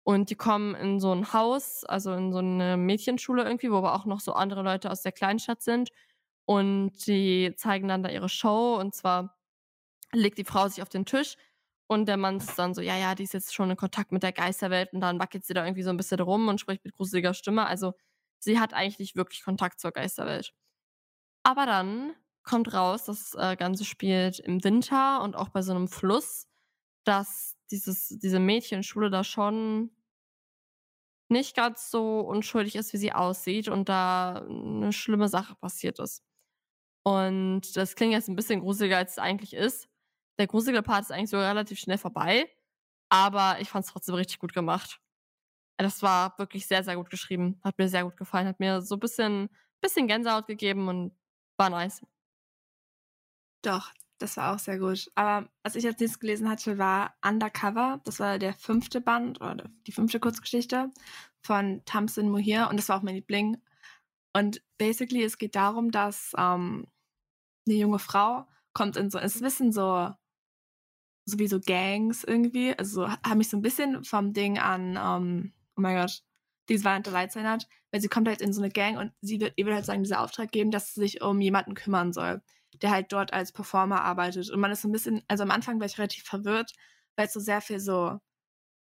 Und 0.05 0.31
die 0.31 0.37
kommen 0.37 0.75
in 0.75 1.01
so 1.01 1.13
ein 1.13 1.33
Haus, 1.33 1.85
also 1.85 2.13
in 2.15 2.33
so 2.33 2.39
eine 2.39 2.77
Mädchenschule 2.77 3.45
irgendwie, 3.45 3.71
wo 3.71 3.77
aber 3.77 3.95
auch 3.95 4.07
noch 4.07 4.21
so 4.21 4.33
andere 4.33 4.63
Leute 4.63 4.91
aus 4.91 5.03
der 5.03 5.13
Kleinstadt 5.13 5.63
sind. 5.63 5.91
Und 6.47 7.07
die 7.07 7.55
zeigen 7.57 7.89
dann 7.89 8.03
da 8.03 8.11
ihre 8.11 8.29
Show 8.29 8.77
und 8.81 8.95
zwar 8.95 9.37
legt 10.13 10.39
die 10.39 10.45
Frau 10.45 10.67
sich 10.69 10.83
auf 10.83 10.89
den 10.89 11.07
Tisch 11.07 11.37
und 11.91 12.07
der 12.07 12.17
Mann 12.17 12.37
ist 12.39 12.57
dann 12.59 12.73
so, 12.75 12.83
ja, 12.83 12.97
ja, 12.97 13.17
die 13.17 13.25
ist 13.25 13.35
jetzt 13.35 13.55
schon 13.55 13.71
in 13.71 13.77
Kontakt 13.77 14.13
mit 14.13 14.23
der 14.23 14.33
Geisterwelt 14.33 14.93
und 14.93 15.01
dann 15.01 15.19
wackelt 15.19 15.45
sie 15.45 15.55
da 15.55 15.65
irgendwie 15.65 15.83
so 15.83 15.91
ein 15.91 15.97
bisschen 15.97 16.21
rum 16.21 16.49
und 16.49 16.61
spricht 16.61 16.85
mit 16.85 16.95
gruseliger 16.95 17.35
Stimme. 17.35 17.67
Also 17.67 17.95
sie 18.39 18.61
hat 18.61 18.75
eigentlich 18.75 19.01
nicht 19.01 19.17
wirklich 19.17 19.43
Kontakt 19.43 19.81
zur 19.81 19.93
Geisterwelt. 19.93 20.53
Aber 21.43 21.67
dann 21.67 22.15
kommt 22.43 22.73
raus, 22.73 23.05
das 23.05 23.35
äh, 23.35 23.57
Ganze 23.57 23.85
spielt 23.85 24.39
im 24.41 24.63
Winter 24.65 25.23
und 25.23 25.37
auch 25.37 25.49
bei 25.51 25.63
so 25.63 25.73
einem 25.73 25.89
Fluss, 25.89 26.49
dass 27.05 27.57
dieses, 27.71 28.09
diese 28.09 28.39
Mädchenschule 28.41 29.11
da 29.11 29.25
schon 29.25 29.91
nicht 31.29 31.55
ganz 31.55 31.91
so 31.91 32.21
unschuldig 32.21 32.75
ist, 32.77 32.93
wie 32.93 32.99
sie 32.99 33.13
aussieht 33.13 33.69
und 33.69 33.89
da 33.89 34.45
eine 34.49 34.93
schlimme 34.93 35.29
Sache 35.29 35.55
passiert 35.57 35.99
ist. 36.01 36.25
Und 37.05 37.77
das 37.77 37.95
klingt 37.95 38.13
jetzt 38.13 38.29
ein 38.29 38.37
bisschen 38.37 38.61
gruseliger, 38.61 38.99
als 38.99 39.13
es 39.13 39.19
eigentlich 39.19 39.55
ist. 39.55 39.89
Der 40.39 40.47
gruselige 40.47 40.83
Part 40.83 41.03
ist 41.03 41.13
eigentlich 41.13 41.31
so 41.31 41.39
relativ 41.39 41.79
schnell 41.79 41.99
vorbei, 41.99 42.51
aber 43.11 43.59
ich 43.61 43.69
fand 43.69 43.85
es 43.85 43.93
trotzdem 43.93 44.15
richtig 44.17 44.39
gut 44.39 44.53
gemacht. 44.53 45.01
Das 45.79 46.03
war 46.03 46.39
wirklich 46.39 46.67
sehr, 46.67 46.85
sehr 46.85 46.97
gut 46.97 47.11
geschrieben. 47.11 47.59
Hat 47.65 47.79
mir 47.79 47.89
sehr 47.89 48.05
gut 48.05 48.17
gefallen. 48.17 48.47
Hat 48.47 48.61
mir 48.61 48.83
so 48.83 48.97
ein 48.97 49.01
bisschen, 49.01 49.49
bisschen 49.81 50.07
Gänsehaut 50.07 50.47
gegeben 50.47 50.89
und 50.89 51.17
war 51.57 51.71
nice. 51.71 52.03
Doch, 53.63 53.93
das 54.21 54.37
war 54.37 54.55
auch 54.55 54.59
sehr 54.59 54.79
gut. 54.79 55.11
Aber 55.15 55.49
was 55.63 55.75
ich 55.75 55.87
als 55.87 55.99
nächstes 55.99 56.21
gelesen 56.21 56.49
hatte, 56.49 56.79
war 56.79 57.15
Undercover. 57.27 58.01
Das 58.05 58.21
war 58.21 58.39
der 58.39 58.55
fünfte 58.55 59.01
Band 59.01 59.41
oder 59.41 59.71
die 59.87 59.93
fünfte 59.93 60.21
Kurzgeschichte 60.21 60.91
von 61.43 61.83
Tamsin 61.87 62.29
Muhir 62.31 62.69
und 62.71 62.77
das 62.77 62.89
war 62.89 62.99
auch 62.99 63.03
mein 63.03 63.15
Liebling. 63.15 63.57
Und 64.35 64.63
basically, 64.79 65.25
es 65.25 65.39
geht 65.39 65.57
darum, 65.57 65.91
dass 65.91 66.33
ähm, 66.39 66.87
eine 67.67 67.77
junge 67.77 67.99
Frau 67.99 68.47
kommt 68.75 68.97
in 68.97 69.11
so, 69.11 69.19
es 69.19 69.41
bisschen 69.41 69.73
so, 69.73 70.11
so 71.25 71.39
wie 71.39 71.49
so 71.49 71.59
Gangs 71.61 72.25
irgendwie. 72.25 72.77
Also 72.79 73.07
so, 73.07 73.09
hat 73.11 73.37
mich 73.37 73.49
so 73.49 73.57
ein 73.57 73.63
bisschen 73.63 74.05
vom 74.05 74.33
Ding 74.33 74.59
an, 74.59 74.99
ähm, 75.03 75.53
oh 75.77 75.81
mein 75.81 75.97
Gott, 75.97 76.23
dieses 76.69 76.85
Violent 76.85 77.07
Lights 77.09 77.37
erinnert, 77.37 77.69
weil 77.91 78.01
sie 78.01 78.09
kommt 78.09 78.29
halt 78.29 78.41
in 78.41 78.53
so 78.53 78.63
eine 78.63 78.71
Gang 78.71 78.99
und 78.99 79.13
sie 79.23 79.41
wird, 79.41 79.55
ihr 79.57 79.65
wird 79.65 79.75
halt 79.75 79.87
sagen, 79.87 80.03
dieser 80.03 80.21
Auftrag 80.21 80.53
geben, 80.53 80.71
dass 80.71 80.95
sie 80.95 81.01
sich 81.01 81.23
um 81.23 81.41
jemanden 81.41 81.75
kümmern 81.75 82.13
soll 82.13 82.43
der 82.75 82.91
halt 82.91 83.13
dort 83.13 83.33
als 83.33 83.53
Performer 83.53 84.03
arbeitet. 84.03 84.51
Und 84.51 84.61
man 84.61 84.71
ist 84.71 84.83
so 84.83 84.89
ein 84.89 84.93
bisschen, 84.93 85.23
also 85.29 85.43
am 85.43 85.51
Anfang 85.51 85.81
war 85.81 85.87
ich 85.87 85.99
relativ 85.99 86.25
verwirrt, 86.25 86.73
weil 87.17 87.27
es 87.27 87.33
so 87.33 87.41
sehr 87.41 87.61
viel 87.61 87.81
so, 87.81 88.19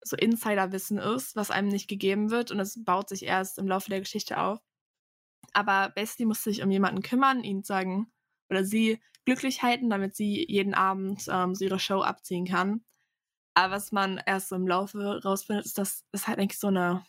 so 0.02 0.16
Insiderwissen 0.18 0.98
ist, 0.98 1.36
was 1.36 1.52
einem 1.52 1.70
nicht 1.70 1.88
gegeben 1.88 2.30
wird 2.32 2.52
und 2.52 2.60
es 2.60 2.84
baut 2.84 3.10
sich 3.10 3.24
erst 3.24 3.58
im 3.58 3.68
Laufe 3.68 3.90
der 3.90 4.00
Geschichte 4.00 4.40
auf. 4.40 4.60
Aber 5.54 5.90
Bestie 5.90 6.26
muss 6.26 6.44
sich 6.44 6.64
um 6.64 6.72
jemanden 6.72 7.02
kümmern, 7.02 7.44
ihn 7.44 7.64
sagen 7.64 8.12
oder 8.50 8.66
sie 8.66 9.00
glücklich 9.26 9.64
halten, 9.64 9.90
damit 9.90 10.16
sie 10.16 10.46
jeden 10.50 10.74
Abend 10.74 11.26
ähm, 11.30 11.56
so 11.56 11.66
ihre 11.66 11.80
Show 11.80 12.02
abziehen 12.02 12.46
kann. 12.46 12.84
Aber 13.54 13.76
was 13.76 13.92
man 13.92 14.20
erst 14.26 14.50
so 14.50 14.56
im 14.56 14.68
Laufe 14.68 15.22
rausfindet, 15.24 15.66
ist, 15.66 15.78
dass 15.78 16.06
es 16.12 16.28
halt 16.28 16.40
eigentlich 16.40 16.60
so 16.60 16.68
eine, 16.68 17.06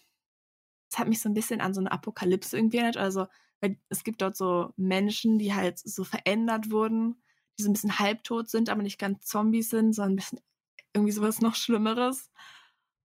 es 0.90 0.98
hat 0.98 1.08
mich 1.08 1.20
so 1.20 1.28
ein 1.28 1.34
bisschen 1.34 1.60
an 1.60 1.74
so 1.74 1.80
eine 1.80 1.90
Apokalypse 1.90 2.56
irgendwie 2.56 2.78
erinnert. 2.78 2.98
Also 2.98 3.26
weil 3.64 3.78
es 3.88 4.04
gibt 4.04 4.20
dort 4.20 4.36
so 4.36 4.74
Menschen, 4.76 5.38
die 5.38 5.54
halt 5.54 5.78
so 5.78 6.04
verändert 6.04 6.70
wurden, 6.70 7.22
die 7.58 7.62
so 7.62 7.70
ein 7.70 7.72
bisschen 7.72 7.98
halbtot 7.98 8.50
sind, 8.50 8.68
aber 8.68 8.82
nicht 8.82 8.98
ganz 8.98 9.24
Zombies 9.24 9.70
sind, 9.70 9.94
sondern 9.94 10.12
ein 10.12 10.16
bisschen 10.16 10.40
irgendwie 10.92 11.12
sowas 11.12 11.40
noch 11.40 11.54
Schlimmeres. 11.54 12.30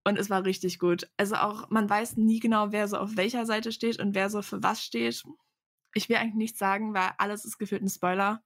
Und 0.03 0.19
es 0.19 0.29
war 0.29 0.43
richtig 0.43 0.77
gut. 0.77 1.09
Also 1.15 1.35
auch, 1.35 1.69
man 1.69 1.89
weiß 1.89 2.17
nie 2.17 2.41
genau, 2.41 2.73
wer 2.73 2.89
so 2.89 2.97
auf 2.97 3.15
welcher 3.15 3.45
Seite 3.45 3.71
steht 3.71 3.99
und 3.99 4.15
wer 4.15 4.29
so 4.29 4.41
für 4.41 4.61
was 4.61 4.83
steht. 4.83 5.23
Ich 5.93 6.09
will 6.09 6.17
eigentlich 6.17 6.35
nichts 6.35 6.59
sagen, 6.59 6.93
weil 6.93 7.13
alles 7.17 7.45
ist 7.45 7.57
gefühlt 7.57 7.81
ein 7.81 7.89
Spoiler. 7.89 8.43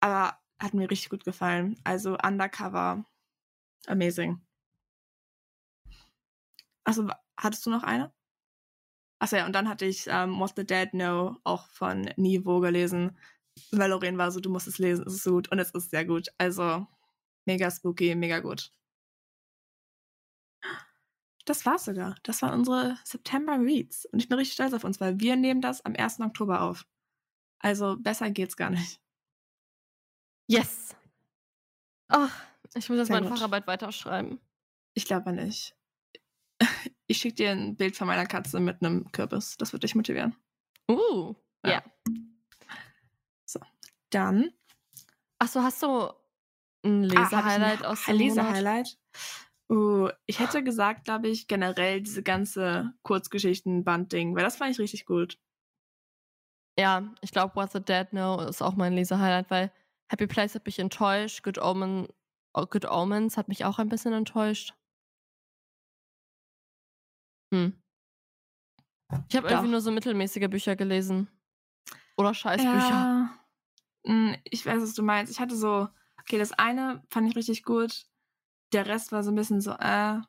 Aber 0.00 0.40
hat 0.58 0.74
mir 0.74 0.90
richtig 0.90 1.10
gut 1.10 1.24
gefallen. 1.24 1.78
Also 1.84 2.18
Undercover, 2.18 3.04
amazing. 3.86 4.40
Also, 6.82 7.08
hattest 7.36 7.64
du 7.66 7.70
noch 7.70 7.84
eine? 7.84 8.12
Achso 9.20 9.36
ja, 9.36 9.46
und 9.46 9.52
dann 9.52 9.68
hatte 9.68 9.84
ich 9.84 10.06
ähm, 10.08 10.40
What 10.40 10.54
the 10.56 10.66
Dead 10.66 10.90
Know 10.90 11.36
auch 11.44 11.68
von 11.68 12.10
Nivo 12.16 12.60
gelesen. 12.60 13.18
Weil 13.70 13.90
Lorraine 13.90 14.18
war 14.18 14.32
so, 14.32 14.40
du 14.40 14.50
musst 14.50 14.66
es 14.66 14.78
lesen, 14.78 15.04
es 15.06 15.14
ist 15.14 15.24
gut. 15.24 15.52
Und 15.52 15.58
es 15.58 15.70
ist 15.72 15.90
sehr 15.90 16.06
gut. 16.06 16.28
Also 16.38 16.86
mega 17.44 17.70
spooky, 17.70 18.14
mega 18.14 18.40
gut. 18.40 18.72
Das 21.44 21.66
war's 21.66 21.84
sogar. 21.84 22.16
Das 22.22 22.40
waren 22.42 22.60
unsere 22.60 22.96
September 23.04 23.58
Reads. 23.58 24.06
Und 24.06 24.20
ich 24.20 24.28
bin 24.28 24.38
richtig 24.38 24.54
stolz 24.54 24.72
auf 24.72 24.84
uns, 24.84 25.00
weil 25.00 25.20
wir 25.20 25.36
nehmen 25.36 25.60
das 25.60 25.84
am 25.84 25.94
1. 25.94 26.20
Oktober 26.20 26.62
auf. 26.62 26.86
Also 27.58 27.96
besser 27.98 28.30
geht's 28.30 28.56
gar 28.56 28.70
nicht. 28.70 29.00
Yes. 30.46 30.96
Ach, 32.08 32.34
ich 32.74 32.88
muss 32.88 32.98
jetzt 32.98 33.10
meine. 33.10 33.28
Facharbeit 33.28 33.66
weiterschreiben. 33.66 34.40
Ich 34.94 35.04
glaube 35.04 35.32
nicht. 35.32 35.76
Ich 37.10 37.18
schicke 37.18 37.34
dir 37.34 37.50
ein 37.50 37.74
Bild 37.74 37.96
von 37.96 38.06
meiner 38.06 38.24
Katze 38.24 38.60
mit 38.60 38.80
einem 38.80 39.10
Kürbis. 39.10 39.56
Das 39.56 39.72
wird 39.72 39.82
dich 39.82 39.96
motivieren. 39.96 40.36
Uh, 40.88 41.34
ja. 41.66 41.72
Yeah. 41.72 41.82
So, 43.44 43.58
dann. 44.10 44.52
Achso, 45.40 45.60
hast 45.60 45.82
du 45.82 46.12
ein 46.84 47.10
ah, 47.16 47.88
aus 47.88 48.04
dem 48.04 48.16
Lesehighlight? 48.16 48.96
Uh, 49.68 50.10
ich 50.26 50.38
hätte 50.38 50.62
gesagt, 50.62 51.04
glaube 51.04 51.26
ich, 51.26 51.48
generell 51.48 52.00
diese 52.00 52.22
ganze 52.22 52.92
Kurzgeschichten-Band-Ding, 53.02 54.36
weil 54.36 54.44
das 54.44 54.58
fand 54.58 54.70
ich 54.70 54.78
richtig 54.78 55.04
gut. 55.04 55.36
Ja, 56.78 57.12
ich 57.22 57.32
glaube, 57.32 57.56
What's 57.56 57.72
the 57.72 57.80
Dead 57.80 58.08
Know 58.10 58.40
ist 58.42 58.62
auch 58.62 58.76
mein 58.76 58.92
Lesehighlight, 58.92 59.50
weil 59.50 59.72
Happy 60.08 60.28
Place 60.28 60.54
hat 60.54 60.64
mich 60.64 60.78
enttäuscht, 60.78 61.42
Good, 61.42 61.58
Omen, 61.58 62.06
Good 62.52 62.84
Omens 62.84 63.36
hat 63.36 63.48
mich 63.48 63.64
auch 63.64 63.80
ein 63.80 63.88
bisschen 63.88 64.12
enttäuscht. 64.12 64.74
Hm. 67.50 67.80
Ich 69.28 69.36
habe 69.36 69.48
irgendwie 69.48 69.70
nur 69.70 69.80
so 69.80 69.90
mittelmäßige 69.90 70.48
Bücher 70.48 70.76
gelesen. 70.76 71.28
Oder 72.16 72.34
Scheißbücher. 72.34 72.70
Ja, 72.72 73.40
hm, 74.04 74.36
ich 74.44 74.64
weiß, 74.64 74.82
was 74.82 74.94
du 74.94 75.02
meinst. 75.02 75.32
Ich 75.32 75.40
hatte 75.40 75.56
so, 75.56 75.88
okay, 76.20 76.38
das 76.38 76.52
eine 76.52 77.02
fand 77.10 77.28
ich 77.28 77.36
richtig 77.36 77.64
gut. 77.64 78.06
Der 78.72 78.86
Rest 78.86 79.12
war 79.12 79.22
so 79.22 79.30
ein 79.30 79.36
bisschen 79.36 79.60
so, 79.60 79.72
äh. 79.72 80.20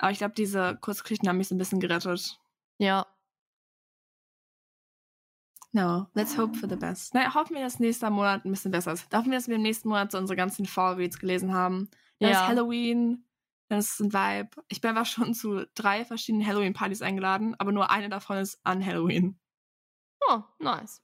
Aber 0.00 0.12
ich 0.12 0.18
glaube, 0.18 0.34
diese 0.34 0.76
Kurzgeschichten 0.80 1.28
haben 1.28 1.38
mich 1.38 1.48
so 1.48 1.54
ein 1.54 1.58
bisschen 1.58 1.80
gerettet. 1.80 2.38
Ja. 2.78 3.06
No, 5.72 6.06
let's 6.14 6.38
hope 6.38 6.56
for 6.56 6.68
the 6.68 6.76
best. 6.76 7.14
Na, 7.14 7.34
hoffen 7.34 7.54
wir, 7.54 7.62
dass 7.62 7.78
nächster 7.78 8.10
Monat 8.10 8.44
ein 8.44 8.50
bisschen 8.50 8.70
besser 8.70 8.92
ist. 8.92 9.12
Hoffen 9.12 9.30
wir, 9.30 9.38
dass 9.38 9.48
wir 9.48 9.56
im 9.56 9.62
nächsten 9.62 9.88
Monat 9.88 10.12
so 10.12 10.18
unsere 10.18 10.36
ganzen 10.36 10.66
Fall 10.66 10.94
Reads 10.94 11.18
gelesen 11.18 11.52
haben. 11.52 11.90
Dann 12.20 12.30
ja. 12.30 12.42
ist 12.42 12.48
Halloween, 12.48 13.24
das 13.76 13.92
ist 13.92 14.00
ein 14.00 14.12
Vibe. 14.12 14.50
Ich 14.68 14.80
bin 14.80 14.90
einfach 14.90 15.06
schon 15.06 15.34
zu 15.34 15.66
drei 15.74 16.04
verschiedenen 16.04 16.46
Halloween-Partys 16.46 17.02
eingeladen, 17.02 17.54
aber 17.58 17.72
nur 17.72 17.90
eine 17.90 18.08
davon 18.08 18.38
ist 18.38 18.60
an 18.64 18.84
Halloween. 18.84 19.38
Oh, 20.28 20.42
nice. 20.58 21.02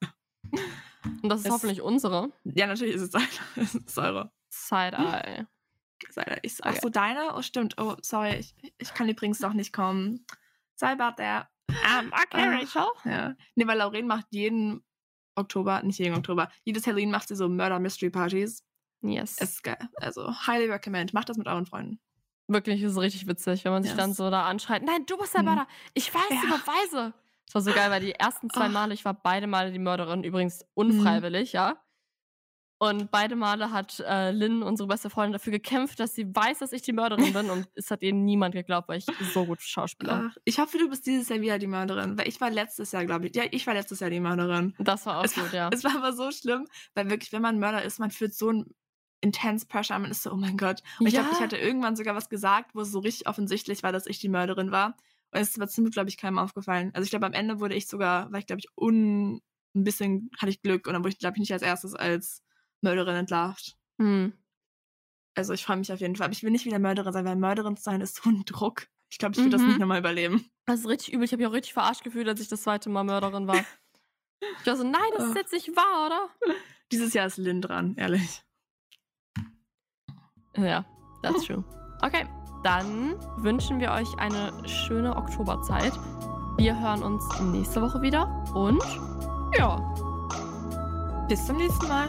Und 1.22 1.28
das 1.28 1.40
ist 1.40 1.46
es, 1.46 1.52
hoffentlich 1.52 1.82
unsere. 1.82 2.32
Ja, 2.44 2.66
natürlich 2.66 2.94
ist 2.94 3.02
es 3.02 3.10
deine. 3.10 3.26
Es 3.56 3.74
ist 3.74 3.98
eure. 3.98 4.32
Side-Eye. 4.50 5.46
Side-Eye. 6.10 6.50
Ach 6.62 6.76
so, 6.76 6.88
deine? 6.88 7.34
Oh, 7.34 7.42
stimmt. 7.42 7.74
Oh, 7.78 7.96
sorry. 8.00 8.36
Ich, 8.36 8.54
ich 8.78 8.94
kann 8.94 9.08
übrigens 9.08 9.38
doch 9.38 9.52
nicht 9.52 9.72
kommen. 9.72 10.24
Sorry 10.76 10.92
about 10.92 11.16
that. 11.22 11.48
Um, 11.70 12.12
okay, 12.12 12.46
uh, 12.46 12.60
Rachel. 12.60 12.86
Ja. 13.04 13.34
Nee, 13.54 13.66
weil 13.66 13.78
Lauren 13.78 14.06
macht 14.06 14.26
jeden 14.30 14.84
Oktober, 15.34 15.82
nicht 15.82 15.98
jeden 15.98 16.14
Oktober, 16.14 16.50
jedes 16.64 16.86
Halloween 16.86 17.10
macht 17.10 17.28
sie 17.28 17.36
so 17.36 17.48
Murder 17.48 17.78
Mystery 17.78 18.10
Partys. 18.10 18.64
Yes. 19.02 19.36
Es 19.38 19.50
ist 19.50 19.64
geil. 19.64 19.88
Also, 19.96 20.32
highly 20.46 20.70
recommend. 20.70 21.12
Macht 21.12 21.28
das 21.28 21.36
mit 21.36 21.46
euren 21.46 21.66
Freunden. 21.66 22.00
Wirklich, 22.46 22.82
ist 22.82 22.98
richtig 22.98 23.26
witzig, 23.26 23.64
wenn 23.64 23.72
man 23.72 23.82
sich 23.82 23.92
yes. 23.92 23.98
dann 23.98 24.12
so 24.12 24.30
da 24.30 24.44
anschreit. 24.46 24.82
Nein, 24.82 25.06
du 25.06 25.16
bist 25.16 25.34
der 25.34 25.42
mhm. 25.42 25.48
Mörder. 25.48 25.66
Ich 25.94 26.14
weiß 26.14 26.28
ja. 26.30 26.36
die 26.42 26.46
Beweise. 26.46 27.14
Das 27.46 27.54
war 27.54 27.62
so 27.62 27.72
geil, 27.72 27.90
weil 27.90 28.00
die 28.00 28.12
ersten 28.12 28.50
zwei 28.50 28.68
Male, 28.68 28.94
ich 28.94 29.04
war 29.04 29.14
beide 29.14 29.46
Male 29.46 29.70
die 29.72 29.78
Mörderin, 29.78 30.24
übrigens 30.24 30.60
mhm. 30.60 30.66
unfreiwillig, 30.74 31.52
mhm. 31.52 31.56
ja. 31.56 31.84
Und 32.78 33.10
beide 33.10 33.36
Male 33.36 33.70
hat 33.70 34.00
äh, 34.00 34.30
Lynn, 34.30 34.62
unsere 34.62 34.88
beste 34.88 35.08
Freundin, 35.08 35.32
dafür 35.34 35.52
gekämpft, 35.52 36.00
dass 36.00 36.14
sie 36.14 36.26
weiß, 36.34 36.58
dass 36.58 36.72
ich 36.72 36.82
die 36.82 36.92
Mörderin 36.92 37.32
bin. 37.32 37.48
Und 37.48 37.68
es 37.74 37.90
hat 37.90 38.02
ihr 38.02 38.12
niemand 38.12 38.54
geglaubt, 38.54 38.88
weil 38.88 38.98
ich 38.98 39.06
so 39.32 39.46
gut 39.46 39.62
Schauspieler. 39.62 40.30
Ach, 40.30 40.36
ich 40.44 40.58
hoffe, 40.58 40.76
du 40.76 40.90
bist 40.90 41.06
dieses 41.06 41.28
Jahr 41.28 41.40
wieder 41.40 41.58
die 41.58 41.68
Mörderin. 41.68 42.18
Weil 42.18 42.28
ich 42.28 42.40
war 42.40 42.50
letztes 42.50 42.92
Jahr, 42.92 43.06
glaube 43.06 43.28
ich. 43.28 43.36
Ja, 43.36 43.44
ich 43.50 43.66
war 43.66 43.74
letztes 43.74 44.00
Jahr 44.00 44.10
die 44.10 44.20
Mörderin. 44.20 44.74
Das 44.78 45.06
war 45.06 45.20
auch 45.20 45.24
es 45.24 45.34
gut, 45.34 45.52
ja. 45.52 45.70
Es 45.72 45.84
war 45.84 45.96
aber 45.96 46.12
so 46.12 46.30
schlimm, 46.30 46.66
weil 46.94 47.08
wirklich, 47.08 47.32
wenn 47.32 47.42
man 47.42 47.58
Mörder 47.58 47.82
ist, 47.82 48.00
man 48.00 48.10
fühlt 48.10 48.34
so 48.34 48.50
ein 48.50 48.74
intense 49.24 49.66
Pressure. 49.66 49.98
Man 49.98 50.10
ist 50.10 50.22
so, 50.22 50.32
oh 50.32 50.36
mein 50.36 50.56
Gott. 50.56 50.82
Und 51.00 51.06
ich 51.06 51.14
glaube, 51.14 51.30
ich 51.32 51.40
hatte 51.40 51.56
irgendwann 51.56 51.96
sogar 51.96 52.14
was 52.14 52.28
gesagt, 52.28 52.74
wo 52.74 52.82
es 52.82 52.92
so 52.92 53.00
richtig 53.00 53.26
offensichtlich 53.26 53.82
war, 53.82 53.90
dass 53.90 54.06
ich 54.06 54.18
die 54.18 54.28
Mörderin 54.28 54.70
war. 54.70 54.96
Und 55.32 55.40
es 55.40 55.56
aber 55.56 55.66
zum 55.66 55.84
Glück, 55.84 55.94
glaube 55.94 56.10
ich, 56.10 56.16
keinem 56.16 56.38
aufgefallen. 56.38 56.90
Also 56.94 57.04
ich 57.04 57.10
glaube, 57.10 57.26
am 57.26 57.32
Ende 57.32 57.58
wurde 57.58 57.74
ich 57.74 57.88
sogar, 57.88 58.30
war 58.30 58.38
ich, 58.38 58.46
glaube 58.46 58.60
ich, 58.60 58.68
un, 58.76 59.40
ein 59.74 59.84
bisschen, 59.84 60.30
hatte 60.38 60.50
ich 60.50 60.62
Glück. 60.62 60.86
Und 60.86 60.92
dann 60.92 61.02
wurde 61.02 61.14
ich, 61.14 61.18
glaube 61.18 61.36
ich, 61.36 61.40
nicht 61.40 61.52
als 61.52 61.62
erstes 61.62 61.94
als 61.94 62.42
Mörderin 62.82 63.16
entlarvt. 63.16 63.76
Hm. 63.98 64.32
Also 65.34 65.52
ich 65.52 65.64
freue 65.64 65.78
mich 65.78 65.92
auf 65.92 66.00
jeden 66.00 66.14
Fall. 66.14 66.26
Aber 66.26 66.32
ich 66.32 66.42
will 66.44 66.50
nicht 66.50 66.66
wieder 66.66 66.78
Mörderin 66.78 67.12
sein, 67.12 67.24
weil 67.24 67.36
Mörderin 67.36 67.76
zu 67.76 67.82
sein 67.82 68.00
ist 68.00 68.22
so 68.22 68.30
ein 68.30 68.44
Druck. 68.44 68.86
Ich 69.10 69.18
glaube, 69.18 69.32
ich 69.32 69.38
würde 69.38 69.56
mhm. 69.56 69.60
das 69.60 69.62
nicht 69.62 69.78
nochmal 69.78 69.98
überleben. 69.98 70.50
Das 70.66 70.80
ist 70.80 70.88
richtig 70.88 71.12
übel. 71.14 71.24
Ich 71.24 71.32
habe 71.32 71.42
mich 71.42 71.48
auch 71.48 71.54
richtig 71.54 71.72
verarscht 71.72 72.04
gefühlt, 72.04 72.28
als 72.28 72.40
ich 72.40 72.48
das 72.48 72.62
zweite 72.62 72.88
Mal 72.90 73.04
Mörderin 73.04 73.46
war. 73.46 73.56
ich 74.60 74.66
war 74.66 74.76
so, 74.76 74.84
nein, 74.84 75.02
das 75.16 75.28
ist 75.28 75.36
jetzt 75.36 75.52
nicht 75.52 75.76
wahr, 75.76 76.06
oder? 76.06 76.54
Dieses 76.92 77.14
Jahr 77.14 77.26
ist 77.26 77.38
Lynn 77.38 77.60
dran, 77.60 77.96
ehrlich. 77.96 78.44
Ja, 80.56 80.84
that's 81.22 81.42
true. 81.46 81.64
Okay, 82.02 82.26
dann 82.62 83.14
wünschen 83.38 83.80
wir 83.80 83.92
euch 83.92 84.08
eine 84.18 84.52
schöne 84.66 85.16
Oktoberzeit. 85.16 85.92
Wir 86.56 86.78
hören 86.78 87.02
uns 87.02 87.24
nächste 87.40 87.82
Woche 87.82 88.00
wieder 88.00 88.44
und 88.54 88.82
ja, 89.58 89.76
Bis 91.28 91.46
zum 91.46 91.56
nächsten 91.56 91.88
Mal. 91.88 92.08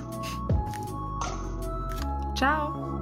Ciao. 2.35 2.94